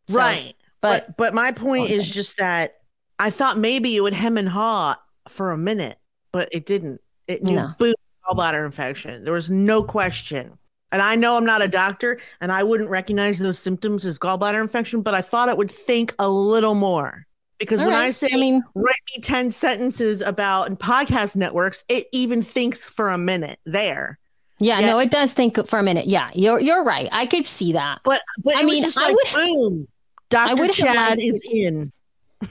So, 0.09 0.17
right. 0.17 0.53
But 0.81 1.07
But 1.07 1.17
but 1.17 1.33
my 1.33 1.51
point 1.51 1.89
is 1.89 2.09
just 2.09 2.37
that 2.37 2.75
I 3.19 3.29
thought 3.29 3.57
maybe 3.57 3.95
it 3.95 4.01
would 4.01 4.13
hem 4.13 4.37
and 4.37 4.47
haw 4.47 4.95
for 5.27 5.51
a 5.51 5.57
minute, 5.57 5.97
but 6.31 6.47
it 6.51 6.65
didn't. 6.65 7.01
It 7.27 7.43
knew 7.43 7.55
No. 7.57 7.73
boom, 7.77 7.93
gallbladder 8.29 8.65
infection. 8.65 9.23
There 9.25 9.33
was 9.33 9.49
no 9.49 9.83
question. 9.83 10.53
And 10.93 11.01
I 11.01 11.15
know 11.17 11.35
I'm 11.35 11.43
not 11.45 11.61
a 11.61 11.67
doctor 11.67 12.19
and 12.39 12.49
I 12.51 12.63
wouldn't 12.63 12.89
recognize 12.89 13.39
those 13.39 13.59
symptoms 13.59 14.05
as 14.05 14.17
gallbladder 14.17 14.61
infection, 14.61 15.01
but 15.01 15.13
I 15.13 15.19
thought 15.21 15.49
it 15.49 15.57
would 15.57 15.71
think 15.71 16.15
a 16.19 16.29
little 16.29 16.75
more. 16.75 17.26
Because 17.59 17.79
all 17.81 17.87
when 17.87 17.95
I 17.95 18.09
say 18.11 18.29
I 18.31 18.37
mean, 18.37 18.63
write 18.75 18.93
me 19.15 19.21
10 19.21 19.51
sentences 19.51 20.21
about 20.21 20.67
and 20.67 20.79
podcast 20.79 21.35
networks, 21.35 21.83
it 21.89 22.07
even 22.11 22.41
thinks 22.43 22.87
for 22.89 23.09
a 23.09 23.17
minute 23.17 23.59
there. 23.65 24.19
yeah, 24.59 24.79
Yeah. 24.79 24.87
no, 24.87 24.99
it 24.99 25.11
does 25.11 25.33
think 25.33 25.57
for 25.67 25.79
a 25.79 25.83
minute. 25.83 26.07
Yeah, 26.07 26.29
you're 26.33 26.59
you're 26.59 26.83
right. 26.83 27.09
I 27.11 27.25
could 27.25 27.45
see 27.45 27.73
that. 27.73 28.01
But 28.03 28.21
but 28.43 28.55
I 28.57 28.63
mean, 28.63 28.83
just 28.83 28.97
I 28.97 29.11
would- 29.11 29.33
boom. 29.33 29.87
Dr. 30.29 30.67
Chad 30.73 31.19
is 31.19 31.37
to- 31.37 31.49
in. 31.57 31.91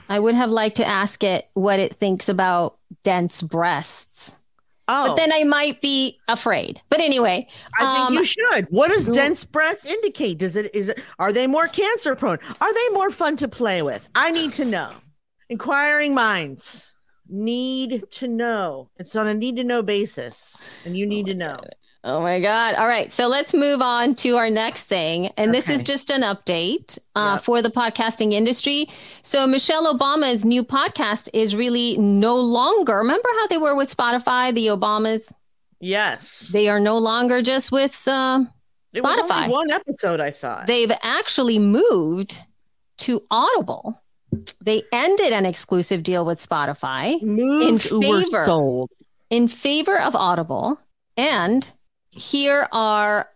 I 0.09 0.19
would 0.19 0.35
have 0.35 0.51
liked 0.51 0.77
to 0.79 0.85
ask 0.87 1.23
it 1.23 1.49
what 1.55 1.79
it 1.79 1.95
thinks 1.95 2.29
about 2.29 2.77
dense 3.05 3.43
breasts. 3.43 4.33
Oh, 4.89 5.09
But 5.09 5.17
then 5.17 5.33
I 5.33 5.45
might 5.45 5.81
be 5.81 6.19
afraid. 6.29 6.81
But 6.91 7.01
anyway, 7.01 7.47
I 7.81 7.95
think 7.97 8.07
um, 8.07 8.15
you 8.15 8.25
should. 8.25 8.67
What 8.71 8.89
does 8.89 9.07
dense 9.07 9.45
breast 9.45 9.85
indicate? 9.85 10.39
Does 10.39 10.55
it 10.57 10.75
is 10.75 10.89
it 10.89 11.03
are 11.19 11.33
they 11.33 11.47
more 11.47 11.67
cancer 11.69 12.15
prone? 12.15 12.39
Are 12.61 12.75
they 12.75 12.89
more 12.91 13.11
fun 13.11 13.37
to 13.39 13.49
play 13.49 13.83
with? 13.83 14.07
I 14.15 14.31
need 14.31 14.53
to 14.53 14.65
know. 14.65 14.91
Inquiring 15.49 16.15
minds 16.15 16.87
need 17.29 18.05
to 18.11 18.29
know. 18.29 18.91
It's 18.99 19.17
on 19.17 19.27
a 19.27 19.35
need 19.35 19.57
to 19.57 19.65
know 19.65 19.83
basis, 19.83 20.57
and 20.85 20.97
you 20.97 21.07
need 21.07 21.27
to 21.27 21.35
know. 21.35 21.57
Oh 22.09 22.21
my 22.21 22.39
God. 22.41 22.77
All 22.77 22.87
right. 22.87 23.11
So 23.11 23.27
let's 23.27 23.53
move 23.53 23.83
on 23.83 24.15
to 24.17 24.37
our 24.37 24.49
next 24.49 24.85
thing. 24.85 25.27
And 25.37 25.53
this 25.53 25.69
is 25.69 25.83
just 25.83 26.09
an 26.09 26.23
update 26.23 26.99
uh, 27.17 27.33
Yep. 27.35 27.43
for 27.43 27.63
the 27.63 27.69
podcasting 27.69 28.33
industry. 28.33 28.89
So 29.23 29.45
Michelle 29.45 29.93
Obama's 29.93 30.45
new 30.45 30.63
podcast 30.63 31.29
is 31.35 31.57
really 31.57 31.99
no 31.99 32.37
longer, 32.37 32.99
remember 32.99 33.29
how 33.41 33.49
they 33.49 33.59
were 33.59 33.75
with 33.75 33.95
Spotify, 33.95 34.55
the 34.55 34.69
Obamas? 34.69 35.33
Yes, 35.81 36.49
They 36.53 36.69
are 36.69 36.79
no 36.79 36.97
longer 36.97 37.43
just 37.43 37.73
with 37.73 38.07
uh, 38.07 38.45
It 38.95 39.03
was 39.03 39.19
only 39.19 39.29
Spotify. 39.29 39.49
one 39.51 39.71
episode, 39.73 40.21
I 40.21 40.31
thought. 40.31 40.69
They've 40.69 40.93
actually 41.03 41.59
moved 41.59 42.41
to 42.99 43.23
Audible. 43.33 44.01
They 44.63 44.85
ended 44.93 45.33
an 45.33 45.45
exclusive 45.45 46.05
deal 46.05 46.25
with 46.25 46.39
Spotify 46.39 47.21
moved 47.21 47.85
in 47.87 48.01
favor. 48.01 48.45
sold. 48.45 48.91
in 49.29 49.49
favor 49.49 50.01
of 50.01 50.15
Audible. 50.15 50.79
And 51.17 51.69
here 52.17 52.69
are 52.73 53.29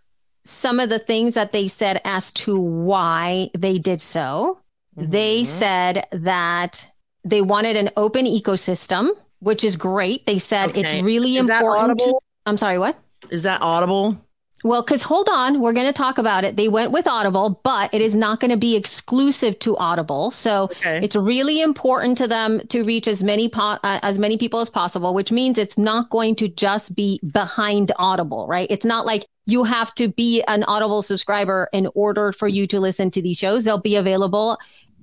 some 0.44 0.80
of 0.80 0.88
the 0.88 0.98
things 0.98 1.34
that 1.34 1.52
they 1.52 1.68
said 1.68 2.00
as 2.04 2.32
to 2.32 2.58
why 2.58 3.50
they 3.56 3.78
did 3.78 4.00
so. 4.00 4.58
They 4.96 5.42
Mhm. 5.42 5.46
said 5.46 6.06
that 6.12 6.86
they 7.24 7.42
wanted 7.42 7.76
an 7.76 7.90
open 7.96 8.24
ecosystem, 8.24 9.10
which 9.40 9.62
is 9.64 9.76
great. 9.76 10.24
They 10.26 10.38
said 10.38 10.70
Okay. 10.70 10.80
it's 10.80 11.04
really 11.04 11.36
is 11.36 11.48
important. 11.48 11.98
to-? 12.00 12.18
I'm 12.46 12.56
sorry, 12.56 12.78
what? 12.78 12.96
Is 13.30 13.42
that 13.42 13.60
audible? 13.60 14.16
Well, 14.62 14.82
because 14.82 15.02
hold 15.02 15.28
on, 15.30 15.60
we're 15.60 15.72
going 15.72 15.86
to 15.86 15.92
talk 15.92 16.18
about 16.18 16.44
it. 16.44 16.56
They 16.56 16.68
went 16.68 16.90
with 16.90 17.06
Audible, 17.06 17.60
but 17.64 17.92
it 17.94 18.02
is 18.02 18.14
not 18.14 18.40
going 18.40 18.50
to 18.50 18.56
be 18.56 18.76
exclusive 18.76 19.58
to 19.60 19.76
Audible. 19.78 20.30
So 20.30 20.64
Okay. 20.64 21.00
it's 21.02 21.16
really 21.16 21.60
important 21.62 22.18
to 22.18 22.28
them 22.28 22.60
to 22.68 22.82
reach 22.84 23.08
as 23.08 23.22
many 23.22 23.48
po- 23.48 23.78
uh, 23.82 24.00
as 24.02 24.18
many 24.18 24.36
people 24.36 24.60
as 24.60 24.68
possible, 24.68 25.14
which 25.14 25.32
means 25.32 25.56
it's 25.56 25.78
not 25.78 26.10
going 26.10 26.34
to 26.36 26.48
just 26.48 26.94
be 26.94 27.18
behind 27.32 27.92
Audible, 27.98 28.46
right? 28.46 28.66
It's 28.70 28.84
not 28.84 29.06
like 29.06 29.24
you 29.46 29.64
have 29.64 29.94
to 29.94 30.08
be 30.08 30.42
an 30.42 30.62
Audible 30.64 31.02
subscriber 31.02 31.68
in 31.72 31.88
order 31.94 32.30
for 32.32 32.46
you 32.46 32.66
to 32.68 32.80
listen 32.80 33.10
to 33.12 33.22
these 33.22 33.38
shows. 33.38 33.64
They'll 33.64 33.78
be 33.80 33.96
available 33.96 34.58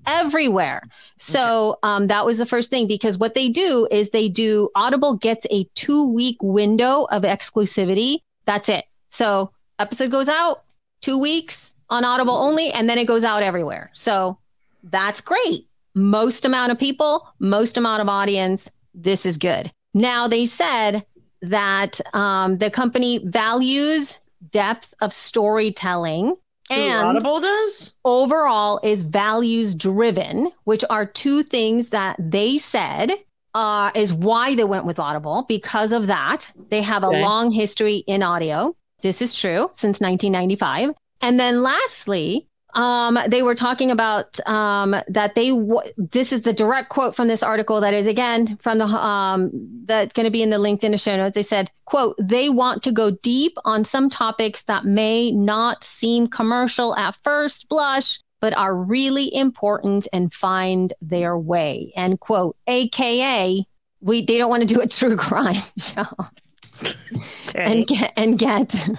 everywhere. 0.05 0.81
So 1.17 1.77
um, 1.83 2.07
that 2.07 2.25
was 2.25 2.37
the 2.37 2.45
first 2.45 2.69
thing 2.69 2.87
because 2.87 3.17
what 3.17 3.33
they 3.33 3.49
do 3.49 3.87
is 3.91 4.11
they 4.11 4.29
do 4.29 4.69
Audible 4.75 5.17
gets 5.17 5.45
a 5.51 5.65
two 5.75 6.07
week 6.07 6.37
window 6.41 7.05
of 7.11 7.23
exclusivity. 7.23 8.19
That's 8.45 8.69
it. 8.69 8.85
So 9.09 9.51
episode 9.79 10.11
goes 10.11 10.27
out 10.29 10.63
two 11.01 11.17
weeks 11.17 11.73
on 11.89 12.03
Audible 12.03 12.35
only, 12.35 12.71
and 12.71 12.89
then 12.89 12.97
it 12.97 13.05
goes 13.05 13.23
out 13.23 13.43
everywhere. 13.43 13.89
So 13.93 14.37
that's 14.83 15.21
great. 15.21 15.67
Most 15.95 16.45
amount 16.45 16.71
of 16.71 16.77
people, 16.79 17.27
most 17.39 17.77
amount 17.77 18.01
of 18.01 18.09
audience. 18.09 18.69
This 18.93 19.25
is 19.25 19.37
good. 19.37 19.71
Now 19.93 20.27
they 20.27 20.45
said 20.45 21.05
that 21.41 21.99
um, 22.15 22.57
the 22.57 22.69
company 22.69 23.19
values 23.19 24.19
depth 24.51 24.93
of 25.01 25.13
storytelling 25.13 26.35
and 26.69 27.05
audible 27.05 27.39
does? 27.39 27.93
overall 28.03 28.79
is 28.83 29.03
values 29.03 29.73
driven, 29.73 30.51
which 30.65 30.83
are 30.89 31.05
two 31.05 31.41
things 31.43 31.89
that 31.91 32.15
they 32.19 32.57
said 32.57 33.11
uh, 33.55 33.91
is 33.95 34.13
why 34.13 34.53
they 34.55 34.63
went 34.65 34.85
with 34.85 34.99
Audible. 34.99 35.45
Because 35.47 35.91
of 35.93 36.07
that, 36.07 36.51
they 36.69 36.81
have 36.81 37.03
a 37.03 37.07
Okay. 37.07 37.21
long 37.23 37.49
history 37.51 38.03
in 38.07 38.21
audio. 38.21 38.75
This 39.01 39.21
is 39.21 39.37
true 39.37 39.69
since 39.73 39.99
1995. 39.99 40.91
And 41.21 41.39
then 41.39 41.61
lastly, 41.61 42.47
um, 42.73 43.17
they 43.27 43.41
were 43.41 43.55
talking 43.55 43.89
about 43.91 44.39
um, 44.47 44.95
that 45.07 45.35
they. 45.35 45.49
W- 45.49 45.91
this 45.97 46.31
is 46.31 46.43
the 46.43 46.53
direct 46.53 46.89
quote 46.89 47.15
from 47.15 47.27
this 47.27 47.41
article 47.41 47.81
that 47.81 47.93
is 47.93 48.05
again 48.05 48.57
from 48.57 48.77
the 48.77 48.85
um, 48.85 49.51
that's 49.85 50.13
going 50.13 50.25
to 50.25 50.31
be 50.31 50.43
in 50.43 50.51
the 50.51 50.59
link 50.59 50.83
in 50.83 50.91
the 50.91 50.97
show 50.97 51.17
notes. 51.17 51.35
They 51.35 51.43
said, 51.43 51.71
"quote 51.85 52.15
They 52.21 52.49
want 52.49 52.83
to 52.83 52.91
go 52.91 53.09
deep 53.09 53.57
on 53.65 53.83
some 53.83 54.09
topics 54.09 54.63
that 54.65 54.85
may 54.85 55.31
not 55.31 55.83
seem 55.83 56.27
commercial 56.27 56.95
at 56.95 57.17
first 57.23 57.67
blush, 57.67 58.19
but 58.41 58.55
are 58.55 58.75
really 58.75 59.33
important 59.33 60.07
and 60.13 60.31
find 60.31 60.93
their 61.01 61.37
way." 61.37 61.91
End 61.95 62.19
quote. 62.19 62.57
AKA, 62.67 63.65
we 64.01 64.23
they 64.23 64.37
don't 64.37 64.51
want 64.51 64.67
to 64.67 64.71
do 64.71 64.81
a 64.81 64.87
true 64.87 65.17
crime 65.17 65.63
show 65.77 66.05
Okay. 67.49 67.73
and 67.77 67.87
get 67.87 68.13
and 68.17 68.37
get 68.37 68.89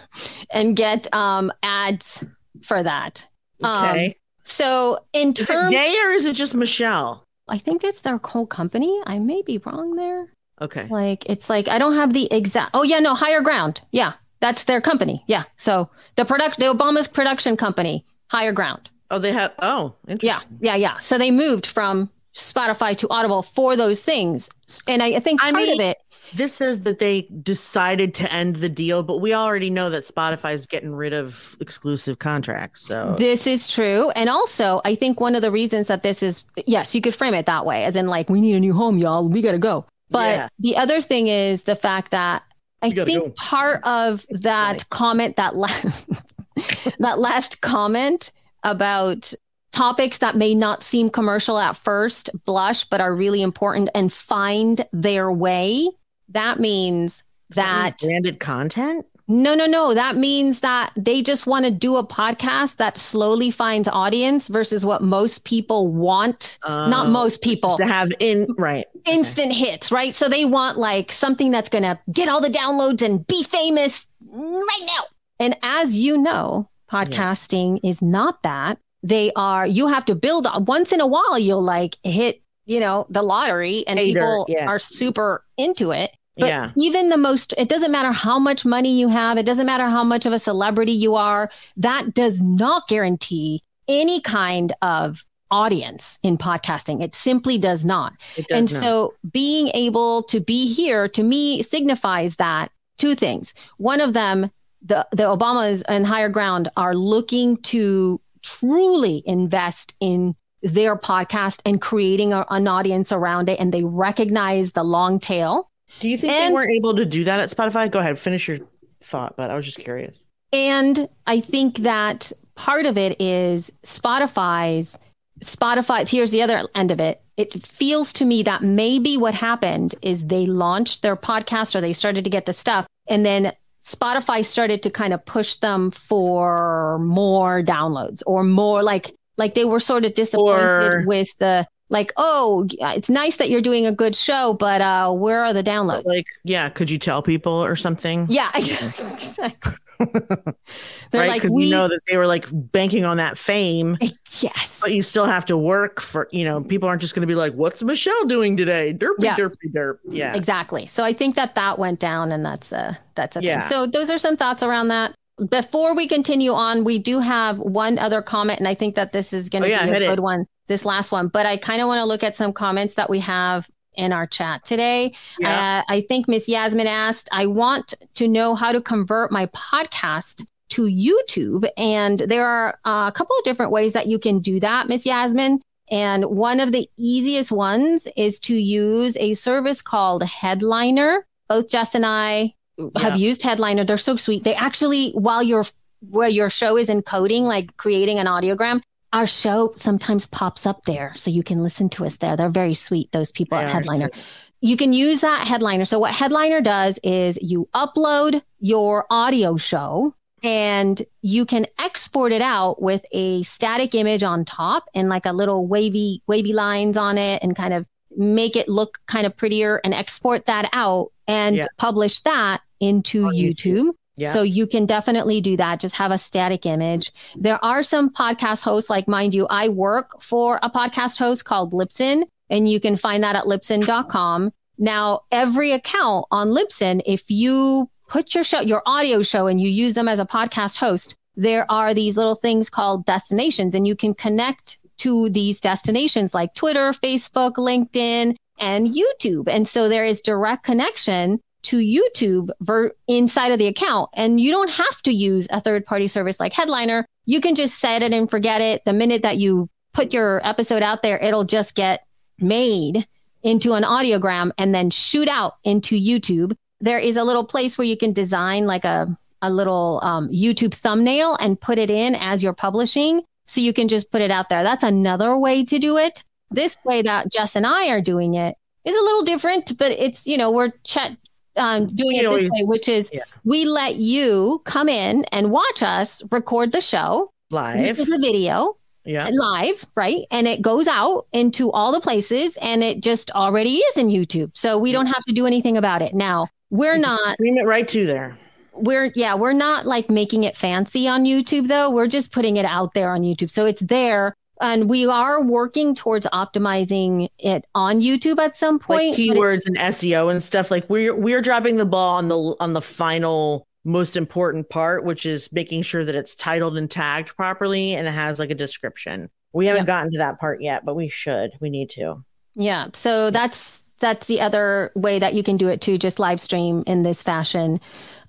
and 0.50 0.74
get 0.76 1.14
um 1.14 1.52
ads 1.62 2.24
for 2.62 2.82
that. 2.82 3.28
okay. 3.62 4.06
Um, 4.06 4.12
so 4.42 4.98
in 5.12 5.32
is 5.32 5.48
it 5.48 5.52
terms, 5.52 5.70
gay 5.70 5.94
or 6.04 6.10
is 6.10 6.24
it 6.24 6.34
just 6.34 6.54
Michelle? 6.54 7.24
I 7.48 7.58
think 7.58 7.84
it's 7.84 8.00
their 8.00 8.16
whole 8.22 8.46
company. 8.46 9.00
I 9.06 9.18
may 9.18 9.42
be 9.42 9.58
wrong 9.58 9.94
there. 9.96 10.32
Okay. 10.60 10.86
Like 10.90 11.24
it's 11.28 11.48
like 11.50 11.68
I 11.68 11.78
don't 11.78 11.94
have 11.94 12.12
the 12.14 12.26
exact. 12.32 12.70
Oh 12.74 12.82
yeah, 12.82 12.98
no, 12.98 13.14
Higher 13.14 13.42
Ground. 13.42 13.82
Yeah, 13.92 14.14
that's 14.40 14.64
their 14.64 14.80
company. 14.80 15.22
Yeah. 15.28 15.44
So 15.56 15.90
the 16.16 16.24
product, 16.24 16.58
the 16.58 16.66
Obama's 16.66 17.06
production 17.06 17.56
company, 17.56 18.04
Higher 18.30 18.52
Ground. 18.52 18.90
Oh, 19.10 19.18
they 19.18 19.32
have. 19.32 19.52
Oh, 19.60 19.94
Yeah, 20.06 20.12
interesting. 20.12 20.58
yeah, 20.60 20.74
yeah. 20.76 20.98
So 20.98 21.16
they 21.16 21.30
moved 21.30 21.64
from 21.66 22.10
Spotify 22.34 22.96
to 22.98 23.08
Audible 23.08 23.42
for 23.42 23.76
those 23.76 24.02
things, 24.02 24.50
and 24.86 25.02
I, 25.02 25.16
I 25.16 25.20
think 25.20 25.42
I 25.42 25.52
part 25.52 25.68
of 25.68 25.80
it. 25.80 25.98
This 26.34 26.52
says 26.54 26.80
that 26.80 26.98
they 26.98 27.22
decided 27.42 28.14
to 28.14 28.32
end 28.32 28.56
the 28.56 28.68
deal, 28.68 29.02
but 29.02 29.18
we 29.18 29.34
already 29.34 29.70
know 29.70 29.90
that 29.90 30.04
Spotify 30.04 30.54
is 30.54 30.66
getting 30.66 30.94
rid 30.94 31.12
of 31.12 31.56
exclusive 31.60 32.18
contracts. 32.18 32.86
So 32.86 33.14
This 33.18 33.46
is 33.46 33.72
true. 33.72 34.10
And 34.10 34.28
also, 34.28 34.80
I 34.84 34.94
think 34.94 35.20
one 35.20 35.34
of 35.34 35.42
the 35.42 35.50
reasons 35.50 35.86
that 35.86 36.02
this 36.02 36.22
is, 36.22 36.44
yes, 36.66 36.94
you 36.94 37.00
could 37.00 37.14
frame 37.14 37.34
it 37.34 37.46
that 37.46 37.64
way, 37.66 37.84
as 37.84 37.96
in, 37.96 38.06
like, 38.06 38.28
we 38.28 38.40
need 38.40 38.54
a 38.54 38.60
new 38.60 38.72
home, 38.72 38.98
y'all. 38.98 39.26
We 39.28 39.42
got 39.42 39.52
to 39.52 39.58
go. 39.58 39.84
But 40.10 40.36
Yeah. 40.36 40.48
the 40.58 40.76
other 40.76 41.00
thing 41.00 41.28
is 41.28 41.64
the 41.64 41.76
fact 41.76 42.10
that 42.12 42.42
I 42.82 42.90
think 42.90 43.08
go. 43.24 43.30
part 43.36 43.82
of 43.84 44.24
that 44.30 44.78
funny. 44.78 44.88
comment, 44.90 45.36
that 45.36 45.56
last, 45.56 46.08
that 46.98 47.18
last 47.18 47.60
comment 47.60 48.30
about 48.62 49.32
topics 49.70 50.18
that 50.18 50.34
may 50.36 50.54
not 50.54 50.82
seem 50.82 51.10
commercial 51.10 51.58
at 51.58 51.76
first 51.76 52.30
blush, 52.46 52.84
but 52.84 53.00
are 53.00 53.14
really 53.14 53.42
important 53.42 53.90
and 53.94 54.12
find 54.12 54.84
their 54.92 55.30
way. 55.30 55.88
That 56.30 56.60
means 56.60 57.22
that 57.50 57.98
branded 58.02 58.40
content. 58.40 59.06
no, 59.26 59.54
no, 59.54 59.66
no. 59.66 59.94
That 59.94 60.16
means 60.16 60.60
that 60.60 60.92
they 60.96 61.22
just 61.22 61.46
want 61.46 61.64
to 61.64 61.70
do 61.70 61.96
a 61.96 62.06
podcast 62.06 62.76
that 62.76 62.96
slowly 62.98 63.50
finds 63.50 63.88
audience 63.88 64.48
versus 64.48 64.84
what 64.86 65.02
most 65.02 65.44
people 65.44 65.88
want. 65.88 66.58
Not 66.66 67.06
Uh, 67.06 67.10
most 67.10 67.42
people, 67.42 67.76
to 67.76 67.86
have 67.86 68.10
in 68.20 68.46
right. 68.58 68.86
instant 69.06 69.52
hits, 69.52 69.90
right? 69.92 70.14
So 70.14 70.28
they 70.28 70.44
want 70.44 70.78
like 70.78 71.12
something 71.12 71.50
that's 71.50 71.68
going 71.68 71.84
to 71.84 71.98
get 72.12 72.28
all 72.28 72.40
the 72.40 72.48
downloads 72.48 73.02
and 73.02 73.26
be 73.26 73.42
famous 73.42 74.06
right 74.30 74.86
now. 74.86 75.04
And 75.40 75.56
as 75.62 75.96
you 75.96 76.18
know, 76.18 76.68
podcasting 76.90 77.80
is 77.84 78.00
not 78.02 78.42
that. 78.42 78.78
They 79.02 79.30
are, 79.36 79.66
you 79.66 79.86
have 79.86 80.04
to 80.06 80.14
build 80.14 80.46
once 80.66 80.90
in 80.90 81.00
a 81.00 81.06
while, 81.06 81.38
you'll 81.38 81.62
like 81.62 81.96
hit, 82.02 82.42
you 82.68 82.80
know, 82.80 83.06
the 83.08 83.22
lottery 83.22 83.84
and 83.86 83.98
Hater, 83.98 84.20
people 84.20 84.46
yeah. 84.48 84.66
are 84.66 84.78
super 84.78 85.42
into 85.56 85.90
it. 85.90 86.14
But 86.36 86.48
yeah. 86.48 86.70
even 86.76 87.08
the 87.08 87.16
most, 87.16 87.54
it 87.56 87.68
doesn't 87.68 87.90
matter 87.90 88.12
how 88.12 88.38
much 88.38 88.64
money 88.64 88.96
you 88.96 89.08
have, 89.08 89.38
it 89.38 89.46
doesn't 89.46 89.66
matter 89.66 89.86
how 89.86 90.04
much 90.04 90.26
of 90.26 90.32
a 90.32 90.38
celebrity 90.38 90.92
you 90.92 91.16
are, 91.16 91.50
that 91.78 92.14
does 92.14 92.40
not 92.40 92.86
guarantee 92.86 93.64
any 93.88 94.20
kind 94.20 94.72
of 94.82 95.24
audience 95.50 96.18
in 96.22 96.36
podcasting. 96.36 97.02
It 97.02 97.14
simply 97.14 97.56
does 97.58 97.84
not. 97.84 98.12
Does 98.36 98.46
and 98.50 98.72
not. 98.72 98.80
so 98.80 99.14
being 99.32 99.68
able 99.68 100.22
to 100.24 100.38
be 100.38 100.72
here 100.72 101.08
to 101.08 101.22
me 101.22 101.62
signifies 101.62 102.36
that 102.36 102.70
two 102.98 103.14
things. 103.14 103.54
One 103.78 104.00
of 104.00 104.12
them, 104.12 104.50
the, 104.82 105.08
the 105.10 105.24
Obamas 105.24 105.82
and 105.88 106.06
higher 106.06 106.28
ground 106.28 106.68
are 106.76 106.94
looking 106.94 107.56
to 107.62 108.20
truly 108.42 109.22
invest 109.26 109.94
in 110.00 110.36
their 110.62 110.96
podcast 110.96 111.60
and 111.64 111.80
creating 111.80 112.32
a, 112.32 112.44
an 112.50 112.66
audience 112.66 113.12
around 113.12 113.48
it. 113.48 113.60
And 113.60 113.72
they 113.72 113.84
recognize 113.84 114.72
the 114.72 114.84
long 114.84 115.18
tail. 115.20 115.70
Do 116.00 116.08
you 116.08 116.18
think 116.18 116.32
and- 116.32 116.50
they 116.50 116.54
weren't 116.54 116.74
able 116.74 116.94
to 116.96 117.04
do 117.04 117.24
that 117.24 117.40
at 117.40 117.50
Spotify? 117.50 117.90
Go 117.90 117.98
ahead, 117.98 118.18
finish 118.18 118.48
your 118.48 118.58
thought, 119.00 119.36
but 119.36 119.50
I 119.50 119.56
was 119.56 119.64
just 119.64 119.78
curious. 119.78 120.20
And 120.52 121.08
I 121.26 121.40
think 121.40 121.78
that 121.78 122.32
part 122.54 122.86
of 122.86 122.96
it 122.98 123.20
is 123.20 123.70
Spotify's 123.84 124.98
Spotify. 125.40 126.08
Here's 126.08 126.30
the 126.30 126.42
other 126.42 126.66
end 126.74 126.90
of 126.90 127.00
it. 127.00 127.22
It 127.36 127.62
feels 127.64 128.12
to 128.14 128.24
me 128.24 128.42
that 128.42 128.62
maybe 128.62 129.16
what 129.16 129.34
happened 129.34 129.94
is 130.02 130.26
they 130.26 130.46
launched 130.46 131.02
their 131.02 131.16
podcast 131.16 131.76
or 131.76 131.80
they 131.80 131.92
started 131.92 132.24
to 132.24 132.30
get 132.30 132.46
the 132.46 132.52
stuff, 132.52 132.86
and 133.06 133.24
then 133.24 133.52
Spotify 133.80 134.44
started 134.44 134.82
to 134.82 134.90
kind 134.90 135.12
of 135.14 135.24
push 135.24 135.54
them 135.56 135.90
for 135.92 136.98
more 136.98 137.62
downloads 137.62 138.22
or 138.26 138.42
more 138.42 138.82
like 138.82 139.14
like 139.38 139.54
they 139.54 139.64
were 139.64 139.80
sort 139.80 140.04
of 140.04 140.12
disappointed 140.14 140.62
Or- 140.92 141.04
with 141.06 141.28
the 141.38 141.66
like 141.90 142.12
oh 142.18 142.66
it's 142.80 143.08
nice 143.08 143.36
that 143.36 143.48
you're 143.48 143.62
doing 143.62 143.86
a 143.86 143.92
good 143.92 144.14
show 144.14 144.52
but 144.52 144.82
uh 144.82 145.10
where 145.10 145.42
are 145.42 145.54
the 145.54 145.62
downloads 145.64 146.04
Like, 146.04 146.26
yeah, 146.44 146.68
could 146.68 146.90
you 146.90 146.98
tell 146.98 147.22
people 147.22 147.52
or 147.64 147.76
something? 147.76 148.26
yeah 148.28 148.50
exactly. 148.54 149.72
they're 149.98 151.22
right, 151.22 151.28
like 151.30 151.42
because 151.42 151.54
we 151.56 151.64
you 151.64 151.70
know 151.70 151.88
that 151.88 152.00
they 152.08 152.16
were 152.16 152.26
like 152.26 152.46
banking 152.52 153.04
on 153.04 153.16
that 153.16 153.38
fame, 153.38 153.96
yes 154.40 154.78
but 154.80 154.92
you 154.92 155.02
still 155.02 155.24
have 155.26 155.44
to 155.46 155.56
work 155.56 156.00
for. 156.00 156.28
You 156.30 156.44
know, 156.44 156.60
people 156.62 156.88
aren't 156.88 157.00
just 157.02 157.14
going 157.16 157.22
to 157.22 157.26
be 157.26 157.34
like, 157.34 157.52
"What's 157.54 157.82
Michelle 157.82 158.24
doing 158.26 158.56
today?" 158.56 158.94
Derpy, 158.94 159.14
Yeah. 159.24 159.34
derpy, 159.36 159.72
derp. 159.74 159.98
Yeah, 160.08 160.36
Exactly. 160.36 160.86
So 160.86 161.02
I 161.04 161.12
think 161.12 161.34
that 161.34 161.56
that 161.56 161.78
went 161.80 161.98
down, 161.98 162.30
and 162.30 162.44
that's 162.44 162.70
a 162.70 162.96
that's 163.16 163.36
a 163.36 163.42
Yeah. 163.42 163.62
thing. 163.62 163.70
So 163.70 163.86
those 163.86 164.08
are 164.08 164.18
some 164.18 164.36
thoughts 164.36 164.62
around 164.62 164.88
that. 164.88 165.14
Before 165.50 165.94
we 165.94 166.08
continue 166.08 166.52
on, 166.52 166.84
we 166.84 166.98
do 166.98 167.20
have 167.20 167.58
one 167.58 167.98
other 167.98 168.22
comment, 168.22 168.58
and 168.58 168.68
I 168.68 168.74
think 168.74 168.94
that 168.96 169.12
this 169.12 169.32
is 169.32 169.48
going 169.48 169.62
to 169.62 169.68
Oh, 169.68 169.70
yeah, 169.70 169.84
be 169.84 169.90
a 169.90 169.92
hit 169.94 170.02
it. 170.02 170.08
good 170.08 170.20
one. 170.20 170.44
This 170.66 170.84
last 170.84 171.12
one, 171.12 171.28
but 171.28 171.46
I 171.46 171.56
kind 171.56 171.80
of 171.80 171.88
want 171.88 171.98
to 172.00 172.04
look 172.04 172.22
at 172.22 172.36
some 172.36 172.52
comments 172.52 172.94
that 172.94 173.08
we 173.08 173.20
have 173.20 173.68
in 173.94 174.12
our 174.12 174.26
chat 174.26 174.64
today. 174.64 175.12
Yeah. 175.38 175.82
Uh, 175.88 175.92
I 175.92 176.00
think 176.02 176.28
Miss 176.28 176.48
Yasmin 176.48 176.86
asked, 176.86 177.28
"I 177.32 177.46
want 177.46 177.94
to 178.14 178.28
know 178.28 178.54
how 178.54 178.72
to 178.72 178.80
convert 178.80 179.32
my 179.32 179.46
podcast." 179.46 180.44
To 180.72 180.82
YouTube, 180.82 181.66
and 181.78 182.18
there 182.18 182.46
are 182.46 182.78
uh, 182.84 183.08
a 183.08 183.12
couple 183.12 183.34
of 183.38 183.42
different 183.44 183.72
ways 183.72 183.94
that 183.94 184.06
you 184.06 184.18
can 184.18 184.38
do 184.40 184.60
that, 184.60 184.86
Miss 184.86 185.06
Yasmin. 185.06 185.62
And 185.90 186.26
one 186.26 186.60
of 186.60 186.72
the 186.72 186.86
easiest 186.98 187.50
ones 187.50 188.06
is 188.18 188.38
to 188.40 188.54
use 188.54 189.16
a 189.16 189.32
service 189.32 189.80
called 189.80 190.22
Headliner. 190.24 191.24
Both 191.48 191.70
Jess 191.70 191.94
and 191.94 192.04
I 192.04 192.52
have 192.96 193.16
used 193.18 193.42
Headliner. 193.42 193.84
They're 193.84 193.98
so 193.98 194.16
sweet. 194.16 194.44
They 194.44 194.54
actually, 194.54 195.10
while 195.12 195.42
your 195.42 195.64
where 196.10 196.28
your 196.28 196.48
show 196.50 196.76
is 196.76 196.88
encoding, 196.88 197.42
like 197.42 197.76
creating 197.76 198.18
an 198.18 198.26
audiogram, 198.26 198.82
our 199.12 199.26
show 199.26 199.72
sometimes 199.74 200.26
pops 200.26 200.64
up 200.66 200.84
there, 200.84 201.12
so 201.16 201.30
you 201.30 201.42
can 201.42 201.62
listen 201.62 201.88
to 201.90 202.04
us 202.06 202.16
there. 202.16 202.36
They're 202.36 202.48
very 202.50 202.74
sweet. 202.74 203.10
Those 203.12 203.32
people 203.32 203.58
They 203.58 203.64
at 203.64 203.70
Headliner. 203.72 204.10
sweet. 204.12 204.24
You 204.60 204.76
can 204.76 204.92
use 204.92 205.20
that 205.22 205.46
Headliner. 205.46 205.84
So 205.84 205.98
what 205.98 206.12
Headliner 206.14 206.60
does 206.60 206.98
is 207.02 207.38
you 207.40 207.68
upload 207.74 208.42
your 208.60 209.06
audio 209.10 209.56
show 209.56 210.14
and 210.42 211.00
you 211.22 211.44
can 211.46 211.66
export 211.80 212.32
it 212.32 212.42
out 212.42 212.80
with 212.82 213.04
a 213.12 213.42
static 213.44 213.94
image 213.94 214.22
on 214.22 214.44
top 214.44 214.88
and 214.94 215.08
like 215.08 215.26
a 215.26 215.32
little 215.32 215.66
wavy 215.66 216.22
wavy 216.28 216.52
lines 216.52 216.96
on 216.96 217.18
it 217.18 217.42
and 217.42 217.56
kind 217.56 217.72
of 217.74 217.86
make 218.16 218.56
it 218.56 218.68
look 218.68 218.98
kind 219.06 219.26
of 219.26 219.36
prettier 219.36 219.80
and 219.84 219.94
export 219.94 220.46
that 220.46 220.68
out 220.72 221.10
and 221.26 221.56
Yeah. 221.56 221.66
publish 221.76 222.20
that 222.20 222.60
into 222.80 223.26
YouTube. 223.26 223.54
YouTube. 223.54 223.92
Yeah. 224.18 224.32
So 224.32 224.42
you 224.42 224.66
can 224.66 224.84
definitely 224.84 225.40
do 225.40 225.56
that. 225.56 225.80
Just 225.80 225.94
have 225.94 226.10
a 226.10 226.18
static 226.18 226.66
image. 226.66 227.12
There 227.36 227.64
are 227.64 227.82
some 227.82 228.10
podcast 228.10 228.64
hosts, 228.64 228.90
like 228.90 229.06
mind 229.06 229.32
you, 229.32 229.46
I 229.48 229.68
work 229.68 230.20
for 230.20 230.58
a 230.62 230.70
podcast 230.70 231.18
host 231.18 231.44
called 231.44 231.72
Libsyn, 231.72 232.24
and 232.50 232.68
you 232.68 232.80
can 232.80 232.96
find 232.96 233.22
that 233.22 233.36
at 233.36 233.44
libsyn.com. 233.44 234.52
Now, 234.78 235.20
every 235.30 235.72
account 235.72 236.26
on 236.30 236.48
Libsyn, 236.48 237.00
if 237.06 237.30
you 237.30 237.90
put 238.08 238.34
your 238.34 238.44
show, 238.44 238.60
your 238.60 238.82
audio 238.86 239.22
show, 239.22 239.46
and 239.46 239.60
you 239.60 239.68
use 239.68 239.94
them 239.94 240.08
as 240.08 240.18
a 240.18 240.26
podcast 240.26 240.78
host, 240.78 241.16
there 241.36 241.70
are 241.70 241.94
these 241.94 242.16
little 242.16 242.34
things 242.34 242.68
called 242.68 243.06
destinations, 243.06 243.74
and 243.74 243.86
you 243.86 243.94
can 243.94 244.14
connect 244.14 244.78
to 244.98 245.28
these 245.30 245.60
destinations 245.60 246.34
like 246.34 246.54
Twitter, 246.54 246.90
Facebook, 246.90 247.52
LinkedIn, 247.54 248.34
and 248.58 248.88
YouTube. 248.88 249.48
And 249.48 249.66
so 249.68 249.88
there 249.88 250.04
is 250.04 250.20
direct 250.20 250.64
connection 250.64 251.38
to 251.68 251.78
YouTube 251.78 252.50
ver- 252.60 252.92
inside 253.06 253.52
of 253.52 253.58
the 253.58 253.66
account. 253.66 254.10
And 254.14 254.40
you 254.40 254.50
don't 254.50 254.70
have 254.70 255.02
to 255.02 255.12
use 255.12 255.46
a 255.50 255.60
third 255.60 255.84
party 255.84 256.06
service 256.06 256.40
like 256.40 256.52
Headliner. 256.52 257.04
You 257.26 257.40
can 257.40 257.54
just 257.54 257.78
set 257.78 258.02
it 258.02 258.12
and 258.12 258.30
forget 258.30 258.60
it. 258.60 258.84
The 258.84 258.92
minute 258.92 259.22
that 259.22 259.36
you 259.36 259.68
put 259.92 260.14
your 260.14 260.46
episode 260.46 260.82
out 260.82 261.02
there, 261.02 261.18
it'll 261.18 261.44
just 261.44 261.74
get 261.74 262.06
made 262.38 263.06
into 263.42 263.74
an 263.74 263.82
audiogram 263.82 264.50
and 264.58 264.74
then 264.74 264.90
shoot 264.90 265.28
out 265.28 265.54
into 265.64 266.00
YouTube. 266.00 266.54
There 266.80 266.98
is 266.98 267.16
a 267.16 267.24
little 267.24 267.44
place 267.44 267.76
where 267.76 267.86
you 267.86 267.96
can 267.96 268.12
design 268.12 268.66
like 268.66 268.84
a, 268.84 269.16
a 269.42 269.50
little 269.50 270.00
um, 270.02 270.28
YouTube 270.30 270.72
thumbnail 270.72 271.36
and 271.36 271.60
put 271.60 271.78
it 271.78 271.90
in 271.90 272.14
as 272.14 272.42
you're 272.42 272.52
publishing. 272.54 273.22
So 273.46 273.60
you 273.60 273.72
can 273.72 273.88
just 273.88 274.10
put 274.10 274.22
it 274.22 274.30
out 274.30 274.48
there. 274.48 274.62
That's 274.62 274.84
another 274.84 275.36
way 275.36 275.64
to 275.64 275.78
do 275.78 275.96
it. 275.96 276.24
This 276.50 276.76
way 276.84 277.02
that 277.02 277.30
Jess 277.30 277.56
and 277.56 277.66
I 277.66 277.88
are 277.88 278.00
doing 278.00 278.34
it 278.34 278.56
is 278.84 278.96
a 278.96 279.02
little 279.02 279.22
different, 279.22 279.76
but 279.76 279.92
it's, 279.92 280.26
you 280.26 280.38
know, 280.38 280.50
we're 280.50 280.72
chat, 280.84 281.16
um, 281.58 281.94
doing 281.94 282.16
it 282.16 282.22
this 282.22 282.50
way, 282.50 282.64
which 282.64 282.88
is 282.88 283.10
yeah. 283.12 283.22
we 283.44 283.64
let 283.64 283.96
you 283.96 284.62
come 284.64 284.88
in 284.88 285.24
and 285.32 285.50
watch 285.50 285.82
us 285.82 286.22
record 286.30 286.72
the 286.72 286.80
show, 286.80 287.32
live. 287.50 287.80
which 287.80 287.98
is 287.98 288.10
a 288.10 288.18
video 288.18 288.76
Yeah, 289.04 289.28
live, 289.32 289.86
right? 289.94 290.26
And 290.30 290.46
it 290.46 290.62
goes 290.62 290.86
out 290.86 291.26
into 291.32 291.70
all 291.72 291.92
the 291.92 292.00
places 292.00 292.56
and 292.58 292.82
it 292.82 293.02
just 293.02 293.30
already 293.32 293.76
is 293.76 293.96
in 293.96 294.08
YouTube. 294.08 294.50
So 294.54 294.78
we 294.78 294.92
don't 294.92 295.06
have 295.06 295.24
to 295.24 295.32
do 295.32 295.46
anything 295.46 295.76
about 295.76 296.02
it. 296.02 296.14
Now, 296.14 296.48
we're 296.70 296.98
not 296.98 297.34
stream 297.34 297.56
it 297.56 297.66
right 297.66 297.88
to 297.88 298.06
there. 298.06 298.36
we're 298.74 299.10
yeah, 299.14 299.34
we're 299.34 299.54
not 299.54 299.86
like 299.86 300.10
making 300.10 300.44
it 300.44 300.56
fancy 300.56 301.08
on 301.08 301.24
YouTube 301.24 301.68
though. 301.68 301.90
We're 301.90 302.06
just 302.06 302.32
putting 302.32 302.56
it 302.58 302.66
out 302.66 302.94
there 302.94 303.10
on 303.10 303.22
YouTube. 303.22 303.50
So 303.50 303.64
it's 303.66 303.80
there 303.80 304.36
and 304.60 304.88
we 304.88 305.06
are 305.06 305.42
working 305.42 305.94
towards 305.94 306.26
optimizing 306.26 307.28
it 307.38 307.64
on 307.74 308.00
YouTube 308.00 308.38
at 308.38 308.56
some 308.56 308.78
point. 308.78 309.18
it- 309.18 309.30
keywords 309.30 309.66
and 309.66 309.76
SEO 309.78 310.30
and 310.30 310.42
stuff. 310.42 310.70
Like 310.70 310.88
we're 310.90 311.14
we're 311.14 311.42
dropping 311.42 311.76
the 311.76 311.86
ball 311.86 312.16
on 312.16 312.28
the 312.28 312.56
on 312.60 312.72
the 312.72 312.82
final 312.82 313.66
most 313.84 314.16
important 314.16 314.68
part, 314.68 315.04
which 315.04 315.24
is 315.24 315.50
making 315.52 315.82
sure 315.82 316.04
that 316.04 316.14
it's 316.14 316.34
titled 316.34 316.76
and 316.76 316.90
tagged 316.90 317.34
properly 317.36 317.94
and 317.94 318.06
it 318.06 318.10
has 318.12 318.38
like 318.38 318.50
a 318.50 318.54
description. 318.54 319.30
We 319.52 319.66
haven't 319.66 319.80
Yep. 319.82 319.86
gotten 319.86 320.12
to 320.12 320.18
that 320.18 320.38
part 320.38 320.60
yet, 320.60 320.84
but 320.84 320.94
we 320.94 321.08
should. 321.08 321.52
We 321.60 321.70
need 321.70 321.88
to. 321.90 322.22
Yeah. 322.54 322.88
So 322.92 323.30
that's 323.30 323.82
that's 324.00 324.26
the 324.26 324.40
other 324.40 324.92
way 324.94 325.18
that 325.18 325.34
you 325.34 325.42
can 325.42 325.56
do 325.56 325.68
it 325.68 325.80
too, 325.80 325.98
just 325.98 326.18
live 326.18 326.40
stream 326.40 326.84
in 326.86 327.02
this 327.02 327.22
fashion. 327.22 327.80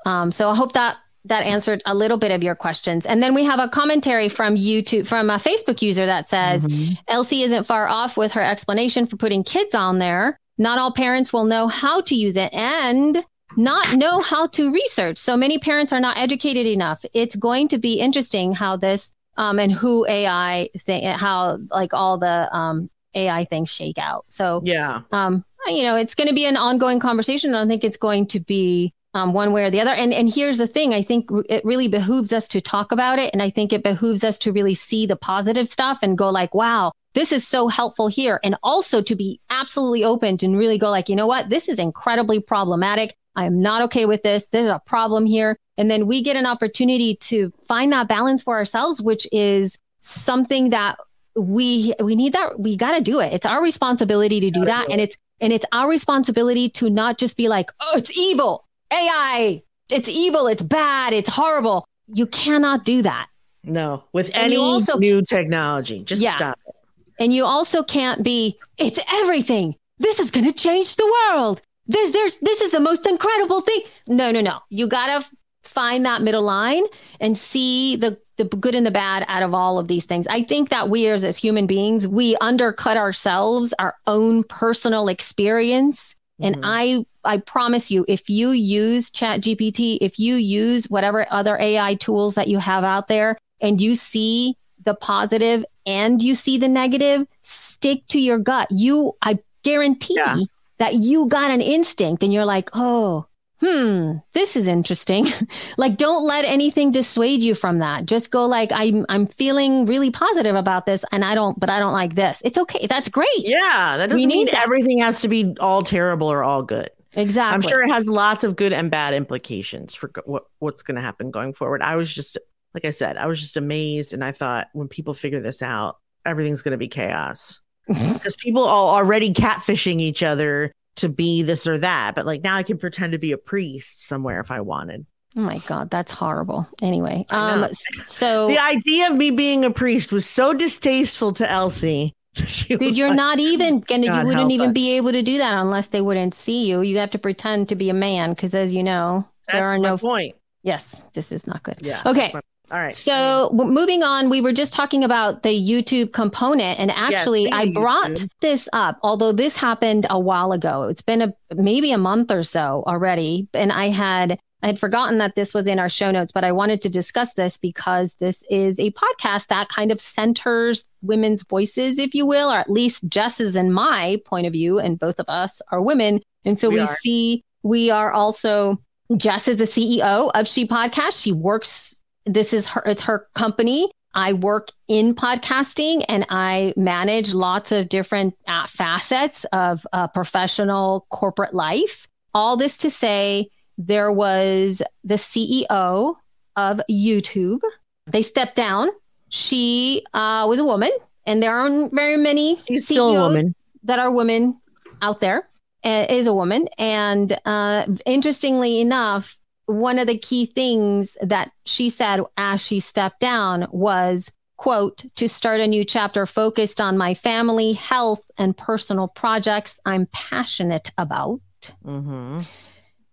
Um, 0.06 0.32
so 0.32 0.50
I 0.50 0.56
hope 0.56 0.74
that 0.74 0.98
that 1.26 1.44
answered 1.44 1.82
a 1.86 1.94
little 1.94 2.18
bit 2.18 2.32
of 2.32 2.44
your 2.44 2.56
questions. 2.56 3.06
And 3.06 3.22
then 3.22 3.34
we 3.34 3.44
have 3.44 3.60
a 3.60 3.68
commentary 3.68 4.30
from 4.30 4.56
YouTube 4.56 5.06
from 5.08 5.30
a 5.30 5.36
Facebook 5.38 5.82
user 5.82 6.06
that 6.06 6.30
says 6.30 6.66
Elsie 7.08 7.44
isn't 7.44 7.66
far 7.66 7.88
off 7.88 8.18
with 8.18 8.32
her 8.34 8.42
explanation 8.42 9.06
for 9.06 9.18
putting 9.18 9.44
kids 9.44 9.76
on 9.76 10.00
there. 10.00 10.40
Not 10.58 10.80
all 10.80 10.92
parents 10.92 11.32
will 11.32 11.46
know 11.46 11.68
how 11.68 12.02
to 12.02 12.16
use 12.16 12.36
it 12.36 12.54
and 12.54 13.24
not 13.58 13.96
know 13.96 14.22
how 14.22 14.48
to 14.48 14.72
research. 14.72 15.18
So 15.18 15.36
many 15.36 15.58
parents 15.58 15.92
are 15.92 16.00
not 16.00 16.18
educated 16.18 16.66
enough. 16.68 17.04
It's 17.14 17.36
going 17.36 17.68
to 17.70 17.78
be 17.78 18.00
interesting 18.00 18.54
how 18.54 18.76
this 18.78 19.14
um, 19.38 19.58
and 19.60 19.72
who 19.72 20.06
AI 20.08 20.70
thing, 20.80 21.06
how 21.06 21.60
like 21.72 21.94
all 21.94 22.18
the 22.18 22.54
um, 22.56 22.90
AI 23.16 23.46
things 23.46 23.70
shake 23.70 23.98
out. 23.98 24.26
So 24.28 24.62
Yeah. 24.66 25.02
um, 25.12 25.44
you 25.68 25.84
know, 25.84 25.96
it's 25.96 26.14
going 26.16 26.28
to 26.28 26.34
be 26.34 26.46
an 26.46 26.58
ongoing 26.58 27.00
conversation. 27.00 27.54
I 27.54 27.60
don't 27.60 27.68
think 27.70 27.84
it's 27.84 27.98
going 27.98 28.28
to 28.28 28.40
be 28.40 28.94
um, 29.14 29.34
one 29.34 29.52
way 29.52 29.66
or 29.66 29.70
the 29.70 29.82
other. 29.82 29.94
And 29.94 30.14
and 30.14 30.34
here's 30.34 30.58
the 30.58 30.68
thing: 30.68 30.94
I 30.94 31.02
think 31.02 31.30
it 31.48 31.64
really 31.66 31.88
behooves 31.88 32.34
us 32.34 32.48
to 32.50 32.62
talk 32.62 32.92
about 32.92 33.20
it, 33.20 33.32
and 33.34 33.42
I 33.42 33.50
think 33.50 33.74
it 33.74 33.84
behooves 33.84 34.24
us 34.24 34.38
to 34.40 34.52
really 34.52 34.74
see 34.74 35.06
the 35.06 35.16
positive 35.16 35.68
stuff 35.68 36.00
and 36.02 36.18
go 36.18 36.30
like, 36.30 36.54
"Wow, 36.54 36.92
this 37.14 37.32
is 37.32 37.48
so 37.48 37.68
helpful 37.68 38.08
here," 38.08 38.40
and 38.44 38.56
also 38.64 39.02
to 39.02 39.16
be 39.16 39.40
absolutely 39.50 40.04
open 40.04 40.38
and 40.42 40.58
really 40.58 40.78
go 40.78 40.90
like, 40.90 41.10
"You 41.10 41.16
know 41.16 41.28
what? 41.28 41.50
This 41.50 41.70
is 41.70 41.80
incredibly 41.80 42.40
problematic. 42.40 43.16
I 43.36 43.46
am 43.46 43.62
not 43.62 43.82
okay 43.84 44.06
with 44.06 44.24
this. 44.24 44.48
There's 44.48 44.70
a 44.70 44.82
problem 44.86 45.26
here." 45.26 45.58
And 45.78 45.90
then 45.90 46.08
we 46.08 46.22
get 46.22 46.36
an 46.36 46.46
opportunity 46.46 47.16
to 47.16 47.54
find 47.66 47.94
that 47.94 48.10
balance 48.10 48.44
for 48.44 48.58
ourselves, 48.58 49.02
which 49.02 49.28
is 49.32 49.78
something 50.02 50.72
that 50.72 50.98
we 51.36 51.94
we 52.00 52.16
need 52.16 52.34
that 52.34 52.60
we 52.60 52.76
got 52.76 52.96
to 52.96 53.02
do 53.02 53.20
it 53.20 53.32
it's 53.34 53.46
our 53.46 53.62
responsibility 53.62 54.40
to 54.40 54.52
do 54.52 54.66
that 54.66 54.88
do 54.88 54.94
and 54.94 55.02
it's 55.02 55.16
and 55.40 55.54
it's 55.54 55.66
our 55.72 55.90
responsibility 55.90 56.70
to 56.70 56.90
not 56.90 57.18
just 57.18 57.38
be 57.38 57.48
like 57.48 57.72
oh 57.80 57.98
it's 57.98 58.18
evil 58.18 58.66
ai 58.92 59.62
it's 59.90 60.08
evil 60.10 60.48
it's 60.48 60.64
bad 60.64 61.14
it's 61.14 61.30
horrible 61.30 61.86
you 62.14 62.26
cannot 62.26 62.84
do 62.86 63.02
that 63.02 63.28
No. 63.64 64.04
With 64.14 64.28
And 64.28 64.46
any 64.54 64.56
also- 64.58 64.98
new 64.98 65.22
technology. 65.22 66.04
Just 66.04 66.22
Yeah. 66.22 66.36
stop 66.38 66.58
it. 66.68 66.76
And 67.20 67.34
you 67.34 67.44
also 67.46 67.84
can't 67.84 68.24
be, 68.24 68.58
it's 68.78 68.98
everything. 69.14 69.76
This 70.00 70.20
is 70.20 70.32
going 70.32 70.46
to 70.46 70.54
change 70.54 70.96
the 70.96 71.06
world. 71.18 71.62
This, 71.86 72.12
there's, 72.12 72.38
this 72.38 72.62
is 72.62 72.72
the 72.72 72.80
most 72.80 73.06
incredible 73.06 73.60
thing. 73.62 73.82
No, 74.08 74.32
no, 74.32 74.40
no. 74.42 74.60
You 74.70 74.88
got 74.88 75.08
to 75.22 75.30
find 75.64 76.06
that 76.06 76.22
middle 76.22 76.42
line 76.42 76.84
and 77.20 77.38
see 77.38 77.98
the, 77.98 78.18
the 78.38 78.46
good 78.46 78.74
and 78.76 78.86
the 78.86 78.92
bad 78.92 79.26
out 79.28 79.44
of 79.44 79.54
all 79.54 79.78
of 79.78 79.90
these 79.90 80.06
things. 80.06 80.26
I 80.28 80.42
think 80.44 80.70
that 80.70 80.90
we 80.90 81.06
as, 81.08 81.26
as 81.26 81.38
human 81.38 81.68
beings, 81.68 82.08
we 82.08 82.38
undercut 82.38 82.96
ourselves, 82.96 83.74
our 83.78 83.96
own 84.08 84.44
personal 84.46 85.10
experience. 85.10 86.16
And 86.40 86.56
Mhm. 86.58 86.62
I 86.64 87.06
I 87.26 87.38
promise 87.40 87.92
you, 87.92 88.06
if 88.08 88.30
you 88.30 88.52
use 88.52 89.12
Chat 89.12 89.42
GPT, 89.42 89.98
if 90.02 90.20
you 90.20 90.36
use 90.36 90.90
whatever 90.90 91.28
other 91.30 91.58
AI 91.60 91.96
tools 91.96 92.36
that 92.36 92.48
you 92.48 92.58
have 92.60 92.84
out 92.84 93.08
there 93.10 93.38
and 93.62 93.82
you 93.82 93.96
see 93.96 94.56
the 94.86 94.94
positive 94.96 95.66
and 95.86 96.22
you 96.22 96.36
see 96.36 96.58
the 96.58 96.70
negative, 96.70 97.28
stick 97.44 98.06
to 98.08 98.20
your 98.20 98.38
gut. 98.40 98.68
You 98.72 99.14
I 99.22 99.40
guarantee 99.64 100.16
Yeah. 100.16 100.38
that 100.78 100.96
you 100.96 101.28
got 101.28 101.52
an 101.52 101.62
instinct 101.62 102.24
and 102.24 102.32
you're 102.34 102.46
like, 102.46 102.70
oh, 102.74 103.26
hmm, 103.60 104.14
this 104.34 104.56
is 104.56 104.68
interesting. 104.68 105.28
like 105.78 105.98
don't 105.98 106.24
let 106.26 106.46
anything 106.46 106.92
dissuade 106.92 107.42
you 107.44 107.56
from 107.56 107.80
that. 107.80 108.06
Just 108.06 108.32
go 108.32 108.46
like, 108.46 108.72
I'm 108.72 109.06
I'm 109.10 109.28
feeling 109.28 109.86
really 109.86 110.12
positive 110.12 110.56
about 110.56 110.86
this 110.86 111.04
and 111.12 111.24
I 111.26 111.36
don't, 111.36 111.60
but 111.60 111.70
I 111.70 111.80
don't 111.80 111.94
like 111.94 112.16
this. 112.16 112.42
It's 112.46 112.58
okay. 112.58 112.88
That's 112.88 113.10
great. 113.10 113.28
Yeah, 113.40 113.98
that 113.98 114.10
We 114.10 114.16
doesn't 114.16 114.28
need 114.28 114.28
mean 114.28 114.46
that. 114.48 114.64
everything 114.64 115.00
has 115.00 115.22
to 115.22 115.28
be 115.28 115.56
all 115.60 115.84
terrible 115.84 116.32
or 116.32 116.44
all 116.44 116.64
good. 116.64 116.90
Exactly. 117.14 117.56
I'm 117.56 117.62
sure 117.62 117.82
it 117.84 117.90
has 117.90 118.08
lots 118.08 118.44
of 118.44 118.56
good 118.56 118.72
and 118.72 118.92
bad 118.92 119.14
implications 119.14 119.96
for 119.96 120.10
go- 120.10 120.22
what 120.26 120.44
what's 120.60 120.84
going 120.84 120.96
to 120.96 121.02
happen 121.02 121.32
going 121.32 121.54
forward. 121.54 121.82
I 121.82 121.96
was 121.96 122.14
just 122.14 122.38
like 122.74 122.86
I 122.86 122.92
said, 122.92 123.18
I 123.18 123.26
was 123.26 123.42
just 123.42 123.58
amazed, 123.58 124.14
and 124.14 124.24
I 124.24 124.32
thought 124.32 124.68
when 124.74 124.88
people 124.88 125.16
figure 125.16 125.40
this 125.40 125.64
out, 125.64 125.98
everything's 126.24 126.62
going 126.62 126.74
to 126.74 126.78
be 126.78 126.88
chaos 126.88 127.62
because 127.88 128.36
people 128.36 128.64
are 128.64 129.00
already 129.00 129.34
catfishing 129.34 130.00
each 130.00 130.22
other 130.22 130.72
to 130.98 131.10
be 131.10 131.44
this 131.44 131.68
or 131.68 131.78
that. 131.80 132.16
But 132.16 132.26
like 132.26 132.44
now, 132.44 132.56
I 132.56 132.64
can 132.64 132.78
pretend 132.78 133.14
to 133.14 133.18
be 133.18 133.32
a 133.32 133.38
priest 133.38 134.08
somewhere 134.08 134.40
if 134.40 134.52
I 134.52 134.62
wanted. 134.62 135.06
Oh 135.38 135.42
my 135.42 135.60
God, 135.60 135.90
that's 135.90 136.12
horrible. 136.12 136.68
Anyway, 136.82 137.26
um, 137.30 137.68
so 138.06 138.48
The 138.48 138.60
idea 138.60 139.10
of 139.12 139.16
me 139.16 139.32
being 139.32 139.64
a 139.64 139.72
priest 139.72 140.12
was 140.12 140.26
so 140.26 140.54
distasteful 140.54 141.34
to 141.34 141.50
Elsie. 141.50 142.14
Dude, 142.34 142.98
you're 142.98 143.10
like, 143.10 143.18
not 143.18 143.40
even 143.40 143.80
gonna, 143.82 144.08
God 144.08 144.22
you 144.22 144.28
wouldn't 144.28 144.52
even 144.52 144.70
us. 144.70 144.74
be 144.74 144.96
able 144.96 145.12
to 145.12 145.22
do 145.22 145.38
that 145.40 145.58
unless 145.58 145.88
they 145.88 146.02
wouldn't 146.02 146.34
see 146.34 146.68
you. 146.68 146.82
You 146.82 146.98
have 147.00 147.12
to 147.12 147.20
pretend 147.20 147.70
to 147.70 147.76
be 147.76 147.90
a 147.90 147.94
man 147.94 148.32
because, 148.32 148.56
as 148.56 148.74
you 148.74 148.84
know, 148.84 149.28
That's 149.48 149.60
there 149.60 149.68
are 149.68 149.78
no. 149.78 149.98
point. 149.98 150.36
Yes, 150.64 151.04
this 151.14 151.32
is 151.32 151.48
not 151.48 151.64
good. 151.64 151.78
Yeah. 151.82 152.02
Okay. 152.06 152.34
All 152.72 152.80
right. 152.80 152.94
So 152.94 153.50
w- 153.56 153.72
moving 153.72 154.04
on, 154.04 154.30
we 154.30 154.42
were 154.42 154.54
just 154.54 154.74
talking 154.74 155.04
about 155.04 155.44
the 155.44 155.50
YouTube 155.50 156.14
component, 156.14 156.80
and 156.80 156.92
actually, 156.92 157.46
speaking 157.46 157.70
I 157.70 157.74
brought 157.74 158.12
YouTube. 158.12 158.30
this 158.42 158.70
up. 158.74 159.00
Although 159.02 159.32
this 159.32 159.58
happened 159.58 160.06
a 160.10 160.20
while 160.20 160.52
ago, 160.52 160.84
it's 160.84 161.02
been 161.02 161.22
a 161.22 161.34
maybe 161.56 161.92
a 161.92 161.98
month 161.98 162.32
or 162.32 162.44
so 162.44 162.84
already, 162.88 163.48
and 163.54 163.72
I 163.72 163.90
had 163.90 164.40
I 164.62 164.68
had 164.68 164.80
forgotten 164.80 165.20
that 165.20 165.36
this 165.36 165.54
was 165.54 165.68
in 165.68 165.80
our 165.80 165.90
show 165.90 166.12
notes, 166.12 166.32
but 166.32 166.44
I 166.44 166.52
wanted 166.52 166.82
to 166.82 166.90
discuss 166.90 167.34
this 167.34 167.58
because 167.58 168.16
this 168.16 168.44
is 168.50 168.78
a 168.78 168.92
podcast 168.92 169.48
that 169.48 169.70
kind 169.70 169.92
of 169.92 170.00
centers 170.00 170.86
women's 171.02 171.44
voices, 171.44 171.98
if 171.98 172.14
you 172.14 172.26
will, 172.26 172.50
or 172.50 172.58
at 172.58 172.70
least 172.70 173.08
Jess's 173.08 173.56
and 173.56 173.74
my 173.74 174.20
point 174.26 174.48
of 174.48 174.54
view, 174.54 174.78
and 174.78 175.00
both 175.00 175.20
of 175.20 175.30
us 175.30 175.62
are 175.72 175.82
women, 175.82 176.22
and 176.46 176.58
so 176.60 176.70
We 176.70 176.82
we, 176.82 176.86
see 176.88 177.44
we 177.64 177.90
are 177.90 178.12
also. 178.12 178.82
Jess 179.18 179.48
is 179.48 179.58
the 179.58 179.64
CEO 179.64 180.30
of 180.36 180.48
She 180.48 180.68
Podcast. 180.68 181.20
She 181.20 181.32
works 181.32 181.99
this 182.26 182.54
is 182.54 182.68
her 182.68 182.84
it's 182.86 183.04
her 183.04 183.28
company. 183.36 183.92
I 184.16 184.34
work 184.34 184.72
in 184.88 185.14
podcasting 185.14 186.04
and 186.10 186.26
i 186.30 186.74
manage 186.76 187.34
lots 187.34 187.72
of 187.72 187.90
different 187.90 188.36
uh, 188.48 188.66
facets 188.66 189.46
of 189.54 189.86
uh, 189.94 190.08
professional 190.08 191.06
corporate 191.10 191.54
life. 191.54 192.08
All 192.34 192.58
this 192.58 192.78
to 192.80 192.90
say 192.90 193.50
there 193.78 194.12
was 194.12 194.82
the 195.04 195.16
ceo 195.16 196.16
of 196.56 196.82
youtube. 196.90 197.62
They 198.08 198.24
stepped 198.24 198.56
down. 198.56 198.90
She 199.30 200.04
uh, 200.14 200.46
was 200.50 200.58
a 200.58 200.66
woman 200.66 200.90
and 201.26 201.44
there 201.44 201.56
aren't 201.56 201.94
very 201.94 202.18
many 202.18 202.60
She's 202.68 202.88
CEOs 202.88 203.54
that 203.84 204.00
are 204.00 204.10
women 204.10 204.60
out 205.02 205.20
there. 205.20 205.48
Uh, 205.82 206.06
is 206.10 206.28
a 206.28 206.34
woman. 206.34 206.68
And 206.78 207.40
uh, 207.46 207.86
interestingly 208.06 208.82
enough, 208.82 209.39
one 209.70 210.00
of 210.00 210.08
the 210.08 210.18
key 210.18 210.48
things 210.48 211.16
that 211.22 211.52
she 211.66 211.90
said 211.92 212.22
as 212.38 212.60
she 212.60 212.80
stepped 212.80 213.20
down 213.20 213.68
was, 213.72 214.32
quote, 214.58 215.06
to 215.16 215.30
start 215.30 215.60
a 215.60 215.68
new 215.68 215.86
chapter 215.86 216.26
focused 216.26 216.82
on 216.82 216.98
my 216.98 217.14
family, 217.14 217.74
health, 217.74 218.24
and 218.38 218.58
personal 218.58 219.08
projects 219.08 219.80
I'm 219.86 220.08
passionate 220.12 220.92
about. 220.98 221.40
hmm 221.84 222.40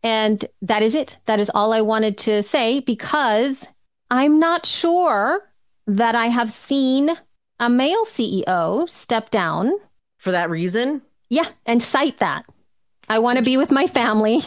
And 0.02 0.44
that 0.62 0.82
is 0.82 0.94
it. 0.94 1.18
That 1.26 1.40
is 1.40 1.50
all 1.52 1.72
I 1.74 1.82
wanted 1.82 2.16
to 2.18 2.42
say 2.42 2.80
because 2.80 3.66
I'm 4.10 4.38
not 4.38 4.64
sure 4.64 5.42
that 5.86 6.14
I 6.14 6.26
have 6.26 6.50
seen 6.50 7.10
a 7.60 7.68
male 7.68 8.04
CEO 8.06 8.88
step 8.88 9.30
down 9.30 9.72
For 10.16 10.30
that 10.30 10.48
reason, 10.48 11.02
yeah, 11.28 11.48
and 11.66 11.82
cite 11.82 12.18
that. 12.18 12.46
I 13.08 13.18
want 13.18 13.38
to 13.38 13.44
be 13.44 13.56
with 13.56 13.70
my 13.70 13.86
family. 13.86 14.40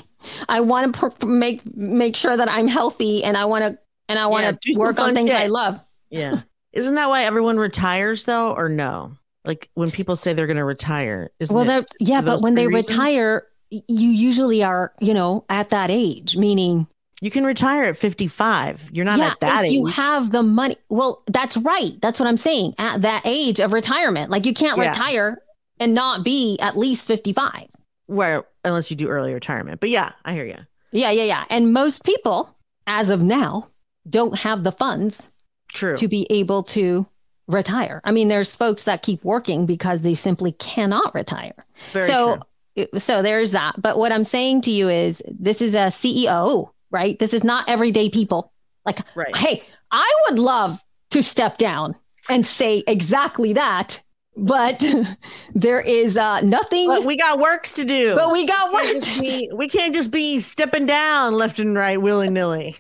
I 0.48 0.60
want 0.62 0.94
to 0.94 1.10
pr- 1.10 1.26
make 1.26 1.76
make 1.76 2.16
sure 2.16 2.36
that 2.36 2.50
I'm 2.50 2.68
healthy, 2.68 3.24
and 3.24 3.36
I 3.38 3.46
want 3.46 3.64
to 3.66 3.80
and 4.08 4.18
I 4.20 4.28
want 4.28 4.62
to 4.62 4.74
some 4.74 4.80
work 4.82 5.00
on 5.00 5.14
things 5.16 5.32
I 5.32 5.48
love. 5.48 5.80
yeah. 6.10 6.42
Isn't 6.72 6.96
that 6.96 7.10
why 7.10 7.24
everyone 7.24 7.58
retires 7.58 8.26
though, 8.26 8.54
or 8.54 8.70
no? 8.70 9.14
Like 9.46 9.70
when 9.74 9.90
people 9.92 10.16
say 10.16 10.34
they're 10.34 10.46
going 10.48 10.58
to 10.58 10.64
retire, 10.64 11.32
isn't 11.40 11.56
well, 11.56 11.68
it? 11.70 11.90
yeah, 12.00 12.22
but 12.22 12.42
when 12.42 12.54
they 12.56 12.68
reasons? 12.68 12.92
retire, 12.92 13.48
you 13.72 13.84
usually 14.10 14.64
are 14.64 14.94
you 15.00 15.14
know 15.14 15.46
at 15.50 15.70
that 15.72 15.90
age, 15.90 16.36
meaning 16.38 16.86
You 17.22 17.32
can 17.32 17.44
retire 17.44 17.84
at 17.86 17.98
55. 17.98 18.90
You're 18.94 19.06
not 19.06 19.18
yeah, 19.18 19.32
at 19.32 19.40
that 19.40 19.66
if 19.66 19.72
age. 19.72 19.74
you 19.74 19.86
have 19.88 20.32
the 20.32 20.44
money. 20.44 20.76
Well, 20.90 21.24
that's 21.28 21.58
right. 21.58 21.94
That's 22.02 22.20
what 22.20 22.28
I'm 22.28 22.38
saying. 22.38 22.76
At 22.78 23.02
that 23.02 23.24
age 23.26 23.60
of 23.60 23.74
retirement, 23.74 24.30
like 24.30 24.46
you 24.46 24.54
can't 24.54 24.78
Yeah. 24.78 24.90
retire 24.90 25.42
and 25.80 25.94
not 25.94 26.24
be 26.24 26.58
at 26.60 26.78
least 26.78 27.08
55. 27.08 27.68
Where 28.10 28.44
unless 28.66 28.90
you 28.90 28.98
do 28.98 29.08
early 29.08 29.34
retirement. 29.34 29.80
But 29.80 29.90
yeah, 29.90 30.12
I 30.26 30.34
hear 30.34 30.46
you. 30.46 30.58
Yeah, 30.92 31.12
yeah, 31.12 31.24
yeah. 31.24 31.44
And 31.50 31.72
most 31.72 32.04
people, 32.04 32.56
as 32.88 33.10
of 33.10 33.22
now, 33.22 33.70
don't 34.10 34.40
have 34.40 34.64
the 34.64 34.72
funds 34.72 35.30
True. 35.74 35.96
to 35.98 36.08
be 36.08 36.26
able 36.32 36.64
to 36.64 37.06
retire. 37.48 38.02
I 38.04 38.12
mean, 38.12 38.28
there's 38.28 38.56
folks 38.56 38.84
that 38.84 39.04
keep 39.04 39.24
working 39.24 39.66
because 39.68 40.02
they 40.02 40.16
simply 40.16 40.52
cannot 40.54 41.14
retire. 41.14 41.54
Very 41.92 42.08
so, 42.08 42.40
true. 42.76 42.88
so 42.98 43.22
there's 43.22 43.52
that. 43.52 43.80
But 43.80 43.98
what 44.00 44.12
I'm 44.12 44.24
saying 44.24 44.62
to 44.62 44.72
you 44.72 44.90
is, 44.90 45.22
this 45.28 45.62
is 45.62 45.74
a 45.76 45.88
CEO, 45.92 46.72
right? 46.90 47.18
This 47.20 47.34
is 47.34 47.44
not 47.44 47.70
everyday 47.70 48.10
people. 48.10 48.52
Like, 48.86 49.00
Right. 49.16 49.36
hey, 49.36 49.64
I 49.92 50.12
would 50.30 50.40
love 50.40 50.80
to 51.12 51.22
step 51.22 51.58
down 51.58 51.96
and 52.30 52.46
say 52.46 52.84
exactly 52.88 53.54
that, 53.54 54.02
but 54.40 54.84
there 55.54 55.82
is 55.82 56.18
uh, 56.18 56.42
nothing. 56.42 56.88
But 56.88 57.06
we 57.06 57.18
got 57.18 57.40
works 57.40 57.74
to 57.76 57.86
do. 57.86 58.16
But 58.16 58.32
we 58.32 58.46
got 58.46 58.70
We 58.70 58.74
work. 58.76 58.84
can't 58.84 59.04
just 59.04 59.16
to 59.16 59.22
be, 59.22 59.52
we 59.54 59.68
can't 59.68 59.94
just 59.94 60.12
be 60.12 60.40
stepping 60.40 60.86
down 60.86 61.34
left 61.34 61.60
and 61.60 61.76
right 61.76 62.02
willy 62.02 62.30
nilly. 62.30 62.78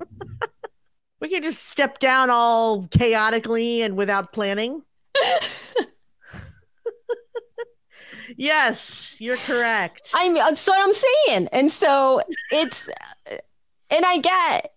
we 1.20 1.28
can't 1.28 1.44
just 1.44 1.68
step 1.68 1.98
down 1.98 2.30
all 2.30 2.86
chaotically 2.88 3.82
and 3.82 3.96
without 3.96 4.32
planning. 4.32 4.82
yes, 8.36 9.16
you're 9.18 9.36
correct. 9.36 10.10
I'm 10.14 10.34
that's 10.34 10.66
what 10.66 10.80
I'm 10.80 10.92
saying. 10.92 11.48
And 11.52 11.70
so 11.70 12.22
it's 12.50 12.88
and 13.90 14.04
I 14.04 14.18
get 14.18 14.71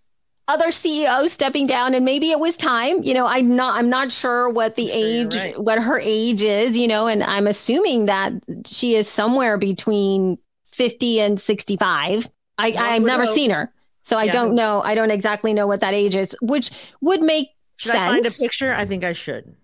other 0.47 0.71
CEOs 0.71 1.31
stepping 1.31 1.65
down 1.67 1.93
and 1.93 2.05
maybe 2.05 2.31
it 2.31 2.39
was 2.39 2.55
time. 2.55 3.01
You 3.03 3.13
know, 3.13 3.25
I'm 3.25 3.55
not 3.55 3.75
I'm 3.75 3.89
not 3.89 4.11
sure 4.11 4.49
what 4.49 4.75
the 4.75 4.87
Sure, 4.87 4.95
age 4.95 5.35
right. 5.35 5.59
what 5.59 5.81
her 5.81 5.99
age 5.99 6.41
is, 6.41 6.77
you 6.77 6.87
know, 6.87 7.07
and 7.07 7.23
I'm 7.23 7.47
assuming 7.47 8.05
that 8.05 8.33
she 8.65 8.95
is 8.95 9.07
somewhere 9.07 9.57
between 9.57 10.37
50 10.67 11.19
and 11.21 11.41
65. 11.41 12.29
I 12.57 12.73
I've 12.77 13.01
never 13.01 13.25
seen 13.25 13.49
her. 13.51 13.71
So 14.03 14.17
I 14.17 14.27
don't 14.27 14.53
know. 14.53 14.81
I 14.83 14.93
don't 14.93 15.09
exactly 15.09 15.51
know 15.53 15.65
what 15.65 15.79
that 15.79 15.95
age 15.95 16.15
is, 16.15 16.37
which 16.41 16.69
would 17.01 17.21
make 17.23 17.49
Should 17.77 17.93
sense. 17.93 18.01
I 18.03 18.11
find 18.11 18.25
a 18.25 18.31
picture? 18.31 18.71
I 18.73 18.85
think 18.85 19.03
I 19.03 19.13
should. 19.13 19.55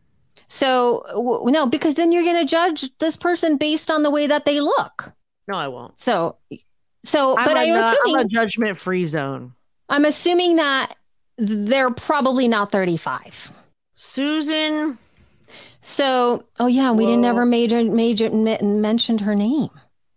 So 0.47 1.03
w- 1.09 1.51
no, 1.51 1.67
because 1.67 1.93
then 1.95 2.11
you're 2.11 2.23
going 2.23 2.35
to 2.35 2.45
judge 2.45 2.89
this 2.97 3.15
person 3.15 3.57
based 3.57 3.91
on 3.91 4.01
the 4.03 4.09
way 4.09 4.25
that 4.27 4.45
they 4.45 4.59
look. 4.59 5.13
No, 5.47 5.57
I 5.57 5.67
won't. 5.67 5.99
So 5.99 6.37
so 7.05 7.37
I'm 7.37 7.45
but 7.47 7.55
a, 7.55 7.59
I'm 7.59 7.79
assuming 7.79 8.19
I'm 8.19 8.25
a 8.25 8.29
judgment 8.29 8.77
free 8.79 9.05
zone. 9.05 9.53
I'm 9.91 10.05
assuming 10.05 10.55
that 10.55 10.95
they're 11.37 11.91
probably 11.91 12.47
not 12.47 12.71
35. 12.71 13.51
Susan, 13.93 14.97
So, 15.81 16.45
oh 16.59 16.67
yeah, 16.67 16.91
we 16.91 17.05
didn't 17.05 17.25
ever 17.25 17.45
major 17.45 17.83
major 17.83 18.29
me- 18.29 18.57
mentioned 18.61 19.21
her 19.21 19.35
name. 19.35 19.69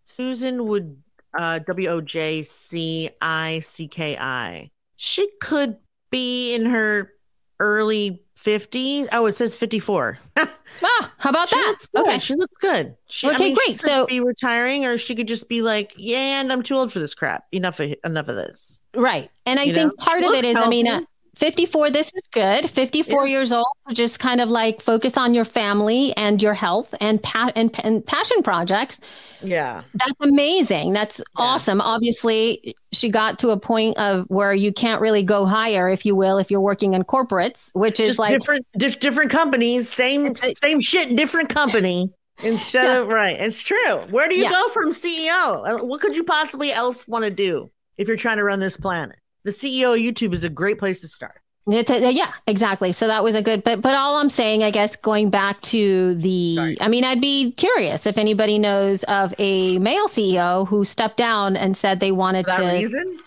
Susan 0.05 0.67
would 0.67 0.97
uh 1.37 1.59
W 1.59 1.89
O 1.89 2.01
J 2.01 2.43
C 2.43 3.11
I 3.21 3.61
C 3.61 3.89
K 3.89 4.17
I. 4.17 4.71
She 4.97 5.29
could 5.41 5.77
be 6.11 6.55
in 6.55 6.67
her 6.67 7.11
early 7.59 8.23
50s. 8.39 9.09
Oh, 9.13 9.27
it 9.27 9.33
says 9.35 9.57
54. 9.57 10.19
Ah, 10.83 11.13
how 11.19 11.31
about 11.31 11.49
She 11.49 11.57
that? 11.57 11.77
good. 11.95 12.07
Okay. 12.07 12.19
She 12.19 12.35
looks 12.35 12.57
good. 12.59 12.97
She, 13.09 13.29
Okay, 13.29 13.37
she 13.51 13.55
great. 13.55 13.67
could 13.69 13.81
So- 13.81 14.07
be 14.07 14.21
retiring, 14.21 14.85
or 14.85 14.99
she 14.99 15.15
could 15.15 15.29
just 15.29 15.49
be 15.49 15.63
like, 15.63 15.93
"Yeah, 15.97 16.41
and 16.41 16.53
I'm 16.53 16.63
too 16.63 16.75
old 16.75 16.93
for 16.93 16.99
this 16.99 17.15
crap. 17.15 17.45
Enough 17.53 17.81
of 17.81 17.95
enough 18.05 18.29
of 18.29 18.37
this." 18.37 18.81
Right. 18.95 19.31
And 19.47 19.59
I 19.61 19.65
You 19.65 19.75
think 19.75 19.89
know? 19.99 20.05
part 20.05 20.21
She 20.21 20.27
of 20.29 20.35
it 20.35 20.45
is, 20.45 20.57
is, 20.57 20.63
I 20.65 20.69
mean, 20.69 20.87
uh, 20.87 20.91
healthy. 20.93 21.07
54, 21.37 21.91
this 21.91 22.11
is 22.15 22.27
good. 22.33 22.69
54 22.71 23.27
years 23.27 23.53
old, 23.53 23.67
just 23.93 24.21
kind 24.21 24.41
of 24.41 24.49
like 24.49 24.81
focus 24.81 25.17
on 25.17 25.35
your 25.35 25.45
family 25.45 26.15
and 26.17 26.43
your 26.43 26.55
health 26.55 26.95
and, 27.01 27.23
pa- 27.23 27.53
and, 27.57 27.75
and 27.85 28.05
passion 28.07 28.43
projects. 28.43 29.01
Yeah, 29.43 29.83
That's 29.95 30.15
amazing. 30.21 30.93
That's 30.93 31.21
awesome. 31.37 31.81
Obviously, 31.81 32.75
she 32.93 33.11
got 33.11 33.39
to 33.41 33.51
a 33.51 33.59
point 33.61 33.97
of 33.99 34.25
where 34.29 34.55
you 34.55 34.73
can't 34.73 35.01
really 35.01 35.23
go 35.23 35.45
higher, 35.45 35.89
if 35.89 36.07
you 36.07 36.15
will, 36.15 36.39
if 36.39 36.51
you're 36.51 36.61
working 36.61 36.95
in 36.95 37.03
corporates, 37.05 37.71
which 37.75 38.01
is 38.01 38.11
just 38.11 38.19
like, 38.19 38.31
different 38.31 38.67
dif- 38.79 39.01
different 39.01 39.31
companies, 39.31 39.89
same 39.93 40.27
a- 40.43 40.55
same 40.63 40.81
shit, 40.81 41.15
different 41.17 41.49
company. 41.51 42.11
Instead 42.43 42.85
Yeah. 42.85 42.99
of 43.03 43.09
right, 43.09 43.39
it's 43.41 43.63
true. 43.63 43.99
Where 44.11 44.29
do 44.29 44.35
you 44.35 44.45
Yeah. 44.45 44.51
go 44.51 44.69
from 44.71 44.91
CEO? 44.93 45.81
Uh, 45.81 45.85
What 45.85 46.01
could 46.01 46.17
you 46.17 46.25
possibly 46.25 46.73
else 46.73 47.07
want 47.07 47.25
to 47.25 47.31
do 47.31 47.71
if 47.97 48.09
you're 48.09 48.17
trying 48.17 48.39
to 48.39 48.45
run 48.45 48.59
this 48.61 48.77
planet? 48.77 49.17
The 49.45 49.51
CEO 49.53 49.95
of 49.95 50.01
YouTube 50.01 50.33
is 50.35 50.45
a 50.45 50.49
great 50.49 50.79
place 50.79 51.01
to 51.03 51.09
start. 51.09 51.41
It's 51.67 51.91
a- 51.91 52.13
yeah, 52.13 52.33
exactly. 52.47 52.93
So 52.93 53.07
that 53.07 53.25
was 53.25 53.35
a 53.35 53.43
good, 53.43 53.63
but 53.65 53.81
but 53.81 53.95
all 53.95 54.17
I'm 54.17 54.29
saying, 54.29 54.63
I 54.63 54.71
guess, 54.71 54.97
going 54.97 55.31
back 55.31 55.61
to 55.63 56.15
the, 56.17 56.57
Right. 56.59 56.79
I 56.81 56.89
mean, 56.89 57.05
I'd 57.05 57.21
be 57.23 57.53
curious 57.53 58.07
if 58.07 58.19
anybody 58.19 58.59
knows 58.59 59.03
of 59.05 59.35
a 59.39 59.79
male 59.79 60.07
CEO 60.09 60.67
who 60.69 60.85
stepped 60.85 61.17
down 61.17 61.57
and 61.57 61.75
said 61.77 62.01
they 62.01 62.13
wanted 62.13 62.45
For 62.45 62.51
that 62.53 62.71
to, 62.71 62.77
reason, 62.77 63.19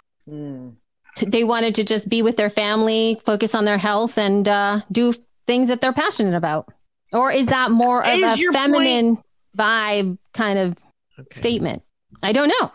to- 1.15 1.25
they 1.25 1.43
wanted 1.43 1.73
to 1.75 1.83
just 1.83 2.09
be 2.09 2.21
with 2.21 2.37
their 2.37 2.49
family, 2.51 3.19
focus 3.25 3.55
on 3.55 3.65
their 3.65 3.79
health, 3.79 4.17
and 4.19 4.47
uh, 4.47 4.81
do 4.91 5.13
things 5.47 5.67
that 5.69 5.81
they're 5.81 5.93
passionate 5.93 6.35
about. 6.35 6.71
Or 7.13 7.31
is 7.31 7.47
that 7.47 7.71
more 7.71 8.03
of 8.03 8.13
Is 8.13 8.37
a 8.37 8.39
your 8.39 8.53
feminine 8.53 9.17
vibe 9.57 10.17
kind 10.33 10.59
of 10.59 10.77
Okay. 11.19 11.39
statement? 11.39 11.81
I 12.21 12.33
don't 12.33 12.49
know. 12.49 12.71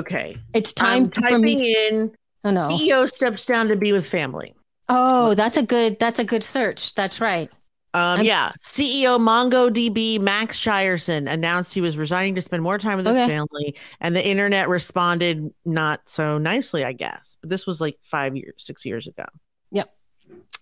Okay, 0.00 0.38
It's 0.54 0.72
time 0.72 1.04
I'm 1.04 1.10
for 1.10 1.20
typing 1.20 1.42
me. 1.42 1.76
in. 1.90 2.12
Oh 2.44 2.50
no. 2.50 2.68
CEO 2.68 3.08
steps 3.12 3.46
down 3.46 3.68
to 3.68 3.76
be 3.76 3.92
with 3.92 4.06
family. 4.06 4.54
Oh, 4.88 5.34
that's 5.34 5.56
a 5.56 5.62
good. 5.62 5.98
That's 5.98 6.18
a 6.18 6.24
good 6.24 6.42
search. 6.44 6.94
That's 6.94 7.20
right. 7.20 7.50
Um, 7.94 8.00
I'm- 8.00 8.24
yeah, 8.24 8.52
CEO 8.62 9.18
MongoDB 9.18 10.18
Max 10.18 10.58
Schireson 10.58 11.30
announced 11.30 11.74
he 11.74 11.80
was 11.82 11.98
resigning 11.98 12.34
to 12.36 12.42
spend 12.42 12.62
more 12.62 12.78
time 12.78 12.96
with 12.96 13.06
his 13.06 13.14
Okay. 13.16 13.26
family, 13.28 13.76
and 14.00 14.16
the 14.16 14.26
internet 14.26 14.68
responded 14.68 15.50
not 15.66 16.00
so 16.06 16.38
nicely, 16.38 16.84
I 16.84 16.92
guess. 16.92 17.36
But 17.42 17.50
this 17.50 17.66
was 17.66 17.80
like 17.82 17.96
five 18.02 18.34
years, 18.34 18.54
six 18.58 18.84
years 18.86 19.06
ago. 19.06 19.24
Yep. 19.72 19.92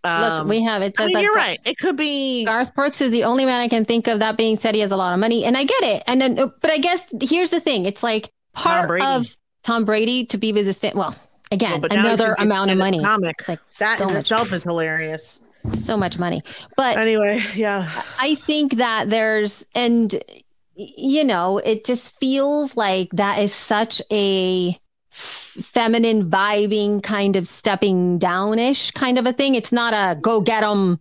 Um, 0.03 0.23
Look, 0.39 0.49
we 0.49 0.63
have 0.65 0.83
it. 0.83 0.95
I 0.99 1.07
mean, 1.07 1.19
you're 1.21 1.33
Gar- 1.35 1.37
right. 1.37 1.61
It 1.65 1.79
could 1.79 1.97
be. 1.97 2.45
Garth 2.45 2.75
Brooks 2.75 3.01
is 3.01 3.11
the 3.13 3.25
only 3.25 3.45
man 3.45 3.61
I 3.61 3.69
can 3.69 3.85
think 3.85 4.09
of. 4.09 4.19
That 4.19 4.37
being 4.37 4.57
said, 4.57 4.75
he 4.75 4.81
has 4.81 4.91
a 4.93 4.97
lot 4.97 5.13
of 5.13 5.21
money, 5.21 5.45
and 5.45 5.57
I 5.57 5.65
get 5.65 5.83
it. 5.83 6.03
And 6.09 6.21
then, 6.21 6.35
but 6.35 6.71
I 6.71 6.79
guess 6.79 7.05
here's 7.23 7.51
the 7.51 7.61
thing: 7.61 7.87
it's 7.87 8.03
like 8.03 8.33
part 8.55 8.89
Brady. 8.89 9.07
of 9.07 9.37
Tom 9.63 9.85
Brady 9.85 10.25
to 10.27 10.37
be 10.39 10.53
with 10.53 10.67
his 10.67 10.81
family. 10.81 10.99
Well, 10.99 11.15
again, 11.51 11.73
Well, 11.73 11.81
but 11.81 11.93
now 11.93 12.03
he's 12.09 12.21
another 12.21 12.35
amount 12.39 12.71
of 12.71 12.79
money. 12.79 13.01
Like 13.01 13.61
That 13.79 13.99
so 13.99 14.09
in 14.09 14.17
itself 14.17 14.53
is 14.53 14.65
hilarious. 14.65 15.41
so 15.75 15.97
much 15.97 16.19
money. 16.19 16.43
But 16.77 16.97
Anyway, 16.97 17.43
yeah. 17.55 18.03
I 18.19 18.35
think 18.37 18.77
that 18.77 19.11
there's, 19.11 19.65
and 19.75 20.23
you 20.75 21.25
know, 21.25 21.59
it 21.59 21.85
just 21.85 22.19
feels 22.19 22.77
like 22.77 23.11
that 23.13 23.39
is 23.39 23.53
such 23.55 24.01
a 24.11 24.79
feminine 25.11 26.31
vibing 26.31 27.03
kind 27.03 27.37
of 27.37 27.47
stepping 27.47 28.19
downish 28.19 28.93
kind 28.95 29.19
of 29.19 29.27
a 29.27 29.33
thing. 29.33 29.55
It's 29.55 29.73
not 29.73 29.93
a 29.93 30.19
go 30.21 30.41
get 30.41 30.61
them. 30.61 31.01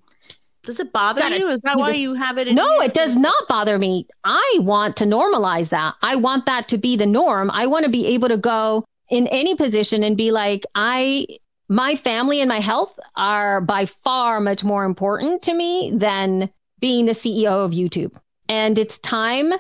Does 0.64 0.80
it 0.80 0.92
bother 0.92 1.22
Gotta- 1.22 1.40
you? 1.40 1.50
Is 1.50 1.62
that 1.62 1.78
why 1.78 1.92
you 1.92 2.14
have 2.16 2.38
it? 2.38 2.48
In 2.50 2.56
No, 2.56 2.82
it 2.82 2.94
does 2.94 3.16
not 3.16 3.48
bother 3.48 3.80
me. 3.80 4.06
I 4.26 4.58
want 4.60 4.98
to 4.98 5.06
normalize 5.06 5.70
that. 5.70 5.96
I 6.02 6.16
want 6.16 6.46
that 6.48 6.68
to 6.70 6.78
be 6.78 6.96
the 6.98 7.06
norm. 7.06 7.50
I 7.52 7.66
want 7.68 7.86
to 7.86 7.92
be 7.92 8.06
able 8.08 8.28
to 8.28 8.38
go 8.38 8.84
in 9.10 9.28
any 9.28 9.56
position 9.56 10.04
and 10.04 10.16
be 10.18 10.32
like, 10.32 10.66
I, 10.76 11.26
my 11.68 11.96
family 11.96 12.42
and 12.42 12.50
my 12.50 12.60
health 12.60 13.00
are 13.16 13.62
by 13.62 13.86
far 13.86 14.40
much 14.40 14.64
more 14.64 14.86
important 14.86 15.42
to 15.44 15.54
me 15.54 15.92
than 15.94 16.50
being 16.80 17.06
the 17.06 17.14
CEO 17.14 17.66
of 17.66 17.72
YouTube. 17.72 18.14
And 18.48 18.78
it's 18.78 19.00
time 19.00 19.54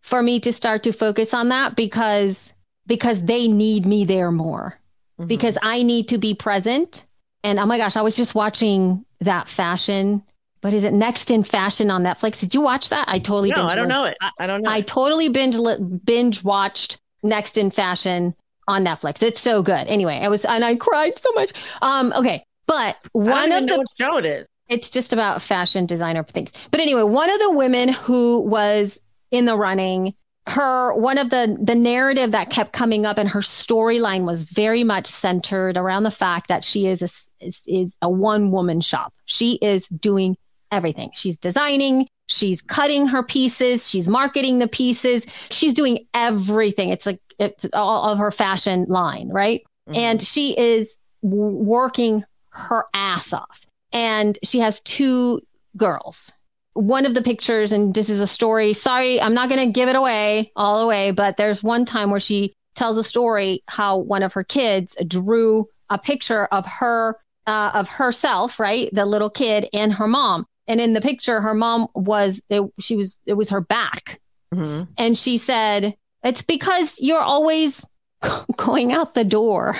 for 0.00 0.22
me 0.22 0.40
to 0.40 0.52
start 0.52 0.82
to 0.84 0.92
focus 0.92 1.34
on 1.34 1.48
that 1.50 1.76
because 1.76 2.52
because 2.86 3.22
they 3.24 3.46
need 3.46 3.86
me 3.86 4.04
there 4.04 4.32
more 4.32 4.76
Mhm. 5.20 5.28
because 5.28 5.56
I 5.62 5.82
need 5.82 6.08
to 6.08 6.18
be 6.18 6.34
present. 6.34 7.04
And 7.44 7.58
oh 7.60 7.66
my 7.66 7.76
gosh, 7.78 7.96
I 7.96 8.02
was 8.02 8.16
just 8.16 8.34
watching 8.34 9.04
that 9.20 9.46
fashion. 9.48 10.22
What 10.62 10.72
is 10.74 10.84
it? 10.84 10.92
Next 10.92 11.30
in 11.30 11.42
Fashion 11.42 11.90
on 11.90 12.02
Netflix. 12.02 12.40
Did 12.40 12.54
you 12.54 12.60
watch 12.62 12.88
that? 12.90 13.06
I 13.08 13.18
totally 13.18 13.50
no, 13.50 13.56
binge 13.56 13.70
I 13.70 13.74
don't 13.76 13.88
know 13.88 14.04
it. 14.04 14.16
I, 14.20 14.30
I 14.40 14.46
don't 14.46 14.62
know. 14.62 14.70
I 14.70 14.78
it. 14.78 14.86
totally 14.86 15.28
binge 15.28 15.56
binge 16.04 16.42
watched 16.42 16.98
Next 17.22 17.56
in 17.58 17.70
Fashion 17.70 18.34
on 18.70 18.84
Netflix. 18.84 19.22
It's 19.22 19.40
so 19.40 19.62
good. 19.62 19.86
Anyway, 19.88 20.20
I 20.22 20.28
was 20.28 20.44
and 20.44 20.64
I 20.64 20.76
cried 20.76 21.18
so 21.18 21.30
much. 21.32 21.52
Um, 21.82 22.12
okay, 22.16 22.44
but 22.66 22.96
one 23.12 23.52
of 23.52 23.66
the 23.66 23.84
show 23.98 24.16
it 24.16 24.24
is. 24.24 24.46
it's 24.68 24.88
just 24.90 25.12
about 25.12 25.42
fashion 25.42 25.86
designer 25.86 26.22
things. 26.24 26.52
But 26.70 26.80
anyway, 26.80 27.02
one 27.02 27.30
of 27.30 27.38
the 27.40 27.50
women 27.50 27.88
who 27.88 28.40
was 28.40 28.98
in 29.30 29.44
the 29.44 29.56
running, 29.56 30.14
her 30.46 30.94
one 30.94 31.18
of 31.18 31.30
the 31.30 31.58
the 31.60 31.74
narrative 31.74 32.32
that 32.32 32.50
kept 32.50 32.72
coming 32.72 33.04
up 33.06 33.18
and 33.18 33.28
her 33.28 33.40
storyline 33.40 34.24
was 34.24 34.44
very 34.44 34.84
much 34.84 35.06
centered 35.06 35.76
around 35.76 36.04
the 36.04 36.10
fact 36.10 36.48
that 36.48 36.64
she 36.64 36.86
is 36.86 37.02
a 37.02 37.44
is, 37.44 37.64
is 37.66 37.96
a 38.00 38.08
one 38.08 38.50
woman 38.50 38.80
shop. 38.80 39.12
She 39.26 39.58
is 39.60 39.86
doing 39.86 40.36
everything. 40.72 41.10
She's 41.14 41.36
designing, 41.36 42.06
she's 42.28 42.62
cutting 42.62 43.08
her 43.08 43.22
pieces, 43.22 43.88
she's 43.88 44.08
marketing 44.08 44.60
the 44.60 44.68
pieces, 44.68 45.26
she's 45.50 45.74
doing 45.74 46.06
everything. 46.14 46.90
It's 46.90 47.06
like 47.06 47.20
it's 47.40 47.66
all 47.72 48.10
of 48.10 48.18
her 48.18 48.30
fashion 48.30 48.86
line, 48.88 49.28
right? 49.30 49.62
Mhm. 49.88 49.96
and 49.96 50.22
she 50.22 50.56
is 50.56 50.98
working 51.22 52.24
her 52.50 52.84
ass 52.94 53.32
off. 53.32 53.66
And 53.92 54.38
she 54.44 54.60
has 54.60 54.80
two 54.82 55.40
girls. 55.76 56.30
One 56.74 57.06
of 57.06 57.14
the 57.14 57.22
pictures, 57.22 57.72
and 57.72 57.92
this 57.94 58.08
is 58.08 58.20
a 58.20 58.26
story. 58.26 58.72
Sorry, 58.74 59.20
I'm 59.20 59.34
not 59.34 59.48
going 59.48 59.66
to 59.66 59.72
give 59.72 59.88
it 59.88 59.96
away 59.96 60.52
all 60.54 60.80
the 60.80 60.86
way, 60.86 61.10
but 61.10 61.36
there's 61.36 61.62
one 61.62 61.84
time 61.84 62.10
where 62.10 62.20
she 62.20 62.52
tells 62.76 62.96
a 62.98 63.02
story 63.04 63.62
how 63.66 63.98
one 63.98 64.22
of 64.22 64.32
her 64.34 64.44
kids 64.44 64.96
drew 65.06 65.66
a 65.88 65.98
picture 65.98 66.44
of 66.46 66.64
her, 66.66 67.16
uh, 67.46 67.72
of 67.74 67.88
herself, 67.88 68.60
right? 68.60 68.88
The 68.92 69.04
little 69.06 69.30
kid 69.30 69.68
and 69.72 69.92
her 69.94 70.06
mom. 70.06 70.46
And 70.68 70.80
in 70.80 70.92
the 70.92 71.00
picture, 71.00 71.40
her 71.40 71.54
mom 71.54 71.88
was, 71.94 72.40
it, 72.48 72.62
she 72.78 72.94
was, 72.94 73.18
it 73.26 73.34
was 73.34 73.50
her 73.50 73.60
back. 73.60 74.20
Mhm. 74.54 74.86
And 74.96 75.18
she 75.18 75.36
said, 75.38 75.96
It's 76.22 76.42
because 76.42 76.98
you're 77.00 77.20
always 77.20 77.84
going 78.56 78.92
out 78.92 79.14
the 79.14 79.24
door. 79.24 79.76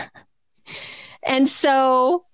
And 1.22 1.48
so 1.48 2.24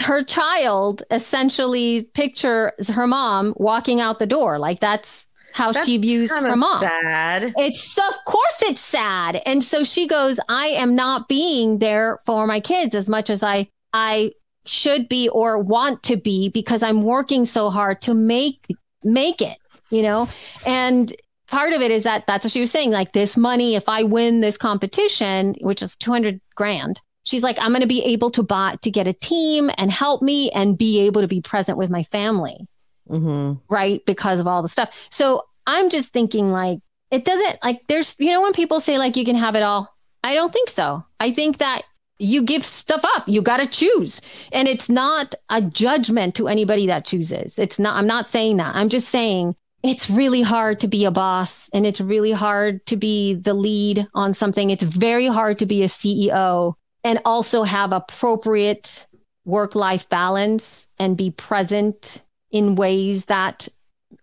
her 0.00 0.22
child 0.22 1.02
essentially 1.10 2.04
pictures 2.14 2.88
her 2.88 3.06
mom 3.06 3.54
walking 3.56 4.00
out 4.00 4.18
the 4.18 4.26
door. 4.26 4.58
Like 4.58 4.80
that's 4.80 5.26
how 5.52 5.72
she 5.72 5.98
views 5.98 6.34
her 6.34 6.56
mom. 6.56 6.80
Sad. 6.80 7.52
It's 7.58 7.98
of 7.98 8.14
course 8.26 8.62
it's 8.62 8.80
sad. 8.80 9.42
And 9.44 9.62
so 9.62 9.84
she 9.84 10.06
goes, 10.06 10.40
I 10.48 10.68
am 10.68 10.94
not 10.94 11.28
being 11.28 11.78
there 11.78 12.20
for 12.24 12.46
my 12.46 12.60
kids 12.60 12.94
as 12.94 13.08
much 13.08 13.28
as 13.28 13.42
I 13.42 13.68
I 13.92 14.32
should 14.64 15.08
be 15.08 15.28
or 15.28 15.58
want 15.58 16.02
to 16.04 16.16
be 16.16 16.48
because 16.48 16.82
I'm 16.82 17.02
working 17.02 17.44
so 17.44 17.68
hard 17.68 18.00
to 18.02 18.14
make 18.14 18.66
make 19.04 19.42
it, 19.42 19.58
you 19.90 20.02
know? 20.02 20.28
And 20.66 21.12
part 21.52 21.72
of 21.72 21.80
it 21.82 21.92
is 21.92 22.02
that 22.02 22.26
that's 22.26 22.44
what 22.44 22.50
she 22.50 22.60
was 22.60 22.72
saying 22.72 22.90
like 22.90 23.12
this 23.12 23.36
money 23.36 23.76
if 23.76 23.88
I 23.88 24.02
win 24.02 24.40
this 24.40 24.56
competition, 24.56 25.54
which 25.60 25.82
is 25.82 25.94
200 25.94 26.40
grand. 26.56 27.00
She's 27.24 27.44
like 27.44 27.58
I'm 27.60 27.70
going 27.70 27.82
to 27.82 27.86
be 27.86 28.02
able 28.02 28.30
to 28.32 28.42
buy 28.42 28.76
to 28.82 28.90
get 28.90 29.06
a 29.06 29.12
team 29.12 29.70
and 29.78 29.92
help 29.92 30.22
me 30.22 30.50
and 30.50 30.76
be 30.76 31.00
able 31.02 31.20
to 31.20 31.28
be 31.28 31.40
present 31.40 31.78
with 31.78 31.90
my 31.90 32.02
family 32.02 32.66
hmm 33.08 33.54
right? 33.68 34.04
Because 34.06 34.40
of 34.40 34.46
all 34.46 34.62
the 34.62 34.68
stuff. 34.68 34.90
So 35.10 35.42
I'm 35.66 35.90
just 35.90 36.12
thinking 36.12 36.50
like 36.50 36.78
it 37.10 37.24
doesn't 37.24 37.58
like 37.62 37.80
there's 37.88 38.16
you 38.18 38.30
know 38.30 38.40
when 38.42 38.52
people 38.52 38.80
say 38.80 38.98
like 38.98 39.16
you 39.16 39.24
can 39.24 39.36
have 39.36 39.54
it 39.54 39.62
all. 39.62 39.94
I 40.24 40.34
don't 40.34 40.52
think 40.52 40.70
so. 40.70 41.04
I 41.20 41.32
think 41.32 41.58
that 41.58 41.82
you 42.18 42.42
give 42.42 42.64
stuff 42.64 43.04
up. 43.16 43.28
You 43.28 43.42
got 43.42 43.58
to 43.58 43.66
choose. 43.66 44.20
And 44.52 44.68
it's 44.68 44.88
not 44.88 45.34
a 45.50 45.60
judgment 45.60 46.36
to 46.36 46.46
anybody 46.46 46.86
that 46.86 47.04
chooses. 47.04 47.58
It's 47.58 47.78
not 47.78 47.96
I'm 47.96 48.06
not 48.06 48.28
saying 48.28 48.56
that. 48.58 48.74
I'm 48.74 48.88
just 48.88 49.08
saying 49.08 49.56
it's 49.82 50.08
really 50.08 50.42
hard 50.42 50.80
to 50.80 50.88
be 50.88 51.04
a 51.04 51.10
boss 51.10 51.68
and 51.72 51.84
it's 51.86 52.00
really 52.00 52.32
hard 52.32 52.84
to 52.86 52.96
be 52.96 53.34
the 53.34 53.54
lead 53.54 54.06
on 54.14 54.32
something. 54.32 54.70
It's 54.70 54.82
very 54.84 55.26
hard 55.26 55.58
to 55.58 55.66
be 55.66 55.82
a 55.82 55.88
CEO 55.88 56.74
and 57.04 57.20
also 57.24 57.64
have 57.64 57.92
appropriate 57.92 59.06
work 59.44 59.74
life 59.74 60.08
balance 60.08 60.86
and 60.98 61.16
be 61.16 61.30
present 61.32 62.20
in 62.52 62.76
ways 62.76 63.24
that 63.26 63.68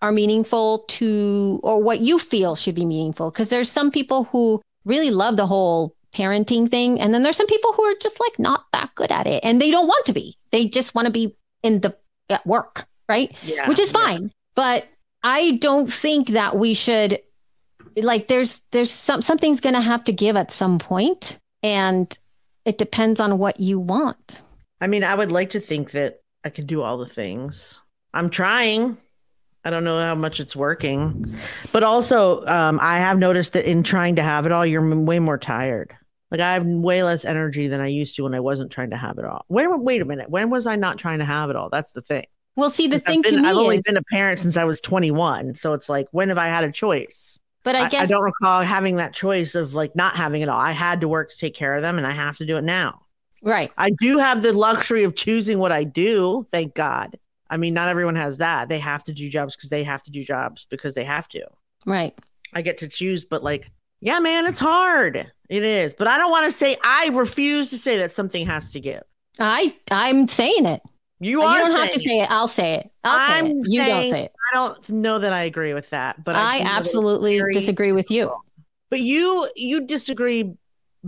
are 0.01 0.12
meaningful 0.12 0.86
to 0.88 1.60
or 1.64 1.84
what 1.84 1.99
you 1.99 2.20
feel 2.20 2.55
should 2.55 2.76
be 2.76 2.86
meaningful 2.86 3.32
because 3.32 3.49
there's 3.49 3.70
some 3.72 3.91
people 3.91 4.26
who 4.26 4.62
really 4.86 5.10
love 5.10 5.36
the 5.36 5.47
whole 5.47 5.93
parenting 6.14 6.70
thing 6.70 6.99
and 7.01 7.14
then 7.14 7.22
there's 7.24 7.36
some 7.36 7.47
people 7.47 7.74
who 7.74 7.84
are 7.84 7.95
just 8.01 8.20
like 8.20 8.39
not 8.39 8.66
that 8.72 8.89
good 8.95 9.12
at 9.12 9.28
it 9.28 9.43
and 9.43 9.62
they 9.62 9.72
don't 9.72 9.88
want 9.88 10.05
to 10.05 10.14
be 10.14 10.38
they 10.51 10.68
just 10.68 10.95
want 10.95 11.05
to 11.05 11.12
be 11.12 11.36
in 11.64 11.82
the 11.82 11.95
at 12.30 12.45
work 12.47 12.86
right 13.10 13.38
Yeah. 13.43 13.68
which 13.68 13.80
is 13.80 13.91
yeah. 13.91 13.99
fine 13.99 14.32
but 14.55 14.88
I 15.24 15.57
don't 15.61 15.91
think 15.91 16.30
that 16.30 16.57
we 16.57 16.74
should 16.74 17.20
like 17.95 18.28
there's 18.28 18.61
there's 18.72 18.91
some 18.91 19.22
something's 19.22 19.59
going 19.59 19.76
to 19.76 19.82
have 19.82 20.03
to 20.05 20.13
give 20.13 20.38
at 20.38 20.51
some 20.51 20.80
point 20.80 21.38
and 21.63 22.17
it 22.65 22.78
depends 22.78 23.20
on 23.20 23.38
what 23.38 23.59
you 23.59 23.80
want. 23.80 24.41
I 24.82 24.88
mean, 24.88 25.03
I 25.03 25.15
would 25.15 25.32
like 25.32 25.51
to 25.51 25.59
think 25.59 25.91
that 25.91 26.22
I 26.43 26.49
can 26.49 26.65
do 26.65 26.82
all 26.82 26.97
the 26.97 27.05
things. 27.05 27.82
I'm 28.13 28.30
trying. 28.30 28.97
I 29.65 29.70
don't 29.70 29.84
know 29.84 29.99
how 29.99 30.15
much 30.15 30.39
it's 30.39 30.55
working. 30.55 31.36
But 31.74 31.84
also, 31.84 32.45
um, 32.45 32.80
I 32.82 32.97
have 32.97 33.17
noticed 33.17 33.53
that 33.53 33.70
in 33.70 33.84
trying 33.84 34.15
to 34.15 34.24
have 34.24 34.45
it 34.45 34.51
all, 34.51 34.65
you're 34.65 34.95
way 34.95 35.20
more 35.20 35.38
tired. 35.38 35.93
Like 36.32 36.39
I 36.41 36.53
have 36.53 36.65
way 36.65 37.03
less 37.03 37.26
energy 37.26 37.67
than 37.67 37.82
I 37.82 37.88
used 37.88 38.15
to 38.15 38.24
when 38.24 38.36
I 38.36 38.39
wasn't 38.39 38.72
trying 38.72 38.91
to 38.91 38.97
have 38.97 39.17
it 39.17 39.26
all. 39.26 39.43
When 39.47 39.84
wait 39.84 40.01
a 40.01 40.05
minute, 40.05 40.30
when 40.30 40.49
was 40.49 40.65
I 40.65 40.76
not 40.76 40.97
trying 40.97 41.20
to 41.20 41.26
have 41.26 41.49
it 41.49 41.55
all? 41.55 41.70
That's 41.70 41.91
the 41.91 42.01
thing. 42.01 42.26
Well, 42.60 42.70
see, 42.70 42.88
the 42.88 42.99
thing 42.99 43.20
I've, 43.20 43.24
been, 43.24 43.36
to 43.36 43.41
me 43.41 43.47
I've 43.47 43.55
only 43.55 43.78
is, 43.78 43.84
been 43.84 43.97
a 43.97 44.03
parent 44.03 44.39
since 44.39 44.57
I 44.57 44.66
was 44.66 44.82
21, 44.82 45.55
so 45.55 45.74
it's 45.74 45.88
like 45.89 46.07
when 46.12 46.30
have 46.30 46.38
I 46.38 46.47
had 46.47 46.64
a 46.64 46.72
choice? 46.72 47.39
but 47.64 47.76
I 47.76 47.86
I, 47.86 47.89
guess 47.89 48.03
I 48.03 48.05
don't 48.05 48.24
recall 48.24 48.62
having 48.62 48.95
that 48.95 49.14
choice 49.14 49.55
of 49.55 49.74
like 49.74 49.95
not 49.95 50.16
having 50.16 50.41
it 50.41 50.49
all. 50.49 50.60
I 50.60 50.72
had 50.72 51.01
to 51.01 51.07
work 51.07 51.30
to 51.30 51.38
take 51.38 51.55
care 51.55 51.76
of 51.76 51.82
them, 51.82 51.97
and 51.97 52.07
I 52.07 52.12
have 52.12 52.38
to 52.38 52.45
do 52.45 52.57
it 52.57 52.64
now. 52.64 53.01
right. 53.41 53.72
I 53.78 53.91
do 54.01 54.18
have 54.18 54.41
the 54.41 54.53
luxury 54.53 55.03
of 55.03 55.16
choosing 55.16 55.60
what 55.60 55.72
I 55.72 55.84
do. 55.84 56.45
Thank 56.51 56.74
God. 56.76 57.18
I 57.49 57.57
mean, 57.57 57.74
not 57.74 57.89
everyone 57.89 58.16
has 58.16 58.38
that. 58.38 58.70
They 58.70 58.80
have 58.80 59.03
to 59.05 59.14
do 59.14 59.30
jobs 59.30 59.55
because 59.55 59.70
they 59.70 59.84
have 59.84 60.03
to 60.03 60.12
do 60.12 60.24
jobs 60.24 60.68
because 60.70 60.93
they 60.93 61.03
have 61.03 61.28
to. 61.30 61.45
Right. 61.86 62.18
I 62.53 62.62
get 62.62 62.78
to 62.80 62.88
choose, 62.88 63.26
but 63.26 63.43
like, 63.43 63.72
yeah, 64.01 64.20
man, 64.20 64.45
it's 64.45 64.60
hard. 64.60 65.32
It 65.49 65.64
is. 65.64 65.93
But 65.93 66.07
I 66.07 66.18
don't 66.18 66.32
want 66.32 66.51
to 66.51 66.57
say, 66.57 66.78
I 66.84 67.10
refuse 67.14 67.70
to 67.72 67.78
say 67.78 67.97
that 67.97 68.12
something 68.12 68.45
has 68.45 68.72
to 68.72 68.80
give. 68.80 69.03
I 69.39 69.76
I'm 69.91 70.28
saying 70.28 70.66
it. 70.66 70.82
You 71.20 71.41
You, 71.41 71.57
don't 71.57 71.72
have 71.72 71.91
to 71.91 71.99
say 71.99 72.22
it. 72.22 72.32
I'll 72.32 72.47
say 72.47 72.76
it. 72.76 72.91
I'll 73.03 73.36
I'm 73.36 73.45
it. 73.47 73.55
You 73.67 73.84
don't 73.84 74.09
say 74.09 74.24
it. 74.26 74.34
I 74.51 74.55
don't 74.55 74.89
know 74.89 75.20
that 75.20 75.34
I 75.34 75.43
agree 75.43 75.74
with 75.74 75.89
that, 75.89 76.24
but 76.24 76.36
I 76.36 76.59
do 76.59 76.63
know 76.63 76.70
that 76.70 76.80
it's 76.80 76.88
absolutely 76.88 77.53
disagree 77.53 77.91
with 77.91 78.09
you. 78.09 78.32
But 78.89 79.01
you 79.01 79.49
you 79.55 79.86
disagree 79.86 80.53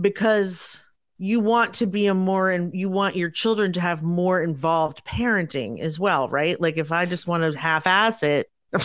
because 0.00 0.80
you 1.18 1.40
want 1.40 1.74
to 1.74 1.86
be 1.86 2.08
a 2.08 2.14
more 2.14 2.50
and 2.50 2.74
you 2.74 2.88
want 2.88 3.16
your 3.16 3.30
children 3.30 3.72
to 3.72 3.80
have 3.80 4.02
more 4.02 4.42
involved 4.42 5.04
parenting 5.06 5.80
as 5.80 5.98
well, 5.98 6.28
right? 6.28 6.60
Like 6.60 6.76
if 6.76 6.92
I 6.92 7.06
just 7.06 7.26
want 7.26 7.44
to 7.50 7.58
half 7.58 7.86
ass 7.86 8.22
it. 8.22 8.50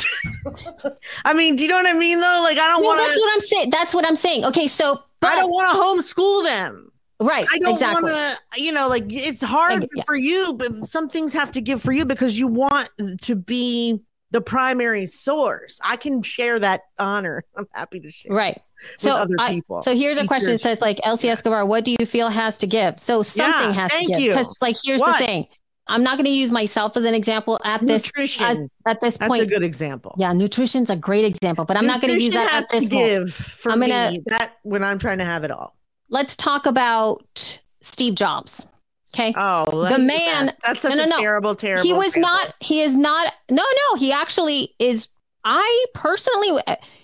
I 1.25 1.33
mean, 1.33 1.55
do 1.55 1.63
you 1.63 1.69
know 1.69 1.77
what 1.77 1.87
I 1.87 1.93
mean 1.93 2.19
though? 2.19 2.39
Like 2.43 2.57
I 2.57 2.67
don't 2.67 2.81
No, 2.81 2.89
want 2.89 2.99
that's 2.99 3.19
what 3.19 3.33
I'm 3.33 3.39
saying. 3.39 3.69
That's 3.69 3.93
what 3.93 4.05
I'm 4.05 4.15
saying. 4.15 4.45
Okay, 4.45 4.67
so 4.67 5.01
but 5.19 5.31
I 5.31 5.35
don't 5.35 5.49
want 5.49 5.71
to 5.71 6.13
homeschool 6.13 6.43
them. 6.43 6.91
Right, 7.19 7.47
I 7.51 7.59
don't 7.59 7.73
exactly. 7.73 8.11
want 8.11 8.37
to, 8.55 8.61
you 8.61 8.71
know, 8.71 8.87
like 8.87 9.05
it's 9.09 9.41
hard 9.41 9.87
yeah. 9.95 10.03
for 10.05 10.15
you, 10.15 10.53
but 10.53 10.87
some 10.89 11.09
things 11.09 11.33
have 11.33 11.51
to 11.53 11.61
give 11.61 11.81
for 11.81 11.91
you 11.91 12.05
because 12.05 12.37
you 12.37 12.47
want 12.47 12.89
to 13.21 13.35
be 13.35 13.99
the 14.31 14.41
primary 14.41 15.07
source. 15.07 15.79
I 15.83 15.95
can 15.95 16.21
share 16.21 16.59
that 16.59 16.81
honor. 16.99 17.43
I'm 17.57 17.65
happy 17.73 17.99
to 18.01 18.11
share. 18.11 18.33
Right. 18.35 18.61
So 18.97 19.11
other 19.11 19.35
I- 19.39 19.53
people, 19.53 19.81
so 19.83 19.95
here's 19.95 20.17
a 20.17 20.27
question. 20.27 20.51
It 20.53 20.61
says 20.61 20.81
like 20.81 20.99
Elsie 21.03 21.29
Escobar, 21.29 21.65
what 21.65 21.85
do 21.85 21.95
you 21.97 22.05
feel 22.05 22.29
has 22.29 22.57
to 22.59 22.67
give? 22.67 22.99
So 22.99 23.23
something 23.23 23.69
Yeah, 23.69 23.73
has 23.73 23.91
to 23.91 23.97
thank 23.97 24.09
give. 24.09 24.19
you. 24.19 24.31
Because 24.31 24.55
like 24.61 24.75
here's 24.83 25.01
What? 25.01 25.19
the 25.19 25.25
thing. 25.25 25.47
I'm 25.89 26.03
not 26.03 26.17
going 26.17 26.25
to 26.25 26.31
use 26.31 26.51
myself 26.51 26.97
as 26.97 27.05
an 27.05 27.13
example 27.13 27.57
at 27.63 27.79
this 27.79 28.07
Nutrition. 28.07 28.45
at, 28.45 28.57
at 28.91 28.99
this 29.01 29.17
That's 29.17 29.29
point. 29.29 29.41
a 29.43 29.45
good 29.45 29.63
example. 29.63 30.13
yeah, 30.17 30.33
nutrition's 30.33 30.89
a 30.89 30.97
great 30.97 31.23
example, 31.23 31.63
but 31.63 31.77
I'm 31.77 31.87
not 31.87 32.01
going 32.01 32.13
to 32.13 32.21
use 32.21 32.33
that 32.33 32.53
at 32.53 32.69
this 32.69 32.89
to 32.89 32.95
point. 32.95 33.07
give 33.07 33.33
for 33.33 33.71
I'm 33.71 33.79
gonna- 33.79 34.11
me 34.11 34.19
that 34.25 34.57
when 34.63 34.83
I'm 34.83 34.99
trying 34.99 35.19
to 35.19 35.25
have 35.25 35.45
it 35.45 35.51
all. 35.51 35.77
Let's 36.09 36.35
talk 36.35 36.65
about 36.65 37.59
Steve 37.81 38.15
Jobs. 38.15 38.67
Okay. 39.15 39.33
Oh, 39.37 39.87
The 39.89 39.97
man- 39.97 40.47
that. 40.47 40.57
That's 40.65 40.81
such 40.81 40.95
no, 40.97 41.03
a 41.03 41.07
no. 41.07 41.19
terrible, 41.19 41.55
terrible. 41.55 41.83
he 41.83 41.93
was 41.93 42.07
example. 42.15 42.29
not 42.31 42.53
he 42.59 42.81
is 42.81 42.95
not 42.95 43.33
no 43.49 43.63
no 43.63 43.95
he 43.97 44.11
actually 44.11 44.75
is 44.79 45.07
i 45.45 45.85
personally 45.93 46.61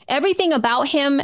everything 0.10 0.51
about 0.54 0.88
him 0.88 1.22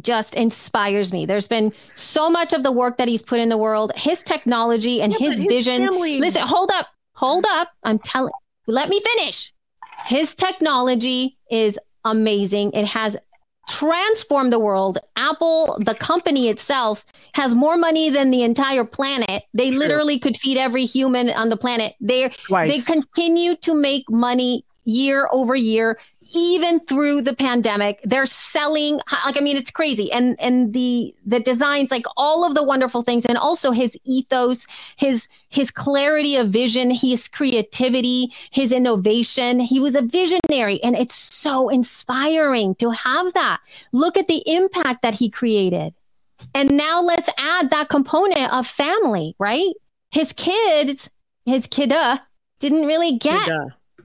just 0.00 0.34
inspires 0.36 1.12
me 1.12 1.26
there's 1.26 1.48
been 1.48 1.72
so 1.94 2.30
much 2.30 2.52
of 2.52 2.62
the 2.62 2.70
work 2.72 2.96
that 2.96 3.08
he's 3.08 3.22
put 3.24 3.40
in 3.40 3.48
the 3.48 3.56
world 3.58 3.90
his 3.96 4.22
technology 4.22 5.02
and 5.02 5.12
Yeah, 5.12 5.18
his 5.18 5.38
his 5.38 5.48
vision 5.48 5.86
family- 5.88 6.20
listen 6.20 6.42
hold 6.42 6.70
up 6.72 6.86
hold 7.14 7.44
up 7.50 7.68
i'm 7.82 7.98
telling 7.98 8.32
let 8.68 8.88
me 8.88 9.00
finish 9.16 9.52
his 10.06 10.34
technology 10.34 11.36
is 11.50 11.78
amazing 12.04 12.70
it 12.72 12.86
has 12.86 13.16
transformed 13.70 14.52
the 14.52 14.58
world 14.58 14.98
apple 15.16 15.78
the 15.84 15.94
company 15.94 16.48
itself 16.48 17.06
has 17.34 17.54
more 17.54 17.76
money 17.76 18.10
than 18.10 18.30
the 18.30 18.42
entire 18.42 18.84
planet 18.84 19.44
they 19.54 19.70
True. 19.70 19.78
literally 19.78 20.18
could 20.18 20.36
feed 20.36 20.58
every 20.58 20.84
human 20.84 21.30
on 21.30 21.48
the 21.48 21.56
planet 21.56 21.94
Twice. 22.46 22.70
they 22.70 22.80
continue 22.80 23.56
to 23.56 23.74
make 23.74 24.10
money 24.10 24.64
year 24.84 25.28
over 25.32 25.54
year 25.54 25.98
even 26.34 26.80
through 26.80 27.22
the 27.22 27.34
pandemic 27.34 28.00
they're 28.04 28.26
selling 28.26 29.00
like 29.24 29.36
i 29.36 29.40
mean 29.40 29.56
it's 29.56 29.70
crazy. 29.70 30.10
And 30.12 30.36
and 30.40 30.72
the 30.72 31.14
the 31.24 31.40
designs 31.40 31.90
like 31.90 32.06
all 32.16 32.44
of 32.44 32.54
the 32.54 32.62
wonderful 32.62 33.02
things 33.02 33.24
and 33.24 33.38
also 33.38 33.70
his 33.70 33.96
ethos 34.04 34.66
his 34.96 35.28
his 35.48 35.70
clarity 35.70 36.36
of 36.36 36.48
vision 36.48 36.90
his 36.90 37.28
creativity 37.28 38.32
his 38.50 38.72
innovation. 38.72 39.60
He 39.60 39.80
was 39.80 39.94
a 39.94 40.02
visionary 40.02 40.82
and 40.82 40.96
it's 40.96 41.14
so 41.14 41.68
inspiring 41.68 42.74
to 42.76 42.90
have 42.90 43.32
that. 43.34 43.60
Look 43.92 44.16
at 44.16 44.28
the 44.28 44.42
impact 44.46 45.02
that 45.02 45.14
he 45.14 45.30
created. 45.30 45.94
And 46.54 46.70
now 46.70 47.02
let's 47.02 47.28
add 47.38 47.70
that 47.70 47.88
component 47.88 48.52
of 48.52 48.66
family 48.66 49.34
right? 49.38 49.72
His 50.10 50.32
kids 50.32 51.08
his 51.46 51.66
kidda 51.66 52.20
didn't 52.58 52.86
really 52.86 53.16
get. 53.16 53.48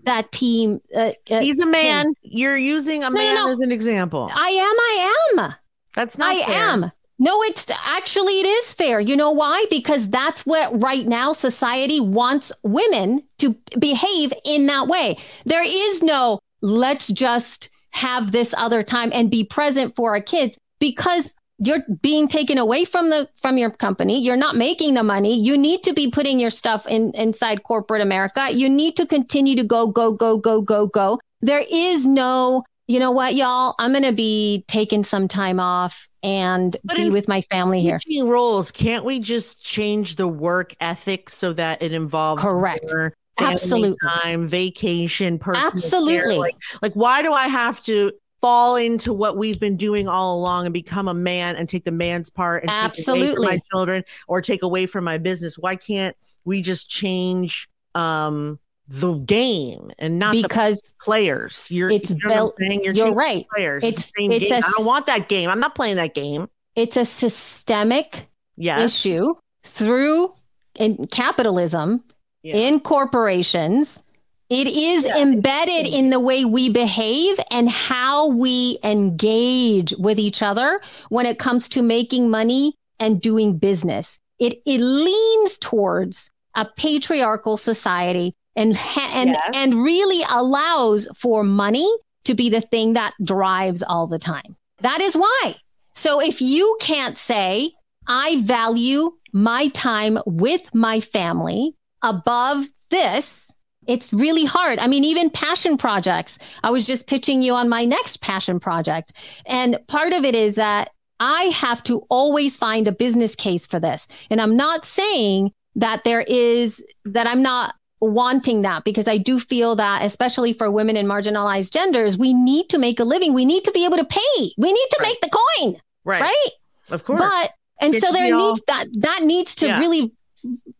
That 0.05 0.31
team. 0.31 0.81
Uh, 0.95 1.11
uh, 1.29 1.39
He's 1.41 1.59
a 1.59 1.65
man. 1.65 2.13
You're 2.21 2.57
using 2.57 3.03
a 3.03 3.09
no, 3.09 3.15
man 3.17 3.35
no. 3.35 3.51
as 3.51 3.59
an 3.61 3.71
example. 3.71 4.29
I 4.33 4.47
am. 4.49 4.75
I 4.79 5.43
am. 5.43 5.55
That's 5.93 6.17
not 6.17 6.35
I 6.35 6.43
fair. 6.43 6.55
am. 6.55 6.91
No, 7.17 7.41
it's 7.43 7.69
actually 7.69 8.41
it 8.41 8.45
is 8.45 8.73
fair. 8.73 8.99
You 8.99 9.15
know 9.15 9.31
why? 9.31 9.65
Because 9.69 10.09
that's 10.09 10.45
what 10.45 10.81
right 10.81 11.07
now 11.07 11.31
society 11.31 12.01
wants 12.01 12.51
women 12.63 13.23
to 13.37 13.55
behave 13.79 14.33
in 14.43 14.65
that 14.65 14.87
way. 14.87 15.17
There 15.45 15.63
is 15.63 16.03
no 16.03 16.39
let's 16.61 17.07
just 17.07 17.69
have 17.91 18.31
this 18.31 18.53
other 18.57 18.83
time 18.83 19.11
and 19.13 19.31
be 19.31 19.45
present 19.45 19.95
for 19.95 20.15
our 20.15 20.21
kids 20.21 20.57
because 20.79 21.33
you're 21.59 21.83
being 22.01 22.27
taken 22.27 22.57
away 22.57 22.83
from 22.85 23.09
the 23.09 23.27
from 23.41 23.57
your 23.57 23.69
company 23.69 24.19
you're 24.21 24.35
not 24.35 24.55
making 24.55 24.93
the 24.93 25.03
money 25.03 25.39
you 25.39 25.57
need 25.57 25.83
to 25.83 25.93
be 25.93 26.09
putting 26.09 26.39
your 26.39 26.49
stuff 26.49 26.85
in 26.87 27.11
inside 27.15 27.63
corporate 27.63 28.01
america 28.01 28.49
you 28.51 28.69
need 28.69 28.95
to 28.95 29.05
continue 29.05 29.55
to 29.55 29.63
go 29.63 29.87
go 29.87 30.11
go 30.11 30.37
go 30.37 30.61
go 30.61 30.87
go 30.87 31.19
there 31.41 31.63
is 31.71 32.05
no 32.07 32.63
you 32.87 32.99
know 32.99 33.11
what 33.11 33.35
y'all 33.35 33.73
i'm 33.79 33.91
going 33.91 34.03
to 34.03 34.11
be 34.11 34.63
taking 34.67 35.03
some 35.03 35.27
time 35.27 35.59
off 35.59 36.09
and 36.23 36.75
But 36.83 36.97
be 36.97 37.09
with 37.09 37.27
my 37.27 37.41
family 37.41 37.81
here 37.81 37.99
roles, 38.23 38.71
can't 38.71 39.05
we 39.05 39.19
just 39.19 39.63
change 39.63 40.15
the 40.15 40.27
work 40.27 40.73
ethic 40.79 41.29
so 41.29 41.53
that 41.53 41.83
it 41.83 41.93
involves 41.93 42.41
Correct. 42.41 42.85
more 42.89 43.13
Absolutely. 43.37 43.97
time, 44.01 44.47
vacation, 44.47 45.37
personal? 45.37 45.67
Absolutely. 45.67 46.37
Like, 46.37 46.55
like, 46.81 46.93
why 46.93 47.21
do 47.21 47.33
I 47.33 47.47
have 47.47 47.81
to 47.83 48.11
fall 48.41 48.75
into 48.75 49.13
what 49.13 49.37
we've 49.37 49.59
been 49.59 49.77
doing 49.77 50.07
all 50.07 50.35
along 50.37 50.65
and 50.65 50.73
become 50.73 51.07
a 51.07 51.13
man 51.13 51.55
and 51.55 51.67
take 51.69 51.83
the 51.85 51.91
man's 51.91 52.29
part 52.29 52.63
and 52.63 52.69
take 52.69 52.75
away 52.77 52.81
from 52.83 52.89
Absolutely. 52.89 53.47
my 53.47 53.59
children 53.71 54.03
or 54.27 54.41
take 54.41 54.61
away 54.63 54.85
from 54.85 55.03
my 55.03 55.17
business? 55.17 55.57
Why 55.57 55.75
can't 55.75 56.15
we 56.43 56.61
just 56.61 56.89
change 56.89 57.69
um 57.95 58.59
the 58.87 59.13
game 59.13 59.89
and 59.97 60.19
not 60.19 60.33
the 60.33 60.43
because 60.43 60.93
players? 61.01 61.67
You're, 61.71 61.89
it's 61.89 62.11
you 62.11 62.17
know 62.23 62.33
built 62.33 62.55
you're, 62.59 62.93
you're 62.93 63.13
right 63.13 63.45
Players. 63.55 63.83
It's- 63.83 63.99
It's 63.99 64.11
the 64.11 64.21
same 64.21 64.31
it's 64.31 64.45
game. 64.45 64.53
a 64.63 64.67
I 64.67 64.71
don't 64.77 64.85
want 64.85 65.05
that 65.07 65.27
game. 65.29 65.49
I'm 65.49 65.59
not 65.59 65.73
playing 65.75 65.95
that 65.95 66.13
game. 66.13 66.47
it's 66.75 66.97
a 66.97 67.05
systemic 67.05 68.27
Yes. 68.57 68.93
issue 68.93 69.33
through 69.63 70.33
in 70.75 71.07
capitalism 71.07 72.03
Yeah. 72.43 72.55
in 72.57 72.79
corporations 72.79 74.01
it 74.49 74.67
is 74.67 75.05
Yeah, 75.05 75.17
embedded 75.17 75.87
in 75.87 76.09
the 76.11 76.19
way 76.19 76.45
we 76.45 76.69
behave 76.69 77.39
and 77.49 77.69
how 77.69 78.27
we 78.27 78.77
engage 78.83 79.93
with 79.97 80.19
each 80.19 80.41
other 80.41 80.81
when 81.09 81.25
it 81.25 81.39
comes 81.39 81.67
to 81.69 81.81
making 81.81 82.29
money 82.29 82.75
and 82.99 83.21
doing 83.21 83.57
business 83.57 84.19
it 84.39 84.61
it 84.65 84.79
leans 84.79 85.57
towards 85.57 86.29
a 86.55 86.65
patriarchal 86.77 87.57
society 87.57 88.33
and 88.55 88.77
and 89.13 89.29
Yes. 89.31 89.51
and 89.53 89.83
really 89.83 90.23
allows 90.29 91.07
for 91.17 91.43
money 91.43 91.89
to 92.25 92.33
be 92.35 92.49
the 92.49 92.61
thing 92.61 92.93
that 92.93 93.13
drives 93.23 93.83
all 93.83 94.07
the 94.07 94.19
time 94.19 94.55
that 94.81 95.01
is 95.01 95.15
why 95.15 95.55
so 95.93 96.21
if 96.21 96.41
you 96.41 96.77
can't 96.79 97.17
say 97.17 97.71
I 98.07 98.39
value 98.41 99.11
my 99.33 99.69
time 99.69 100.19
with 100.27 100.73
my 100.75 100.99
family 100.99 101.73
above 102.03 102.65
this. 102.89 103.51
It's 103.87 104.11
really 104.13 104.45
hard. 104.45 104.79
I 104.79 104.87
mean, 104.87 105.03
even 105.03 105.29
passion 105.29 105.77
projects. 105.77 106.37
I 106.63 106.71
was 106.71 106.85
just 106.87 107.07
pitching 107.07 107.41
you 107.41 107.53
on 107.53 107.69
my 107.69 107.85
next 107.85 108.21
passion 108.21 108.59
project. 108.59 109.13
And 109.45 109.79
part 109.87 110.13
of 110.13 110.23
it 110.25 110.35
is 110.35 110.55
that 110.55 110.91
I 111.19 111.43
have 111.45 111.81
to 111.83 111.99
always 112.09 112.57
find 112.57 112.87
a 112.87 112.91
business 112.91 113.35
case 113.35 113.65
for 113.65 113.79
this. 113.79 114.07
And 114.29 114.41
I'm 114.41 114.57
not 114.57 114.85
saying 114.85 115.51
that 115.75 116.03
there 116.03 116.21
is, 116.21 116.83
that 117.05 117.27
I'm 117.27 117.41
not 117.41 117.75
wanting 118.01 118.61
that 118.63 118.83
because 118.83 119.07
I 119.07 119.17
do 119.17 119.39
feel 119.39 119.75
that, 119.77 120.03
especially 120.03 120.51
for 120.53 120.69
women 120.69 120.97
in 120.97 121.05
marginalized 121.07 121.71
genders, 121.71 122.17
we 122.17 122.33
need 122.33 122.67
to 122.69 122.77
make 122.77 122.99
a 122.99 123.03
living. 123.05 123.33
We 123.33 123.45
need 123.45 123.63
to 123.63 123.71
be 123.71 123.85
able 123.85 123.97
to 123.97 124.05
pay. 124.05 124.53
We 124.57 124.71
need 124.73 124.87
to 124.91 124.97
Right. 124.99 125.07
make 125.07 125.21
the 125.21 125.37
coin, 125.61 125.81
Right. 126.03 126.21
right? 126.21 126.49
Of 126.89 127.03
course. 127.05 127.21
But 127.21 127.51
and 127.81 127.93
Kids 127.93 128.05
so 128.05 128.11
there 128.13 128.25
be 128.25 128.31
all- 128.31 128.49
needs 128.49 128.61
that 128.67 128.87
that 128.99 129.23
needs 129.23 129.55
to 129.55 129.67
Yeah. 129.67 129.79
really 129.79 130.11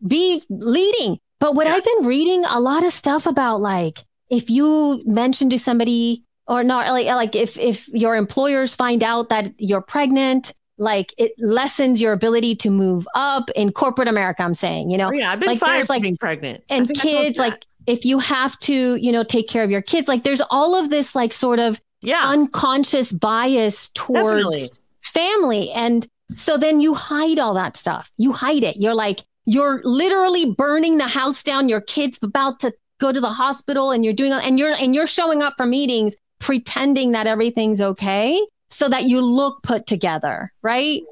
be 0.06 0.42
leading. 0.50 1.18
But 1.46 1.54
what 1.54 1.66
Yeah. 1.68 1.74
I've 1.74 1.84
been 1.84 2.06
reading 2.06 2.44
a 2.44 2.58
lot 2.58 2.84
of 2.84 2.92
stuff 2.92 3.24
about 3.26 3.60
like 3.60 4.04
if 4.30 4.50
you 4.50 5.00
mention 5.06 5.48
to 5.50 5.58
somebody 5.60 6.24
or 6.48 6.64
not 6.64 6.90
like 6.90 7.06
eh, 7.06 7.14
like 7.14 7.36
if 7.36 7.56
if 7.56 7.86
your 7.88 8.16
employers 8.16 8.74
find 8.74 9.04
out 9.04 9.28
that 9.28 9.52
you're 9.58 9.80
pregnant, 9.80 10.52
like 10.76 11.14
it 11.18 11.32
lessens 11.38 12.00
your 12.00 12.12
ability 12.12 12.56
to 12.56 12.70
move 12.70 13.06
up 13.14 13.48
in 13.54 13.70
corporate 13.70 14.08
America, 14.08 14.42
I'm 14.42 14.54
saying, 14.54 14.90
you 14.90 14.98
know. 14.98 15.12
Yeah, 15.12 15.30
I've 15.30 15.38
been 15.38 15.50
like, 15.50 15.58
fired 15.60 15.88
like- 15.88 16.02
being 16.02 16.16
pregnant. 16.16 16.64
And 16.68 16.88
think 16.88 16.98
I 16.98 17.02
told 17.02 17.24
kids 17.26 17.38
like 17.38 17.64
if 17.86 18.04
you 18.04 18.18
have 18.18 18.58
to, 18.60 18.96
you 18.96 19.12
know, 19.12 19.22
take 19.22 19.48
care 19.48 19.62
of 19.62 19.70
your 19.70 19.82
kids, 19.82 20.08
like 20.08 20.24
there's 20.24 20.42
all 20.50 20.74
of 20.74 20.90
this 20.90 21.14
like 21.14 21.32
sort 21.32 21.60
of 21.60 21.80
yeah, 22.02 22.22
unconscious 22.24 23.12
bias 23.12 23.90
towards 23.90 24.24
Definitely. 24.24 24.68
family. 25.02 25.70
And 25.70 26.06
so 26.34 26.56
then 26.56 26.80
you 26.80 26.94
hide 26.94 27.38
all 27.38 27.54
that 27.54 27.76
stuff. 27.76 28.10
You 28.16 28.32
hide 28.32 28.64
it. 28.64 28.76
You're 28.78 28.94
like, 28.94 29.20
you're 29.46 29.80
literally 29.84 30.50
burning 30.50 30.98
the 30.98 31.06
house 31.06 31.42
down. 31.42 31.68
Your 31.68 31.80
kid's 31.80 32.18
about 32.22 32.60
to 32.60 32.74
go 33.00 33.12
to 33.12 33.20
the 33.20 33.30
hospital 33.30 33.90
and 33.92 34.04
you're 34.04 34.14
doing, 34.14 34.32
and 34.32 34.58
you're, 34.58 34.72
and 34.74 34.94
you're 34.94 35.06
showing 35.06 35.42
up 35.42 35.54
for 35.56 35.66
meetings 35.66 36.16
pretending 36.40 37.12
that 37.12 37.26
everything's 37.26 37.80
okay 37.80 38.40
so 38.70 38.88
that 38.88 39.04
you 39.04 39.20
look 39.20 39.62
put 39.62 39.86
together. 39.86 40.52
Right. 40.62 41.02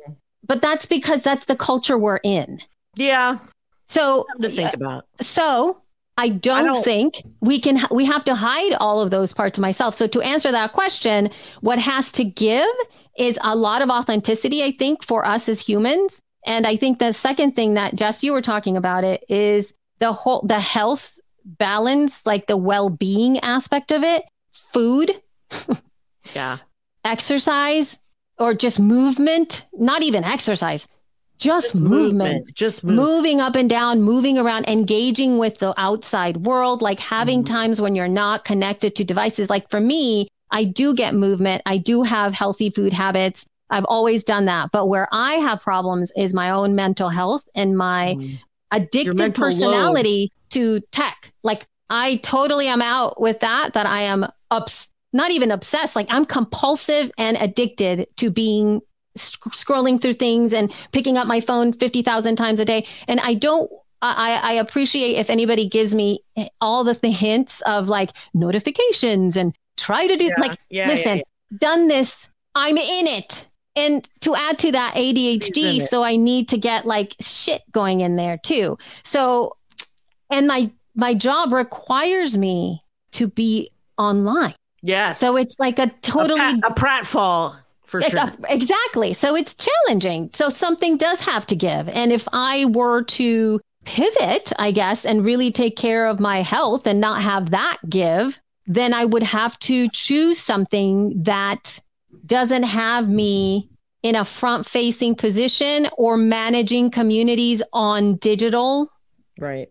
But 0.47 0.61
that's 0.61 0.85
because 0.87 1.23
that's 1.23 1.47
the 1.47 1.57
culture 1.57 1.97
we're 1.97 2.21
in. 2.23 2.61
yeah, 2.97 3.39
So, 3.87 4.27
something 4.35 4.51
to 4.51 4.57
think 4.57 4.75
about. 4.75 5.07
so 5.21 5.81
I 6.19 6.29
don't, 6.29 6.65
don't- 6.67 6.85
think 6.85 7.23
we 7.41 7.59
can, 7.61 7.79
we 7.91 8.05
have 8.05 8.25
to 8.25 8.35
hide 8.35 8.75
all 8.75 9.01
of 9.01 9.11
those 9.11 9.33
parts 9.33 9.59
of 9.59 9.63
myself. 9.63 9.95
So 9.95 10.07
to 10.09 10.21
answer 10.21 10.53
that 10.53 10.73
question, 10.73 11.31
what 11.61 11.79
has 11.79 12.13
to 12.13 12.25
give 12.25 12.69
is 13.19 13.39
a 13.43 13.55
lot 13.57 13.81
of 13.83 13.89
authenticity, 13.91 14.63
I 14.65 14.73
think, 14.73 15.03
for 15.05 15.25
us 15.25 15.49
as 15.49 15.61
humans. 15.61 16.21
And 16.47 16.67
I 16.67 16.77
think 16.77 16.99
the 16.99 17.13
second 17.13 17.53
thing 17.53 17.75
that 17.75 17.95
Jess, 17.95 18.23
you 18.23 18.33
were 18.33 18.43
talking 18.43 18.77
about 18.77 19.05
it 19.05 19.25
is 19.29 19.73
the 19.99 20.13
whole, 20.13 20.43
the 20.47 20.61
health 20.61 21.19
balance, 21.45 22.25
like 22.27 22.47
the 22.47 22.57
well-being 22.57 23.39
aspect 23.41 23.93
of 23.93 24.03
it, 24.03 24.25
food, 24.53 25.11
Yeah, 26.35 26.59
exercise, 27.05 27.99
or 28.39 28.55
just 28.55 28.81
movement, 28.81 29.65
not 29.75 30.03
even 30.03 30.25
exercise, 30.25 30.89
just, 31.39 31.75
movement 31.75 32.51
Just 32.55 32.83
move. 32.83 32.97
moving 32.97 33.41
up 33.41 33.55
and 33.57 33.69
down, 33.69 34.03
moving 34.03 34.39
around, 34.39 34.67
engaging 34.69 35.39
with 35.39 35.59
the 35.59 35.75
outside 35.79 36.39
world, 36.39 36.81
like 36.83 36.99
having 37.01 37.43
Mhm. 37.43 37.47
times 37.47 37.81
when 37.81 37.95
you're 37.95 38.09
not 38.09 38.45
connected 38.45 38.95
to 38.97 39.05
devices. 39.05 39.51
Like 39.51 39.69
for 39.71 39.81
me, 39.81 40.29
I 40.51 40.65
do 40.65 40.95
get 40.95 41.15
movement. 41.15 41.63
I 41.67 41.77
do 41.79 42.03
have 42.03 42.33
healthy 42.33 42.71
food 42.71 42.93
habits. 42.93 43.45
I've 43.71 43.85
always 43.87 44.25
done 44.25 44.45
that. 44.47 44.71
But 44.73 44.89
where 44.89 45.09
I 45.13 45.35
have 45.35 45.61
problems 45.61 46.13
is 46.17 46.35
my 46.35 46.51
own 46.51 46.75
mental 46.75 47.09
health 47.09 47.49
and 47.55 47.77
my 47.77 48.17
Mm. 48.19 48.39
addicted 48.71 49.17
mental 49.19 49.45
load. 49.45 49.53
personality 49.53 50.33
to 50.51 50.81
tech. 50.93 51.33
Like 51.43 51.67
I 51.91 52.17
totally 52.17 52.69
am 52.69 52.83
out 52.83 53.21
with 53.21 53.41
that, 53.41 53.73
that 53.75 53.87
I 53.87 54.03
am 54.03 54.27
ups, 54.51 54.91
not 55.13 55.31
even 55.31 55.51
obsessed. 55.51 55.97
Like 55.97 56.07
I'm 56.11 56.25
compulsive 56.25 57.11
and 57.19 57.37
addicted 57.41 58.07
to 58.17 58.31
being 58.31 58.81
sc- 59.17 59.45
scrolling 59.51 60.01
through 60.01 60.15
things 60.15 60.53
and 60.53 60.73
picking 60.93 61.17
up 61.19 61.27
my 61.27 61.41
phone 61.41 61.73
50,000 61.73 62.37
times 62.37 62.61
a 62.61 62.65
day. 62.65 62.87
And 63.09 63.21
I 63.21 63.35
don't, 63.35 63.71
I, 64.03 64.35
I 64.43 64.53
appreciate 64.55 65.17
if 65.17 65.31
anybody 65.31 65.69
gives 65.69 65.95
me 65.95 66.21
all 66.61 66.85
the 66.85 66.95
th- 66.95 67.17
hints 67.17 67.61
of 67.63 67.89
like 67.89 68.11
notifications 68.35 69.37
and 69.37 69.55
try 69.77 70.07
to 70.07 70.17
do 70.17 70.27
Yeah, 70.27 70.35
like, 70.39 70.59
yeah, 70.71 70.89
listen, 70.89 71.17
yeah, 71.19 71.23
done 71.59 71.89
this. 71.89 72.29
I'm 72.55 72.77
in 72.79 73.07
it. 73.07 73.47
And 73.77 74.09
to 74.21 74.35
add 74.37 74.59
to 74.61 74.73
that 74.73 74.95
ADHD, 74.95 75.83
so 75.83 76.05
I 76.05 76.17
need 76.17 76.49
to 76.51 76.59
get 76.59 76.87
like 76.87 77.17
shit 77.21 77.63
going 77.73 78.01
in 78.01 78.17
there 78.17 78.39
too. 78.39 78.79
So, 79.03 79.57
and 80.31 80.47
my 80.47 80.71
my 80.95 81.15
job 81.15 81.53
requires 81.53 82.39
me 82.39 82.85
to 83.13 83.27
be 83.27 83.71
online. 83.99 84.55
Yes. 84.83 85.19
So 85.19 85.37
it's 85.37 85.57
like 85.59 85.79
a 85.79 85.89
totally 86.03 86.41
a, 86.41 86.59
pat, 86.61 86.71
a 86.71 86.75
pratfall 86.75 87.57
for 87.85 88.01
sure. 88.03 88.19
uh, 88.19 88.31
Exactly. 88.49 89.13
So 89.13 89.35
it's 89.35 89.55
challenging. 89.55 90.31
So 90.33 90.49
something 90.49 90.97
does 90.97 91.21
have 91.21 91.47
to 91.47 91.57
give. 91.57 91.89
And 91.89 92.13
if 92.13 92.29
I 92.33 92.67
were 92.67 93.03
to 93.03 93.61
pivot, 93.85 94.53
I 94.59 94.71
guess, 94.71 95.05
and 95.05 95.25
really 95.25 95.51
take 95.53 95.77
care 95.77 96.07
of 96.07 96.21
my 96.21 96.43
health 96.43 96.87
and 96.87 97.01
not 97.01 97.23
have 97.23 97.51
that 97.51 97.79
give, 97.89 98.41
then 98.67 98.95
I 98.95 99.05
would 99.05 99.23
have 99.23 99.59
to 99.61 99.89
choose 99.91 100.39
something 100.39 101.23
that 101.23 101.81
doesn't 102.27 102.63
have 102.63 103.09
me 103.09 103.71
in 104.03 104.15
a 104.17 104.25
front 104.25 104.67
facing 104.67 105.15
position 105.15 105.89
or 105.97 106.17
managing 106.17 106.91
communities 106.91 107.63
on 107.73 108.17
digital. 108.17 108.89
Right. 109.39 109.69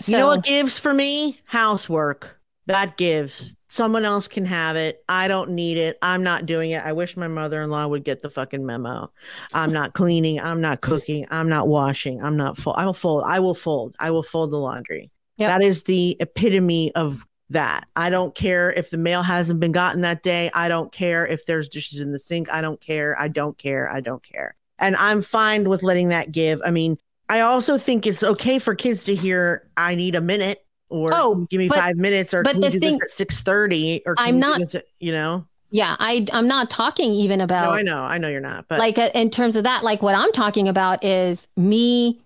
So, 0.00 0.12
you 0.12 0.18
know 0.18 0.26
what 0.28 0.44
gives 0.44 0.78
for 0.78 0.94
me? 0.94 1.38
Housework. 1.44 2.40
That 2.66 2.96
gives. 2.96 3.54
Someone 3.68 4.04
else 4.04 4.26
can 4.26 4.46
have 4.46 4.76
it. 4.76 5.04
I 5.08 5.28
don't 5.28 5.50
need 5.50 5.76
it. 5.76 5.98
I'm 6.00 6.22
not 6.22 6.46
doing 6.46 6.70
it. 6.70 6.82
I 6.82 6.92
wish 6.92 7.16
my 7.16 7.28
mother 7.28 7.62
in 7.62 7.70
law 7.70 7.86
would 7.86 8.04
get 8.04 8.22
the 8.22 8.30
fucking 8.30 8.64
memo. 8.64 9.12
I'm 9.52 9.72
not 9.72 9.92
cleaning. 9.92 10.40
I'm 10.40 10.60
not 10.60 10.80
cooking. 10.80 11.26
I'm 11.30 11.48
not 11.48 11.68
washing. 11.68 12.22
I'm 12.22 12.36
not 12.36 12.56
fold. 12.56 12.76
I 12.78 12.86
will 12.86 12.94
fold. 12.94 13.24
I 13.26 13.40
will 13.40 13.54
fold. 13.54 13.94
I 14.00 14.10
will 14.10 14.22
fold 14.22 14.50
the 14.50 14.56
laundry. 14.56 15.10
Yep. 15.36 15.48
That 15.50 15.62
is 15.62 15.82
the 15.82 16.16
epitome 16.18 16.94
of 16.94 17.26
that. 17.50 17.86
I 17.96 18.10
don't 18.10 18.34
care 18.34 18.72
if 18.72 18.90
the 18.90 18.96
mail 18.96 19.22
hasn't 19.22 19.60
been 19.60 19.72
gotten 19.72 20.00
that 20.02 20.22
day. 20.22 20.50
I 20.54 20.68
don't 20.68 20.90
care 20.92 21.26
if 21.26 21.46
there's 21.46 21.68
dishes 21.68 22.00
in 22.00 22.12
the 22.12 22.18
sink. 22.18 22.50
I 22.50 22.60
don't 22.60 22.80
care. 22.80 23.18
I 23.18 23.28
don't 23.28 23.56
care. 23.56 23.88
I 23.90 24.00
don't 24.00 24.22
care. 24.22 24.54
And 24.78 24.96
I'm 24.96 25.22
fine 25.22 25.68
with 25.68 25.82
letting 25.82 26.08
that 26.08 26.32
give. 26.32 26.60
I 26.64 26.70
mean, 26.70 26.98
I 27.28 27.40
also 27.40 27.78
think 27.78 28.06
it's 28.06 28.22
okay 28.22 28.58
for 28.58 28.74
kids 28.74 29.04
to 29.04 29.14
hear, 29.14 29.68
I 29.76 29.94
need 29.94 30.14
a 30.14 30.20
minute 30.20 30.64
or 30.88 31.10
Oh, 31.14 31.46
give 31.50 31.58
me 31.58 31.68
but- 31.68 31.78
five 31.78 31.96
minutes 31.96 32.32
or 32.34 32.42
but 32.42 32.52
can 32.52 32.60
the 32.60 32.70
do 32.70 32.78
thing- 32.80 32.98
this 32.98 33.04
at 33.04 33.10
630 33.10 34.02
or 34.06 34.14
can 34.16 34.26
I'm 34.26 34.38
not- 34.38 34.58
this 34.60 34.74
at- 34.74 34.84
you 35.00 35.12
know? 35.12 35.46
yeah, 35.70 35.96
I, 35.98 36.26
I'm 36.32 36.46
not 36.46 36.70
talking 36.70 37.12
even 37.12 37.40
about 37.40 37.64
No, 37.64 37.70
I 37.70 37.82
know. 37.82 38.02
I 38.02 38.18
know 38.18 38.28
you're 38.28 38.40
not, 38.40 38.66
but 38.68 38.78
like 38.78 38.98
uh, 38.98 39.10
in 39.14 39.30
terms 39.30 39.56
of 39.56 39.64
that 39.64 39.82
like 39.82 40.00
what 40.02 40.14
i'm 40.14 40.30
talking 40.32 40.68
about 40.68 41.02
is 41.04 41.48
me 41.56 42.20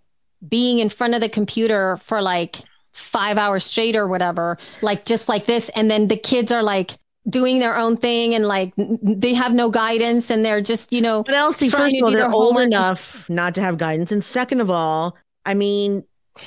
being 0.46 0.78
in 0.78 0.88
front 0.90 1.14
of 1.14 1.20
the 1.22 1.28
computer 1.28 1.96
for 1.98 2.20
like 2.20 2.58
five 3.00 3.38
hours 3.38 3.64
straight 3.64 3.96
or 3.96 4.06
whatever 4.06 4.58
like 4.82 5.04
just 5.04 5.28
like 5.28 5.46
this 5.46 5.68
and 5.70 5.90
then 5.90 6.08
the 6.08 6.16
kids 6.16 6.52
are 6.52 6.62
like 6.62 6.92
doing 7.28 7.58
their 7.58 7.76
own 7.76 7.96
thing 7.96 8.34
and 8.34 8.46
like 8.46 8.72
they 8.76 9.34
have 9.34 9.52
no 9.52 9.70
guidance 9.70 10.30
and 10.30 10.44
they're 10.44 10.60
just 10.60 10.92
you 10.92 11.00
know 11.00 11.22
But 11.22 11.34
Elsie, 11.34 11.68
first 11.68 11.94
of 11.94 12.02
all 12.04 12.10
they're 12.10 12.24
old 12.24 12.54
homework. 12.54 12.66
enough 12.66 13.28
not 13.28 13.54
to 13.56 13.62
have 13.62 13.78
guidance. 13.78 14.10
And 14.10 14.24
second 14.24 14.60
of 14.60 14.70
all, 14.70 15.16
I 15.44 15.54
mean, 15.54 16.02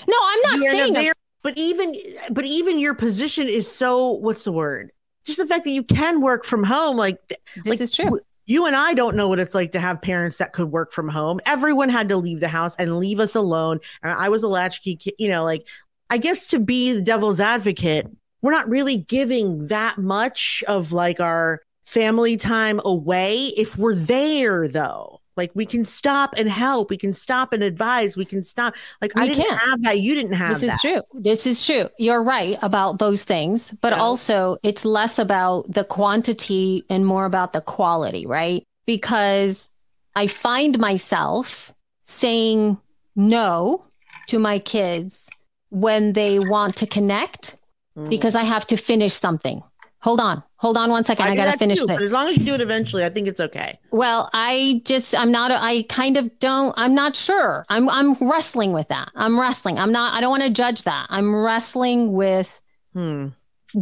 no 0.08 0.18
i'm 0.20 0.42
not 0.42 0.62
saying 0.62 0.94
there, 0.94 1.14
but 1.42 1.58
even 1.58 1.96
but 2.32 2.46
even 2.46 2.80
your 2.80 2.96
position 2.96 3.48
is 3.48 3.70
so 3.70 4.12
what's 4.12 4.44
the 4.44 4.52
word? 4.52 4.92
Just 5.26 5.38
the 5.38 5.48
fact 5.48 5.64
that 5.64 5.72
you 5.72 5.84
can 5.84 6.22
work 6.22 6.44
from 6.44 6.64
home, 6.64 6.98
like 6.98 7.18
this 7.28 7.66
like, 7.66 7.82
is 7.82 7.92
true 7.92 8.20
you 8.46 8.66
and 8.66 8.76
I 8.76 8.94
don't 8.94 9.16
know 9.16 9.30
what 9.30 9.40
it's 9.40 9.56
like 9.56 9.72
to 9.72 9.80
have 9.80 10.02
parents 10.02 10.38
that 10.38 10.52
could 10.52 10.70
work 10.70 10.92
from 10.92 11.08
home. 11.08 11.40
Everyone 11.46 11.88
had 11.88 12.10
to 12.10 12.18
leave 12.18 12.42
the 12.42 12.50
house 12.50 12.76
and 12.76 12.98
leave 12.98 13.22
us 13.22 13.36
alone. 13.36 13.80
And 14.02 14.12
I 14.12 14.28
was 14.30 14.44
a 14.44 14.50
latchkey 14.50 14.98
kid, 14.98 15.14
you 15.18 15.30
know, 15.30 15.46
like 15.46 15.66
I 16.14 16.18
guess 16.18 16.46
to 16.48 16.60
be 16.60 16.94
the 16.94 17.02
devil's 17.02 17.40
advocate, 17.40 18.06
we're 18.44 18.52
not 18.52 18.70
really 18.70 18.98
giving 19.00 19.68
that 19.68 19.98
much 19.98 20.64
of 20.68 20.92
like 20.92 21.20
our 21.20 21.60
family 21.86 22.38
time 22.38 22.80
away 22.86 23.46
if 23.58 23.78
we're 23.78 23.96
there 23.96 24.68
though. 24.68 25.20
Like 25.36 25.50
we 25.56 25.66
can 25.66 25.84
stop 25.84 26.36
and 26.38 26.48
help, 26.48 26.92
we 26.92 26.98
can 26.98 27.14
stop 27.14 27.54
and 27.54 27.64
advise, 27.64 28.16
we 28.16 28.26
can 28.26 28.44
stop. 28.44 28.76
Like 29.02 29.14
I 29.18 29.22
We 29.24 29.30
didn't 29.30 29.48
can. 29.48 29.58
have 29.58 29.82
that, 29.82 30.00
you 30.02 30.14
didn't 30.14 30.34
have 30.34 30.60
this 30.60 30.70
that. 30.70 30.76
is 30.76 30.82
true 30.82 31.02
this 31.30 31.48
is 31.48 31.66
true 31.66 31.90
you're 31.98 32.22
right 32.22 32.58
about 32.62 33.00
those 33.00 33.24
things 33.24 33.74
but 33.82 33.94
Yeah. 33.94 34.02
also 34.02 34.58
it's 34.62 34.86
less 34.86 35.18
about 35.18 35.72
the 35.74 35.84
quantity 35.84 36.84
and 36.92 37.08
more 37.08 37.26
about 37.26 37.54
the 37.54 37.62
quality 37.62 38.28
right 38.28 38.64
because 38.86 39.72
i 40.16 40.28
find 40.28 40.78
myself 40.78 41.74
saying 42.06 42.78
no 43.16 43.84
to 44.28 44.38
my 44.40 44.60
kids 44.60 45.28
when 45.74 46.14
they 46.14 46.40
want 46.40 46.76
to 46.82 46.86
connect 46.88 47.56
Mhm. 47.98 48.10
because 48.10 48.34
i 48.36 48.44
have 48.44 48.66
to 48.68 48.76
finish 48.78 49.14
something 49.14 49.62
hold 50.08 50.20
on 50.20 50.42
hold 50.64 50.78
on 50.78 50.90
one 50.90 51.04
second 51.04 51.26
i, 51.28 51.32
do 51.32 51.38
gotta 51.42 51.58
finish 51.58 51.80
too, 51.80 51.86
this 51.88 51.98
But 51.98 52.04
as 52.04 52.12
long 52.12 52.28
as 52.30 52.38
you 52.38 52.44
do 52.46 52.54
it 52.56 52.62
eventually, 52.62 53.04
I 53.06 53.10
think 53.10 53.28
it's 53.28 53.40
okay. 53.40 53.80
well, 53.92 54.30
I 54.34 54.82
just 54.86 55.14
I'm 55.22 55.32
not 55.32 55.52
I 55.52 55.84
kind 55.90 56.16
of 56.18 56.26
don't 56.40 56.74
I'm 56.84 56.94
not 56.96 57.16
sure. 57.16 57.66
I'm 57.70 57.86
I'm 57.98 58.10
wrestling 58.32 58.72
with 58.74 58.88
that. 58.90 59.10
I'm 59.16 59.40
wrestling. 59.40 59.78
I'm 59.80 59.92
not 60.00 60.14
I 60.16 60.22
don't 60.22 60.30
want 60.36 60.44
to 60.44 60.50
judge 60.64 60.84
that. 60.92 61.06
I'm 61.10 61.30
wrestling 61.36 62.14
with 62.14 62.50
Hmm. 62.94 63.28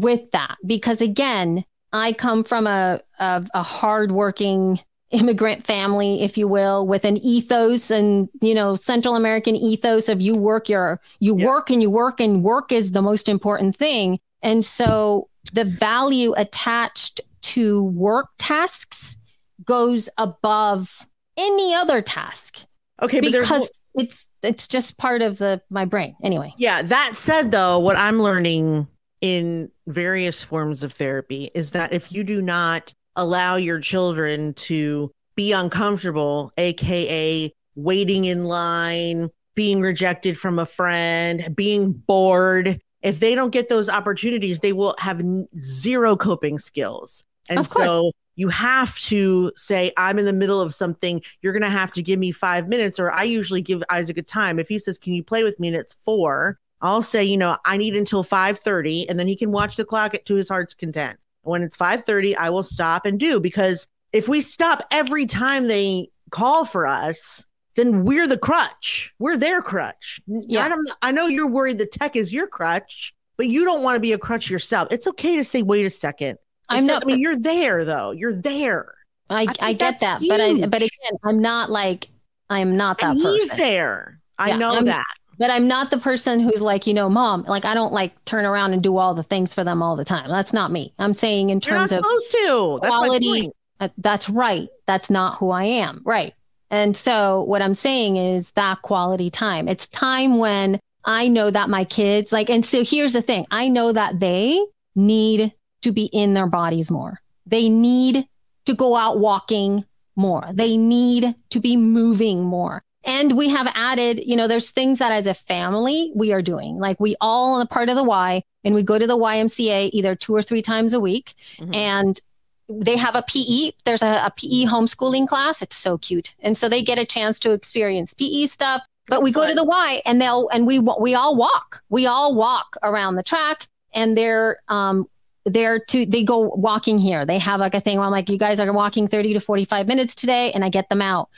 with 0.07 0.23
that 0.31 0.55
because 0.65 0.99
again, 1.01 1.49
I 1.93 2.13
come 2.13 2.43
from 2.43 2.67
a 2.67 3.01
a, 3.19 3.45
a 3.53 3.63
hardworking 3.63 4.79
immigrant 5.11 5.65
family, 5.65 6.21
if 6.21 6.37
you 6.37 6.47
will, 6.47 6.87
with 6.87 7.05
an 7.05 7.17
ethos 7.17 7.91
and, 7.91 8.29
you 8.41 8.53
know, 8.53 8.75
Central 8.75 9.15
American 9.15 9.55
ethos 9.55 10.09
of 10.09 10.21
you 10.21 10.35
work 10.35 10.69
your, 10.69 10.99
you 11.19 11.37
yeah. 11.37 11.45
work 11.45 11.69
and 11.69 11.81
you 11.81 11.89
work 11.89 12.19
and 12.19 12.43
work 12.43 12.71
is 12.71 12.91
the 12.91 13.01
most 13.01 13.29
important 13.29 13.75
thing. 13.75 14.19
And 14.41 14.65
so 14.65 15.29
the 15.53 15.65
value 15.65 16.33
attached 16.37 17.21
to 17.41 17.83
work 17.83 18.29
tasks 18.37 19.17
goes 19.65 20.09
above 20.17 21.07
any 21.37 21.73
other 21.73 22.01
task. 22.01 22.65
Okay, 23.01 23.19
because 23.19 23.69
it's 23.95 24.27
it's 24.43 24.67
just 24.67 24.97
part 24.97 25.21
of 25.21 25.39
the 25.39 25.61
my 25.69 25.85
brain 25.85 26.15
anyway. 26.23 26.53
Yeah, 26.57 26.83
that 26.83 27.13
said 27.15 27.51
though, 27.51 27.79
what 27.79 27.95
I'm 27.95 28.21
learning 28.21 28.87
in 29.21 29.71
various 29.87 30.43
forms 30.43 30.83
of 30.83 30.93
therapy 30.93 31.49
is 31.53 31.71
that 31.71 31.93
if 31.93 32.11
you 32.11 32.23
do 32.23 32.41
not 32.41 32.93
allow 33.21 33.55
your 33.55 33.79
children 33.79 34.53
to 34.55 35.11
be 35.35 35.51
uncomfortable, 35.51 36.51
aka 36.57 37.53
waiting 37.75 38.25
in 38.25 38.45
line, 38.45 39.29
being 39.55 39.81
rejected 39.81 40.37
from 40.37 40.59
a 40.59 40.65
friend, 40.65 41.55
being 41.55 41.91
bored, 41.93 42.79
if 43.01 43.19
they 43.19 43.35
don't 43.35 43.51
get 43.51 43.69
those 43.69 43.89
opportunities, 43.89 44.59
they 44.59 44.73
will 44.73 44.95
have 44.99 45.21
zero 45.59 46.15
coping 46.15 46.59
skills. 46.59 47.25
And 47.49 47.67
so 47.67 48.11
you 48.35 48.47
have 48.49 48.97
to 48.99 49.51
say, 49.55 49.91
I'm 49.97 50.19
in 50.19 50.25
the 50.25 50.33
middle 50.33 50.61
of 50.61 50.73
something. 50.73 51.21
You're 51.41 51.53
going 51.53 51.63
to 51.63 51.69
have 51.69 51.91
to 51.93 52.01
give 52.01 52.19
me 52.19 52.31
five 52.31 52.67
minutes. 52.67 52.99
Or 52.99 53.11
I 53.11 53.23
usually 53.23 53.61
give 53.61 53.83
Isaac 53.89 54.17
a 54.17 54.21
time. 54.21 54.59
If 54.59 54.69
he 54.69 54.79
says, 54.79 54.97
Can 54.97 55.13
you 55.13 55.23
play 55.23 55.43
with 55.43 55.59
me? 55.59 55.69
And 55.69 55.77
it's 55.77 55.93
four, 55.93 56.59
I'll 56.81 57.01
say, 57.01 57.23
you 57.23 57.37
know, 57.37 57.57
I 57.65 57.77
need 57.77 57.95
until 57.95 58.23
5:30 58.23 59.05
and 59.09 59.19
then 59.19 59.27
he 59.27 59.35
can 59.35 59.51
watch 59.51 59.75
the 59.75 59.85
clock 59.85 60.15
to 60.25 60.35
his 60.35 60.49
heart's 60.49 60.73
content. 60.73 61.19
When 61.43 61.63
it's 61.63 61.77
5:30, 61.77 62.35
I 62.35 62.49
will 62.49 62.63
stop 62.63 63.05
and 63.05 63.19
do 63.19 63.39
because 63.39 63.87
if 64.13 64.27
we 64.27 64.41
stop 64.41 64.85
every 64.91 65.25
time 65.25 65.67
they 65.67 66.09
call 66.29 66.65
for 66.65 66.87
us, 66.87 67.45
then 67.75 68.03
we're 68.03 68.27
the 68.27 68.37
crutch. 68.37 69.13
We're 69.19 69.37
their 69.37 69.61
crutch. 69.61 70.21
Yeah. 70.27 70.69
I, 71.01 71.07
I 71.09 71.11
know 71.11 71.27
you're 71.27 71.47
worried 71.47 71.77
the 71.77 71.85
tech 71.85 72.15
is 72.15 72.33
your 72.33 72.47
crutch, 72.47 73.13
but 73.37 73.47
you 73.47 73.63
don't 73.63 73.83
want 73.83 73.95
to 73.95 73.99
be 73.99 74.13
a 74.13 74.17
crutch 74.17 74.49
yourself. 74.49 74.89
It's 74.91 75.07
okay 75.07 75.35
to 75.37 75.43
say, 75.43 75.61
wait 75.61 75.85
a 75.85 75.89
second. 75.89 76.37
I'm 76.69 76.85
not. 76.85 77.03
I 77.03 77.05
mean, 77.05 77.19
you're 77.19 77.39
there 77.39 77.83
though. 77.83 78.11
You're 78.11 78.35
there. 78.35 78.93
I, 79.29 79.43
I, 79.43 79.69
I 79.69 79.73
get 79.73 79.99
that, 80.01 80.21
huge. 80.21 80.29
but 80.29 80.41
I 80.41 80.53
but 80.65 80.81
again, 80.81 81.19
I'm 81.23 81.41
not 81.41 81.69
like 81.69 82.07
I'm 82.49 82.75
not 82.75 82.99
that. 82.99 83.11
And 83.11 83.19
he's 83.19 83.51
there. 83.55 84.19
I 84.37 84.49
yeah, 84.49 84.57
know 84.57 84.75
I'm, 84.75 84.85
that. 84.85 85.05
But 85.41 85.49
I'm 85.49 85.67
not 85.67 85.89
the 85.89 85.97
person 85.97 86.39
who's 86.39 86.61
like, 86.61 86.85
you 86.85 86.93
know, 86.93 87.09
mom, 87.09 87.45
like 87.45 87.65
I 87.65 87.73
don't 87.73 87.91
like 87.91 88.13
turn 88.25 88.45
around 88.45 88.73
and 88.73 88.83
do 88.83 88.97
all 88.97 89.15
the 89.15 89.23
things 89.23 89.55
for 89.55 89.63
them 89.63 89.81
all 89.81 89.95
the 89.95 90.05
time. 90.05 90.29
That's 90.29 90.53
not 90.53 90.71
me. 90.71 90.93
I'm 90.99 91.15
saying 91.15 91.49
in 91.49 91.59
terms 91.59 91.91
of 91.91 92.03
to. 92.03 92.79
That's 92.79 92.95
quality. 92.95 93.49
Uh, 93.79 93.89
that's 93.97 94.29
right. 94.29 94.69
That's 94.85 95.09
not 95.09 95.39
who 95.39 95.49
I 95.49 95.63
am. 95.63 96.03
Right. 96.05 96.35
And 96.69 96.95
so 96.95 97.41
what 97.45 97.63
I'm 97.63 97.73
saying 97.73 98.17
is 98.17 98.51
that 98.51 98.83
quality 98.83 99.31
time. 99.31 99.67
It's 99.67 99.87
time 99.87 100.37
when 100.37 100.79
I 101.05 101.27
know 101.27 101.49
that 101.49 101.71
my 101.71 101.85
kids 101.85 102.31
like, 102.31 102.51
and 102.51 102.63
so 102.63 102.83
here's 102.83 103.13
the 103.13 103.23
thing. 103.23 103.47
I 103.49 103.67
know 103.67 103.91
that 103.93 104.19
they 104.19 104.63
need 104.95 105.53
to 105.81 105.91
be 105.91 106.05
in 106.13 106.35
their 106.35 106.45
bodies 106.45 106.91
more. 106.91 107.19
They 107.47 107.67
need 107.67 108.27
to 108.65 108.75
go 108.75 108.95
out 108.95 109.17
walking 109.17 109.85
more. 110.15 110.45
They 110.53 110.77
need 110.77 111.33
to 111.49 111.59
be 111.59 111.77
moving 111.77 112.43
more. 112.43 112.83
And 113.03 113.35
we 113.35 113.49
have 113.49 113.67
added, 113.73 114.21
you 114.25 114.35
know, 114.35 114.47
there's 114.47 114.71
things 114.71 114.99
that 114.99 115.11
as 115.11 115.27
a 115.27 115.33
family 115.33 116.11
we 116.15 116.31
are 116.33 116.41
doing. 116.41 116.77
Like 116.77 116.99
we 116.99 117.15
all 117.19 117.59
are 117.59 117.67
part 117.67 117.89
of 117.89 117.95
the 117.95 118.03
Y 118.03 118.43
and 118.63 118.75
we 118.75 118.83
go 118.83 118.99
to 118.99 119.07
the 119.07 119.17
YMCA 119.17 119.89
either 119.93 120.15
two 120.15 120.35
or 120.35 120.43
three 120.43 120.61
times 120.61 120.93
a 120.93 120.99
week. 120.99 121.33
Mm-hmm. 121.57 121.73
And 121.73 122.21
they 122.69 122.95
have 122.97 123.15
a 123.15 123.23
PE. 123.23 123.71
There's 123.85 124.03
a, 124.03 124.25
a, 124.25 124.33
PE 124.35 124.65
homeschooling 124.65 125.27
class. 125.27 125.61
It's 125.61 125.75
so 125.75 125.97
cute. 125.97 126.35
And 126.39 126.55
so 126.55 126.69
they 126.69 126.81
get 126.83 126.99
a 126.99 127.05
chance 127.05 127.39
to 127.39 127.51
experience 127.51 128.13
PE 128.13 128.45
stuff. 128.45 128.83
But 129.07 129.23
we 129.23 129.31
go 129.31 129.47
to 129.47 129.53
the 129.53 129.63
Y 129.63 130.01
and 130.05 130.21
they'll, 130.21 130.47
and 130.49 130.65
we, 130.65 130.79
we 130.79 131.15
all 131.15 131.35
walk. 131.35 131.81
We 131.89 132.05
all 132.05 132.35
walk 132.35 132.77
around 132.83 133.15
the 133.15 133.23
track 133.23 133.67
and 133.93 134.17
they're, 134.17 134.61
um, 134.67 135.07
they're 135.45 135.79
to 135.79 136.05
they 136.05 136.23
go 136.23 136.49
walking 136.49 136.97
here. 136.97 137.25
They 137.25 137.39
have 137.39 137.59
like 137.59 137.73
a 137.73 137.79
thing 137.79 137.97
where 137.97 138.05
I'm 138.05 138.11
like, 138.11 138.29
you 138.29 138.37
guys 138.37 138.59
are 138.59 138.71
walking 138.71 139.07
30 139.07 139.33
to 139.33 139.39
45 139.39 139.87
minutes 139.87 140.15
today, 140.15 140.51
and 140.51 140.63
I 140.63 140.69
get 140.69 140.89
them 140.89 141.01
out. 141.01 141.29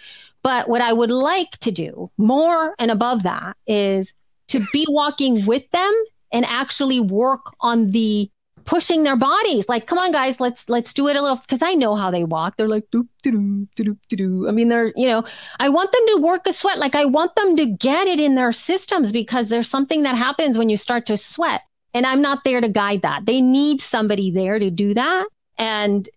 But 0.43 0.69
what 0.69 0.81
I 0.81 0.93
would 0.93 1.11
like 1.11 1.51
to 1.59 1.71
do 1.71 2.11
more 2.17 2.75
and 2.77 2.91
above 2.91 3.23
that 3.23 3.55
is 3.65 4.13
to 4.49 4.65
be 4.71 4.85
walking 4.89 5.45
with 5.45 5.69
them 5.71 5.93
and 6.31 6.45
actually 6.45 6.99
work 6.99 7.45
on 7.61 7.91
the 7.91 8.29
pushing 8.65 9.03
their 9.03 9.15
bodies. 9.15 9.67
Like, 9.67 9.87
come 9.87 9.97
on, 9.97 10.11
guys, 10.11 10.39
let's 10.39 10.69
let's 10.69 10.93
do 10.93 11.07
it 11.07 11.15
a 11.15 11.21
little 11.21 11.37
because 11.37 11.61
I 11.61 11.73
know 11.73 11.95
how 11.95 12.11
they 12.11 12.23
walk. 12.23 12.57
They're 12.57 12.67
like 12.67 12.89
doop 12.91 13.07
doop 13.23 13.67
doop 13.77 13.97
doop. 14.11 14.49
I 14.49 14.51
mean, 14.51 14.69
they're 14.69 14.91
you 14.95 15.07
know, 15.07 15.23
I 15.59 15.69
want 15.69 15.91
them 15.91 16.01
to 16.07 16.21
work 16.21 16.47
a 16.47 16.53
sweat. 16.53 16.77
Like, 16.77 16.95
I 16.95 17.05
want 17.05 17.35
them 17.35 17.55
to 17.57 17.65
get 17.65 18.07
it 18.07 18.19
in 18.19 18.35
their 18.35 18.51
systems 18.51 19.11
because 19.11 19.49
there's 19.49 19.69
something 19.69 20.03
that 20.03 20.15
happens 20.15 20.57
when 20.57 20.69
you 20.69 20.77
start 20.77 21.05
to 21.07 21.17
sweat. 21.17 21.61
And 21.93 22.05
I'm 22.05 22.21
not 22.21 22.43
there 22.43 22.59
to 22.59 22.69
guide 22.69 23.03
that. 23.03 23.25
They 23.25 23.39
need 23.39 23.79
somebody 23.79 24.31
there 24.31 24.57
to 24.57 24.71
do 24.71 24.93
that. 24.95 25.27
And 25.57 26.09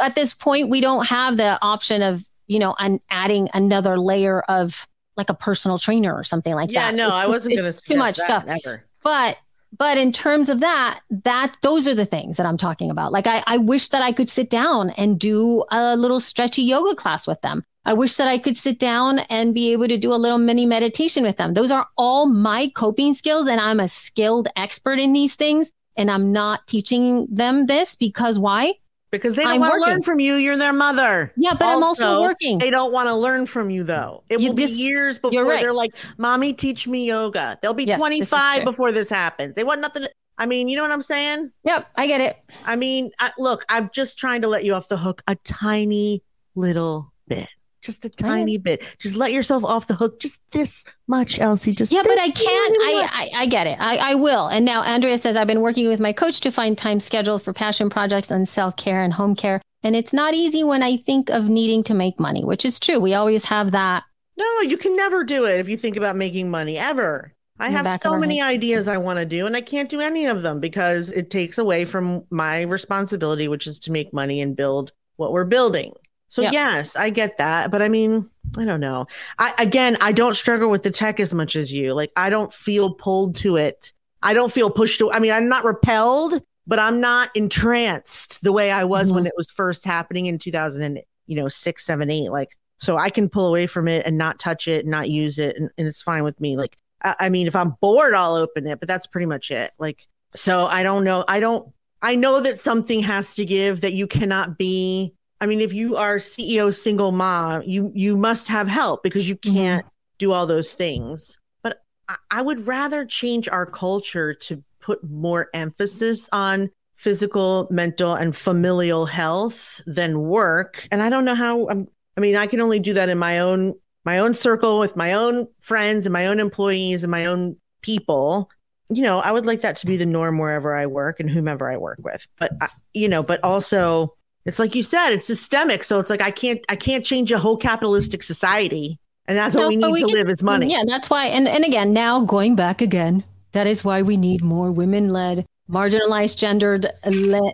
at 0.00 0.14
this 0.14 0.32
point, 0.32 0.70
we 0.70 0.80
don't 0.80 1.06
have 1.06 1.36
the 1.36 1.58
option 1.60 2.02
of, 2.02 2.24
you 2.46 2.58
know, 2.58 2.74
an, 2.78 3.00
adding 3.10 3.48
another 3.54 3.98
layer 3.98 4.40
of 4.42 4.86
like 5.16 5.30
a 5.30 5.34
personal 5.34 5.78
trainer 5.78 6.14
or 6.14 6.24
something 6.24 6.54
like 6.54 6.70
yeah, 6.70 6.90
that. 6.90 6.96
Yeah, 6.96 7.08
no, 7.08 7.14
I 7.14 7.26
wasn't 7.26 7.56
going 7.56 7.72
to 7.72 7.80
too 7.80 7.96
much 7.96 8.16
stuff. 8.16 8.44
Ever. 8.46 8.84
But 9.02 9.38
but 9.76 9.98
in 9.98 10.12
terms 10.12 10.48
of 10.48 10.60
that, 10.60 11.00
that 11.10 11.56
those 11.62 11.88
are 11.88 11.94
the 11.94 12.06
things 12.06 12.36
that 12.36 12.46
I'm 12.46 12.56
talking 12.56 12.90
about. 12.90 13.12
Like 13.12 13.26
I, 13.26 13.42
I 13.46 13.56
wish 13.58 13.88
that 13.88 14.02
I 14.02 14.12
could 14.12 14.28
sit 14.28 14.50
down 14.50 14.90
and 14.90 15.18
do 15.18 15.64
a 15.70 15.96
little 15.96 16.20
stretchy 16.20 16.62
yoga 16.62 16.94
class 16.94 17.26
with 17.26 17.40
them. 17.40 17.64
I 17.84 17.92
wish 17.92 18.16
that 18.16 18.28
I 18.28 18.38
could 18.38 18.56
sit 18.56 18.78
down 18.78 19.18
and 19.18 19.54
be 19.54 19.72
able 19.72 19.88
to 19.88 19.98
do 19.98 20.12
a 20.12 20.16
little 20.16 20.38
mini 20.38 20.64
meditation 20.64 21.22
with 21.22 21.36
them. 21.36 21.54
Those 21.54 21.70
are 21.70 21.86
all 21.98 22.26
my 22.26 22.70
coping 22.74 23.14
skills. 23.14 23.46
And 23.46 23.60
I'm 23.60 23.80
a 23.80 23.88
skilled 23.88 24.48
expert 24.56 24.98
in 24.98 25.12
these 25.12 25.34
things. 25.34 25.70
And 25.96 26.10
I'm 26.10 26.32
not 26.32 26.66
teaching 26.66 27.26
them 27.30 27.66
this 27.66 27.94
because 27.94 28.38
why? 28.38 28.74
Because 29.18 29.36
they 29.36 29.44
don't 29.44 29.60
want 29.60 29.74
to 29.74 29.80
learn 29.80 30.02
from 30.02 30.20
you. 30.20 30.34
You're 30.34 30.56
their 30.56 30.72
mother. 30.72 31.32
Yeah, 31.36 31.52
but 31.52 31.62
also, 31.62 31.76
I'm 31.76 31.82
also 31.82 32.22
working. 32.22 32.58
They 32.58 32.70
don't 32.70 32.92
want 32.92 33.08
to 33.08 33.14
learn 33.14 33.46
from 33.46 33.70
you 33.70 33.84
though. 33.84 34.24
It 34.28 34.40
you, 34.40 34.48
will 34.48 34.56
this, 34.56 34.72
be 34.72 34.82
years 34.82 35.18
before 35.18 35.44
right. 35.44 35.60
they're 35.60 35.72
like, 35.72 35.92
Mommy, 36.18 36.52
teach 36.52 36.86
me 36.86 37.06
yoga. 37.06 37.58
They'll 37.62 37.74
be 37.74 37.84
yes, 37.84 37.98
25 37.98 38.56
this 38.56 38.64
before 38.64 38.92
this 38.92 39.08
happens. 39.08 39.56
They 39.56 39.64
want 39.64 39.80
nothing 39.80 40.02
to, 40.02 40.10
I 40.38 40.46
mean, 40.46 40.68
you 40.68 40.76
know 40.76 40.82
what 40.82 40.92
I'm 40.92 41.02
saying? 41.02 41.50
Yep, 41.64 41.86
I 41.96 42.06
get 42.06 42.20
it. 42.20 42.36
I 42.64 42.76
mean, 42.76 43.10
I, 43.18 43.30
look, 43.38 43.64
I'm 43.68 43.90
just 43.92 44.18
trying 44.18 44.42
to 44.42 44.48
let 44.48 44.64
you 44.64 44.74
off 44.74 44.88
the 44.88 44.96
hook 44.96 45.22
a 45.26 45.36
tiny 45.36 46.22
little 46.54 47.12
bit 47.28 47.48
just 47.84 48.04
a 48.04 48.08
tiny 48.08 48.58
bit. 48.58 48.82
Just 48.98 49.14
let 49.14 49.32
yourself 49.32 49.62
off 49.62 49.86
the 49.86 49.94
hook, 49.94 50.18
just 50.18 50.40
this 50.52 50.84
much, 51.06 51.38
Elsie. 51.38 51.74
Just 51.74 51.92
yeah, 51.92 52.02
but 52.02 52.18
I 52.18 52.30
can't. 52.30 52.76
I, 52.80 53.08
I, 53.12 53.42
I 53.42 53.46
get 53.46 53.66
it. 53.66 53.78
I 53.80 53.96
I 53.96 54.14
will. 54.14 54.46
And 54.48 54.64
now 54.64 54.82
Andrea 54.82 55.18
says 55.18 55.36
I've 55.36 55.46
been 55.46 55.60
working 55.60 55.88
with 55.88 56.00
my 56.00 56.12
coach 56.12 56.40
to 56.40 56.50
find 56.50 56.76
time 56.76 57.00
scheduled 57.00 57.42
for 57.42 57.52
passion 57.52 57.90
projects 57.90 58.30
and 58.30 58.48
self 58.48 58.76
care 58.76 59.02
and 59.02 59.12
home 59.12 59.36
care. 59.36 59.60
And 59.82 59.94
it's 59.94 60.14
not 60.14 60.32
easy 60.32 60.64
when 60.64 60.82
I 60.82 60.96
think 60.96 61.28
of 61.28 61.48
needing 61.48 61.82
to 61.84 61.94
make 61.94 62.18
money, 62.18 62.42
which 62.42 62.64
is 62.64 62.80
true. 62.80 62.98
We 62.98 63.12
always 63.12 63.44
have 63.44 63.72
that. 63.72 64.04
No, 64.38 64.60
you 64.62 64.78
can 64.78 64.96
never 64.96 65.22
do 65.22 65.44
it 65.44 65.60
if 65.60 65.68
you 65.68 65.76
think 65.76 65.96
about 65.96 66.16
making 66.16 66.50
money 66.50 66.78
ever. 66.78 67.32
I 67.60 67.70
have 67.70 68.00
so 68.02 68.18
many 68.18 68.38
head. 68.38 68.50
ideas 68.50 68.88
I 68.88 68.96
want 68.96 69.18
to 69.20 69.24
do, 69.24 69.46
and 69.46 69.54
I 69.54 69.60
can't 69.60 69.88
do 69.88 70.00
any 70.00 70.26
of 70.26 70.42
them 70.42 70.58
because 70.58 71.10
it 71.10 71.30
takes 71.30 71.58
away 71.58 71.84
from 71.84 72.24
my 72.30 72.62
responsibility, 72.62 73.46
which 73.46 73.68
is 73.68 73.78
to 73.80 73.92
make 73.92 74.12
money 74.12 74.40
and 74.40 74.56
build 74.56 74.90
what 75.16 75.30
we're 75.30 75.44
building. 75.44 75.92
So 76.34 76.42
yep. 76.42 76.52
yes, 76.52 76.96
I 76.96 77.10
get 77.10 77.36
that, 77.36 77.70
but 77.70 77.80
I 77.80 77.88
mean, 77.88 78.28
I 78.56 78.64
don't 78.64 78.80
know. 78.80 79.06
I 79.38 79.54
again, 79.56 79.96
I 80.00 80.10
don't 80.10 80.34
struggle 80.34 80.68
with 80.68 80.82
the 80.82 80.90
tech 80.90 81.20
as 81.20 81.32
much 81.32 81.54
as 81.54 81.72
you. 81.72 81.94
Like 81.94 82.10
I 82.16 82.28
don't 82.28 82.52
feel 82.52 82.92
pulled 82.92 83.36
to 83.36 83.54
it. 83.54 83.92
I 84.20 84.34
don't 84.34 84.50
feel 84.50 84.68
pushed 84.68 84.98
to 84.98 85.12
I 85.12 85.20
mean, 85.20 85.30
I'm 85.30 85.48
not 85.48 85.64
repelled, 85.64 86.42
but 86.66 86.80
I'm 86.80 87.00
not 87.00 87.30
entranced 87.36 88.42
the 88.42 88.50
way 88.50 88.72
I 88.72 88.82
was 88.82 89.06
mm-hmm. 89.06 89.14
when 89.14 89.26
it 89.26 89.32
was 89.36 89.48
first 89.48 89.84
happening 89.84 90.26
in 90.26 90.40
2000 90.40 90.82
and 90.82 91.00
you 91.26 91.36
know, 91.36 91.48
6, 91.48 91.86
7, 91.86 92.10
8 92.10 92.30
like 92.30 92.58
so 92.78 92.96
I 92.96 93.10
can 93.10 93.28
pull 93.28 93.46
away 93.46 93.68
from 93.68 93.86
it 93.86 94.04
and 94.04 94.18
not 94.18 94.40
touch 94.40 94.66
it, 94.66 94.80
and 94.80 94.90
not 94.90 95.08
use 95.08 95.38
it 95.38 95.54
and, 95.54 95.70
and 95.78 95.86
it's 95.86 96.02
fine 96.02 96.24
with 96.24 96.40
me. 96.40 96.56
Like 96.56 96.76
I, 97.04 97.14
I 97.20 97.28
mean, 97.28 97.46
if 97.46 97.54
I'm 97.54 97.76
bored, 97.80 98.12
I'll 98.12 98.34
open 98.34 98.66
it, 98.66 98.80
but 98.80 98.88
that's 98.88 99.06
pretty 99.06 99.26
much 99.26 99.52
it. 99.52 99.70
Like 99.78 100.08
so 100.34 100.66
I 100.66 100.82
don't 100.82 101.04
know. 101.04 101.24
I 101.28 101.38
don't 101.38 101.72
I 102.02 102.16
know 102.16 102.40
that 102.40 102.58
something 102.58 103.02
has 103.02 103.36
to 103.36 103.44
give 103.44 103.82
that 103.82 103.92
you 103.92 104.08
cannot 104.08 104.58
be 104.58 105.14
I 105.40 105.46
mean, 105.46 105.60
if 105.60 105.72
you 105.72 105.96
are 105.96 106.16
CEO 106.16 106.72
single 106.72 107.12
mom, 107.12 107.62
you 107.66 107.90
you 107.94 108.16
must 108.16 108.48
have 108.48 108.68
help 108.68 109.02
because 109.02 109.28
you 109.28 109.36
mm-hmm. 109.36 109.54
can't 109.54 109.86
do 110.18 110.32
all 110.32 110.46
those 110.46 110.72
things. 110.74 111.38
But 111.62 111.82
I, 112.08 112.16
I 112.30 112.42
would 112.42 112.66
rather 112.66 113.04
change 113.04 113.48
our 113.48 113.66
culture 113.66 114.34
to 114.34 114.62
put 114.80 115.02
more 115.02 115.48
emphasis 115.54 116.28
on 116.32 116.70
physical, 116.96 117.66
mental, 117.70 118.14
and 118.14 118.34
familial 118.36 119.06
health 119.06 119.80
than 119.86 120.20
work. 120.20 120.86
And 120.90 121.02
I 121.02 121.08
don't 121.08 121.24
know 121.24 121.34
how. 121.34 121.68
I'm, 121.68 121.88
I 122.16 122.20
mean, 122.20 122.36
I 122.36 122.46
can 122.46 122.60
only 122.60 122.78
do 122.78 122.92
that 122.94 123.08
in 123.08 123.18
my 123.18 123.40
own 123.40 123.74
my 124.04 124.18
own 124.18 124.34
circle 124.34 124.78
with 124.78 124.96
my 124.96 125.14
own 125.14 125.46
friends 125.60 126.06
and 126.06 126.12
my 126.12 126.26
own 126.26 126.38
employees 126.38 127.02
and 127.02 127.10
my 127.10 127.26
own 127.26 127.56
people. 127.82 128.50
You 128.90 129.02
know, 129.02 129.18
I 129.18 129.32
would 129.32 129.46
like 129.46 129.62
that 129.62 129.76
to 129.76 129.86
be 129.86 129.96
the 129.96 130.06
norm 130.06 130.38
wherever 130.38 130.74
I 130.74 130.86
work 130.86 131.18
and 131.20 131.30
whomever 131.30 131.70
I 131.70 131.76
work 131.78 131.98
with. 132.02 132.28
But 132.38 132.52
you 132.92 133.08
know, 133.08 133.22
but 133.22 133.42
also 133.42 134.14
it's 134.44 134.58
like 134.58 134.74
you 134.74 134.82
said, 134.82 135.10
it's 135.10 135.26
systemic. 135.26 135.84
So 135.84 135.98
it's 135.98 136.10
like 136.10 136.22
I 136.22 136.30
can't 136.30 136.64
I 136.68 136.76
can't 136.76 137.04
change 137.04 137.32
a 137.32 137.38
whole 137.38 137.56
capitalistic 137.56 138.22
society. 138.22 138.98
And 139.26 139.38
that's 139.38 139.54
no, 139.54 139.62
what 139.62 139.68
we 139.68 139.76
need 139.76 139.92
we 139.92 140.00
to 140.00 140.06
can, 140.06 140.14
live 140.14 140.28
is 140.28 140.42
money. 140.42 140.70
Yeah, 140.70 140.82
that's 140.86 141.08
why 141.08 141.26
and, 141.26 141.48
and 141.48 141.64
again, 141.64 141.92
now 141.92 142.24
going 142.24 142.54
back 142.56 142.82
again, 142.82 143.24
that 143.52 143.66
is 143.66 143.84
why 143.84 144.02
we 144.02 144.16
need 144.16 144.42
more 144.42 144.70
women 144.70 145.08
led, 145.08 145.46
marginalized, 145.70 146.36
gendered 146.36 146.86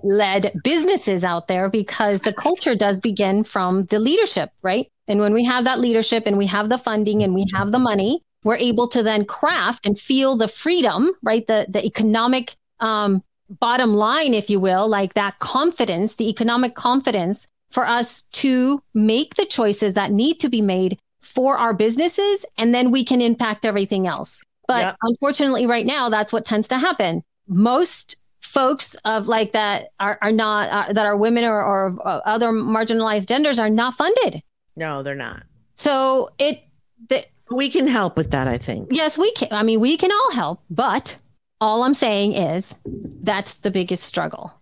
led 0.03 0.53
businesses 0.65 1.23
out 1.23 1.47
there 1.47 1.69
because 1.69 2.23
the 2.23 2.33
culture 2.33 2.75
does 2.75 3.01
begin 3.01 3.45
from 3.45 3.85
the 3.87 4.01
leadership, 4.01 4.51
right? 4.63 4.89
And 5.07 5.21
when 5.21 5.33
we 5.33 5.45
have 5.45 5.65
that 5.65 5.79
leadership 5.79 6.25
and 6.27 6.37
we 6.39 6.47
have 6.47 6.69
the 6.69 6.79
funding 6.79 7.23
and 7.23 7.35
we 7.35 7.45
have 7.55 7.71
the 7.71 7.79
money, 7.79 8.23
we're 8.43 8.57
able 8.57 8.89
to 8.89 9.03
then 9.03 9.25
craft 9.25 9.87
and 9.87 9.99
feel 9.99 10.37
the 10.37 10.49
freedom, 10.49 11.13
right? 11.23 11.47
The 11.47 11.67
the 11.69 11.85
economic 11.85 12.57
um, 12.81 13.23
bottom 13.51 13.95
line, 13.95 14.35
if 14.35 14.49
you 14.49 14.61
will, 14.61 14.89
like 14.89 15.15
that 15.15 15.39
confidence, 15.41 16.15
the 16.15 16.29
economic 16.29 16.75
confidence 16.75 17.47
for 17.71 17.87
us 17.87 18.23
to 18.33 18.83
make 18.95 19.35
the 19.35 19.45
choices 19.45 19.95
that 19.95 20.11
need 20.11 20.41
to 20.41 20.49
be 20.49 20.61
made 20.61 20.99
for 21.21 21.57
our 21.59 21.75
businesses, 21.75 22.45
and 22.59 22.75
then 22.75 22.91
we 22.91 23.05
can 23.05 23.21
impact 23.21 23.65
everything 23.65 24.07
else. 24.07 24.43
But 24.67 24.81
yep. 24.81 24.97
unfortunately, 25.03 25.67
right 25.67 25.87
now, 25.87 26.09
that's 26.09 26.33
what 26.33 26.45
tends 26.45 26.69
to 26.69 26.79
happen. 26.79 27.23
Most 27.47 28.17
folks 28.41 28.95
of 29.05 29.29
like 29.29 29.53
that 29.53 29.89
are, 30.01 30.19
are 30.23 30.33
not 30.33 30.69
uh, 30.71 30.93
that 30.93 31.07
are 31.07 31.17
women 31.17 31.45
or, 31.45 31.63
or 31.63 31.97
uh, 32.05 32.21
other 32.25 32.49
marginalized 32.49 33.27
genders 33.27 33.59
are 33.59 33.71
not 33.71 33.95
funded. 33.95 34.43
No, 34.77 35.03
they're 35.03 35.15
not. 35.15 35.45
So 35.77 36.31
it 36.39 36.63
the, 37.09 37.25
we 37.51 37.69
can 37.69 37.87
help 37.87 38.17
with 38.17 38.31
that. 38.31 38.49
I 38.49 38.59
think. 38.59 38.89
Yes, 38.91 39.19
we 39.19 39.33
can. 39.33 39.49
I 39.51 39.63
mean, 39.63 39.81
we 39.81 39.97
can 39.97 40.11
all 40.11 40.33
help, 40.33 40.63
but 40.71 41.19
all 41.61 41.83
I'm 41.83 41.95
saying 41.95 42.33
is 42.33 42.75
that's 43.23 43.55
the 43.55 43.71
biggest 43.71 44.05
struggle. 44.05 44.55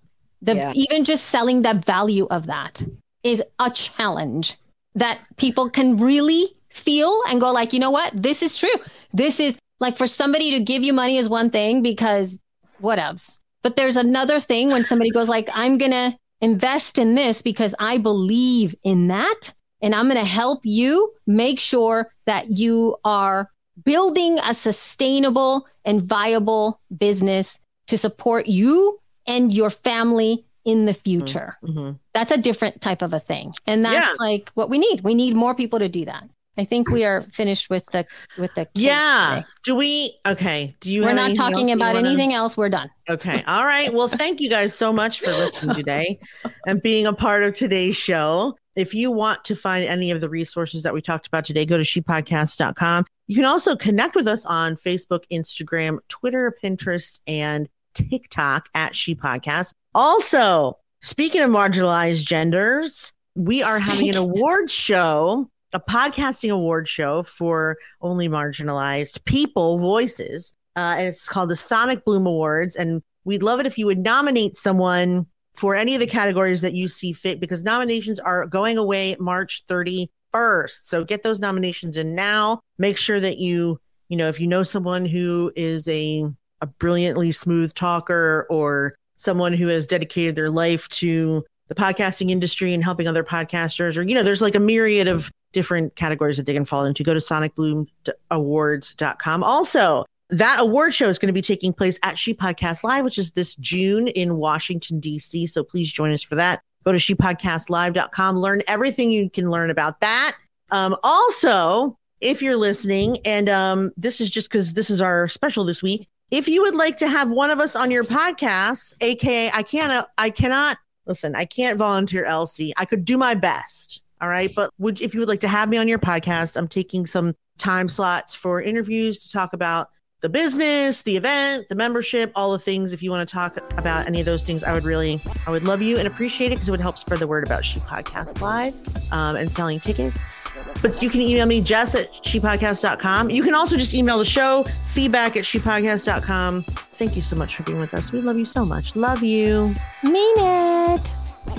The 0.42 0.55
yeah. 0.55 0.72
even 0.74 1.05
just 1.05 1.26
selling 1.26 1.62
the 1.62 1.74
value 1.74 2.26
of 2.30 2.46
that 2.46 2.82
is 3.22 3.42
a 3.59 3.70
challenge 3.70 4.57
that 4.94 5.18
people 5.36 5.70
can 5.70 5.96
really 5.96 6.46
feel 6.70 7.20
and 7.28 7.40
go 7.40 7.53
like, 7.53 7.72
you 7.72 7.78
know 7.78 7.90
what? 7.90 8.12
This 8.14 8.42
is 8.42 8.57
true. 8.57 8.68
This 9.12 9.40
is 9.40 9.59
like 9.80 9.96
for 9.96 10.07
somebody 10.07 10.51
to 10.53 10.61
give 10.61 10.82
you 10.82 10.92
money 10.92 11.18
is 11.18 11.28
one 11.28 11.51
thing 11.51 11.82
because 11.82 12.38
what 12.78 12.99
else? 12.99 13.40
But 13.62 13.76
there's 13.76 13.96
another 13.96 14.40
thing 14.40 14.70
when 14.70 14.84
somebody 14.84 15.11
goes 15.11 15.28
like, 15.28 15.49
I'm 15.53 15.78
going 15.78 15.90
to 15.90 16.16
invest 16.40 16.99
in 16.99 17.14
this 17.14 17.42
because 17.42 17.74
I 17.78 17.99
believe 17.99 18.74
in 18.84 19.09
that 19.09 19.53
and 19.80 19.94
I'm 19.94 20.07
going 20.07 20.20
to 20.20 20.30
help 20.30 20.61
you 20.64 21.12
make 21.26 21.59
sure 21.59 22.12
that 22.26 22.57
you 22.57 22.96
are 23.05 23.51
building 23.85 24.39
a 24.41 24.55
sustainable 24.55 25.66
and 25.85 26.03
viable 26.03 26.81
business 26.97 27.59
to 27.87 27.99
support 27.99 28.47
you 28.47 29.01
and 29.26 29.53
your 29.53 29.70
family 29.70 30.45
in 30.64 30.85
the 30.85 30.95
future. 30.95 31.57
Mm-hmm. 31.62 31.79
mm-hmm. 31.79 31.93
That's 32.12 32.33
a 32.33 32.37
different 32.37 32.81
type 32.81 33.03
of 33.03 33.12
a 33.12 33.20
thing. 33.20 33.55
And 33.66 33.85
that's 33.85 34.18
yeah. 34.20 34.26
like 34.26 34.51
what 34.55 34.68
we 34.68 34.79
need. 34.79 35.03
We 35.03 35.14
need 35.14 35.35
more 35.35 35.55
people 35.55 35.79
to 35.79 35.89
do 35.89 36.05
that. 36.05 36.29
I 36.59 36.64
think 36.64 36.91
we 36.91 37.05
are 37.05 37.22
finished 37.31 37.70
with 37.70 37.87
the 37.93 38.05
with 38.37 38.53
the 38.57 38.68
Yeah. 38.74 39.37
Today. 39.37 39.47
Do 39.62 39.74
we 39.76 40.18
okay. 40.26 40.74
Do 40.81 40.93
you 40.93 41.05
We're 41.05 41.12
not 41.12 41.37
talking 41.37 41.70
about 41.70 41.95
anything 41.95 42.35
else. 42.35 42.57
We're 42.57 42.68
done. 42.68 42.91
Okay. 43.09 43.45
All 43.47 43.64
right. 43.64 43.95
Well, 43.95 44.09
thank 44.09 44.41
you 44.41 44.51
guys 44.51 44.74
so 44.74 44.93
much 44.93 45.20
for 45.20 45.31
listening 45.31 45.76
today 45.76 46.18
and 46.66 46.83
being 46.83 47.07
a 47.07 47.12
part 47.12 47.45
of 47.45 47.57
today's 47.57 47.97
show. 47.97 48.57
If 48.79 48.95
you 48.95 49.11
want 49.11 49.45
to 49.47 49.57
find 49.57 49.85
any 49.85 50.12
of 50.12 50.20
the 50.20 50.29
resources 50.29 50.85
that 50.85 50.95
we 50.95 51.03
talked 51.03 51.26
about 51.26 51.45
today, 51.45 51.66
go 51.66 51.76
to 51.76 51.83
shepodcast.com. 51.83 53.07
You 53.26 53.35
can 53.35 53.45
also 53.45 53.74
connect 53.74 54.14
with 54.14 54.29
us 54.29 54.47
on 54.47 54.76
Facebook, 54.76 55.24
Instagram, 55.33 55.99
Twitter, 56.07 56.57
Pinterest, 56.62 57.18
and 57.26 57.68
TikTok 57.95 58.68
at 58.76 58.95
She 58.95 59.16
Podcast. 59.16 59.74
Also, 59.97 60.79
speaking 61.03 61.41
of 61.43 61.51
marginalized 61.51 62.24
genders, 62.24 63.12
we 63.35 63.64
are 63.64 63.81
having 63.81 64.11
an 64.11 64.16
award 64.16 64.70
show, 64.70 65.51
a 65.72 65.81
podcasting 65.81 66.53
award 66.53 66.87
show 66.87 67.24
for 67.24 67.79
only 68.01 68.29
marginalized 68.29 69.24
people 69.24 69.81
voices. 69.81 70.55
Uh, 70.76 70.95
and 70.99 71.09
it's 71.09 71.29
called 71.29 71.49
the 71.49 71.57
Sonic 71.57 72.05
Bloom 72.05 72.26
Awards. 72.26 72.76
And 72.76 73.03
we'd 73.24 73.43
love 73.43 73.59
it 73.59 73.66
if 73.66 73.76
you 73.76 73.87
would 73.87 73.99
nominate 73.99 74.57
someone 74.57 75.26
for 75.59 75.74
any 75.74 75.94
of 75.94 76.00
the 76.00 76.06
categories 76.06 76.61
that 76.61 76.72
you 76.72 76.86
see 76.86 77.12
fit 77.12 77.40
because 77.40 77.64
nominations 77.64 78.20
are 78.20 78.46
going 78.46 78.78
away 78.78 79.16
March 79.18 79.64
31st. 79.66 80.84
So 80.84 81.04
get 81.04 81.24
those 81.24 81.40
nominations 81.40 81.96
in 81.96 82.14
now. 82.14 82.61
Make 82.78 82.96
sure 82.96 83.18
that 83.18 83.38
you, 83.38 83.80
you 84.09 84.16
know, 84.16 84.28
if 84.28 84.38
you 84.38 84.46
know 84.46 84.62
someone 84.62 85.04
who 85.04 85.52
is 85.56 85.88
a 85.88 86.30
a 86.61 86.66
brilliantly 86.66 87.32
smooth 87.32 87.72
talker 87.74 88.46
or 88.50 88.94
someone 89.16 89.52
who 89.52 89.68
has 89.68 89.86
dedicated 89.86 90.34
their 90.34 90.50
life 90.50 90.88
to 90.88 91.44
the 91.68 91.74
podcasting 91.74 92.30
industry 92.30 92.74
and 92.74 92.82
helping 92.82 93.06
other 93.06 93.22
podcasters 93.22 93.96
or 93.96 94.02
you 94.02 94.14
know 94.14 94.22
there's 94.22 94.42
like 94.42 94.54
a 94.54 94.61
myriad 94.61 95.06
of 95.06 95.30
different 95.52 95.94
categories 95.96 96.36
that 96.36 96.46
they 96.46 96.54
can 96.54 96.64
fall 96.64 96.84
into 96.84 97.04
go 97.04 97.14
to 97.14 97.20
sonicbloomawards.com 97.20 99.44
also 99.44 100.04
that 100.31 100.61
award 100.61 100.95
show 100.95 101.09
is 101.09 101.18
going 101.18 101.29
to 101.29 101.33
be 101.33 101.43
taking 101.43 101.72
place 101.72 101.99
at 102.03 102.18
she 102.18 102.35
podcast 102.35 102.85
live 102.85 103.05
which 103.05 103.18
is 103.18 103.31
this 103.33 103.55
june 103.57 104.09
in 104.09 104.37
washington 104.37 105.01
d.c 105.01 105.47
so 105.47 105.64
please 105.64 105.91
join 105.91 106.12
us 106.12 106.22
for 106.22 106.35
that 106.35 106.62
Go 106.89 106.93
to 106.93 106.99
shepodcastlive.com, 106.99 108.39
learn 108.39 108.62
everything 108.66 109.11
you 109.11 109.29
can 109.29 109.51
learn 109.51 109.70
about 109.70 110.01
that. 110.01 110.37
Um, 110.70 110.97
also, 111.03 111.99
if 112.22 112.41
you're 112.41 112.57
listening, 112.57 113.18
and 113.26 113.49
um, 113.51 113.91
this 113.97 114.22
is 114.22 114.31
just 114.31 114.51
because 114.51 114.72
this 114.72 114.89
is 114.89 115.03
our 115.03 115.29
special 115.29 115.64
this 115.64 115.83
week, 115.83 116.09
if 116.31 116.49
you 116.49 116.62
would 116.62 116.74
like 116.74 116.97
to 116.99 117.09
have 117.09 117.31
one 117.31 117.51
of 117.51 117.61
us 117.61 117.76
on 117.76 117.91
your 117.91 118.05
podcast, 118.05 118.95
aka 119.03 119.51
I 119.53 119.62
can't, 119.62 120.07
I 120.16 120.31
cannot 120.31 120.79
listen, 121.07 121.35
I 121.35 121.45
can't 121.45 121.76
volunteer 121.76 122.24
Elsie. 122.24 122.72
I 122.76 122.85
could 122.85 123.05
do 123.05 123.18
my 123.18 123.35
best. 123.35 124.03
All 124.22 124.29
right. 124.29 124.51
But 124.55 124.70
would 124.79 125.01
if 125.03 125.14
you 125.14 125.20
would 125.20 125.29
like 125.29 125.41
to 125.41 125.49
have 125.49 125.68
me 125.68 125.76
on 125.76 125.89
your 125.89 125.99
podcast, 125.99 126.57
I'm 126.57 126.68
taking 126.68 127.07
some 127.07 127.35
time 127.59 127.91
slots 127.91 128.35
for 128.35 128.62
interviews 128.62 129.20
to 129.24 129.31
talk 129.31 129.53
about 129.53 129.91
the 130.20 130.28
business, 130.28 131.02
the 131.02 131.16
event, 131.16 131.68
the 131.68 131.74
membership, 131.74 132.32
all 132.34 132.52
the 132.52 132.58
things. 132.58 132.92
If 132.92 133.02
you 133.02 133.10
want 133.10 133.28
to 133.28 133.32
talk 133.32 133.56
about 133.78 134.06
any 134.06 134.20
of 134.20 134.26
those 134.26 134.42
things, 134.42 134.64
I 134.64 134.72
would 134.72 134.84
really, 134.84 135.20
I 135.46 135.50
would 135.50 135.62
love 135.64 135.80
you 135.80 135.96
and 135.96 136.08
appreciate 136.08 136.48
it 136.48 136.56
because 136.56 136.68
it 136.68 136.70
would 136.72 136.80
help 136.80 136.98
spread 136.98 137.20
the 137.20 137.26
word 137.26 137.44
about 137.46 137.64
She 137.64 137.78
Podcast 137.80 138.40
Live 138.40 138.74
um, 139.12 139.36
and 139.36 139.52
selling 139.52 139.78
tickets. 139.78 140.52
But 140.82 141.00
you 141.00 141.08
can 141.08 141.20
email 141.20 141.46
me, 141.46 141.60
Jess 141.60 141.94
at 141.94 142.12
shepodcast.com. 142.12 143.30
You 143.30 143.42
can 143.42 143.54
also 143.54 143.76
just 143.76 143.94
email 143.94 144.18
the 144.18 144.24
show, 144.24 144.64
feedback 144.88 145.36
at 145.36 145.44
shepodcast.com. 145.44 146.62
Thank 146.64 147.14
you 147.14 147.22
so 147.22 147.36
much 147.36 147.54
for 147.54 147.62
being 147.62 147.78
with 147.78 147.94
us. 147.94 148.12
We 148.12 148.20
love 148.20 148.36
you 148.36 148.44
so 148.44 148.64
much. 148.64 148.96
Love 148.96 149.22
you. 149.22 149.74
Mean 150.02 150.34
it. 150.38 151.02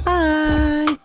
Bye. 0.04 0.98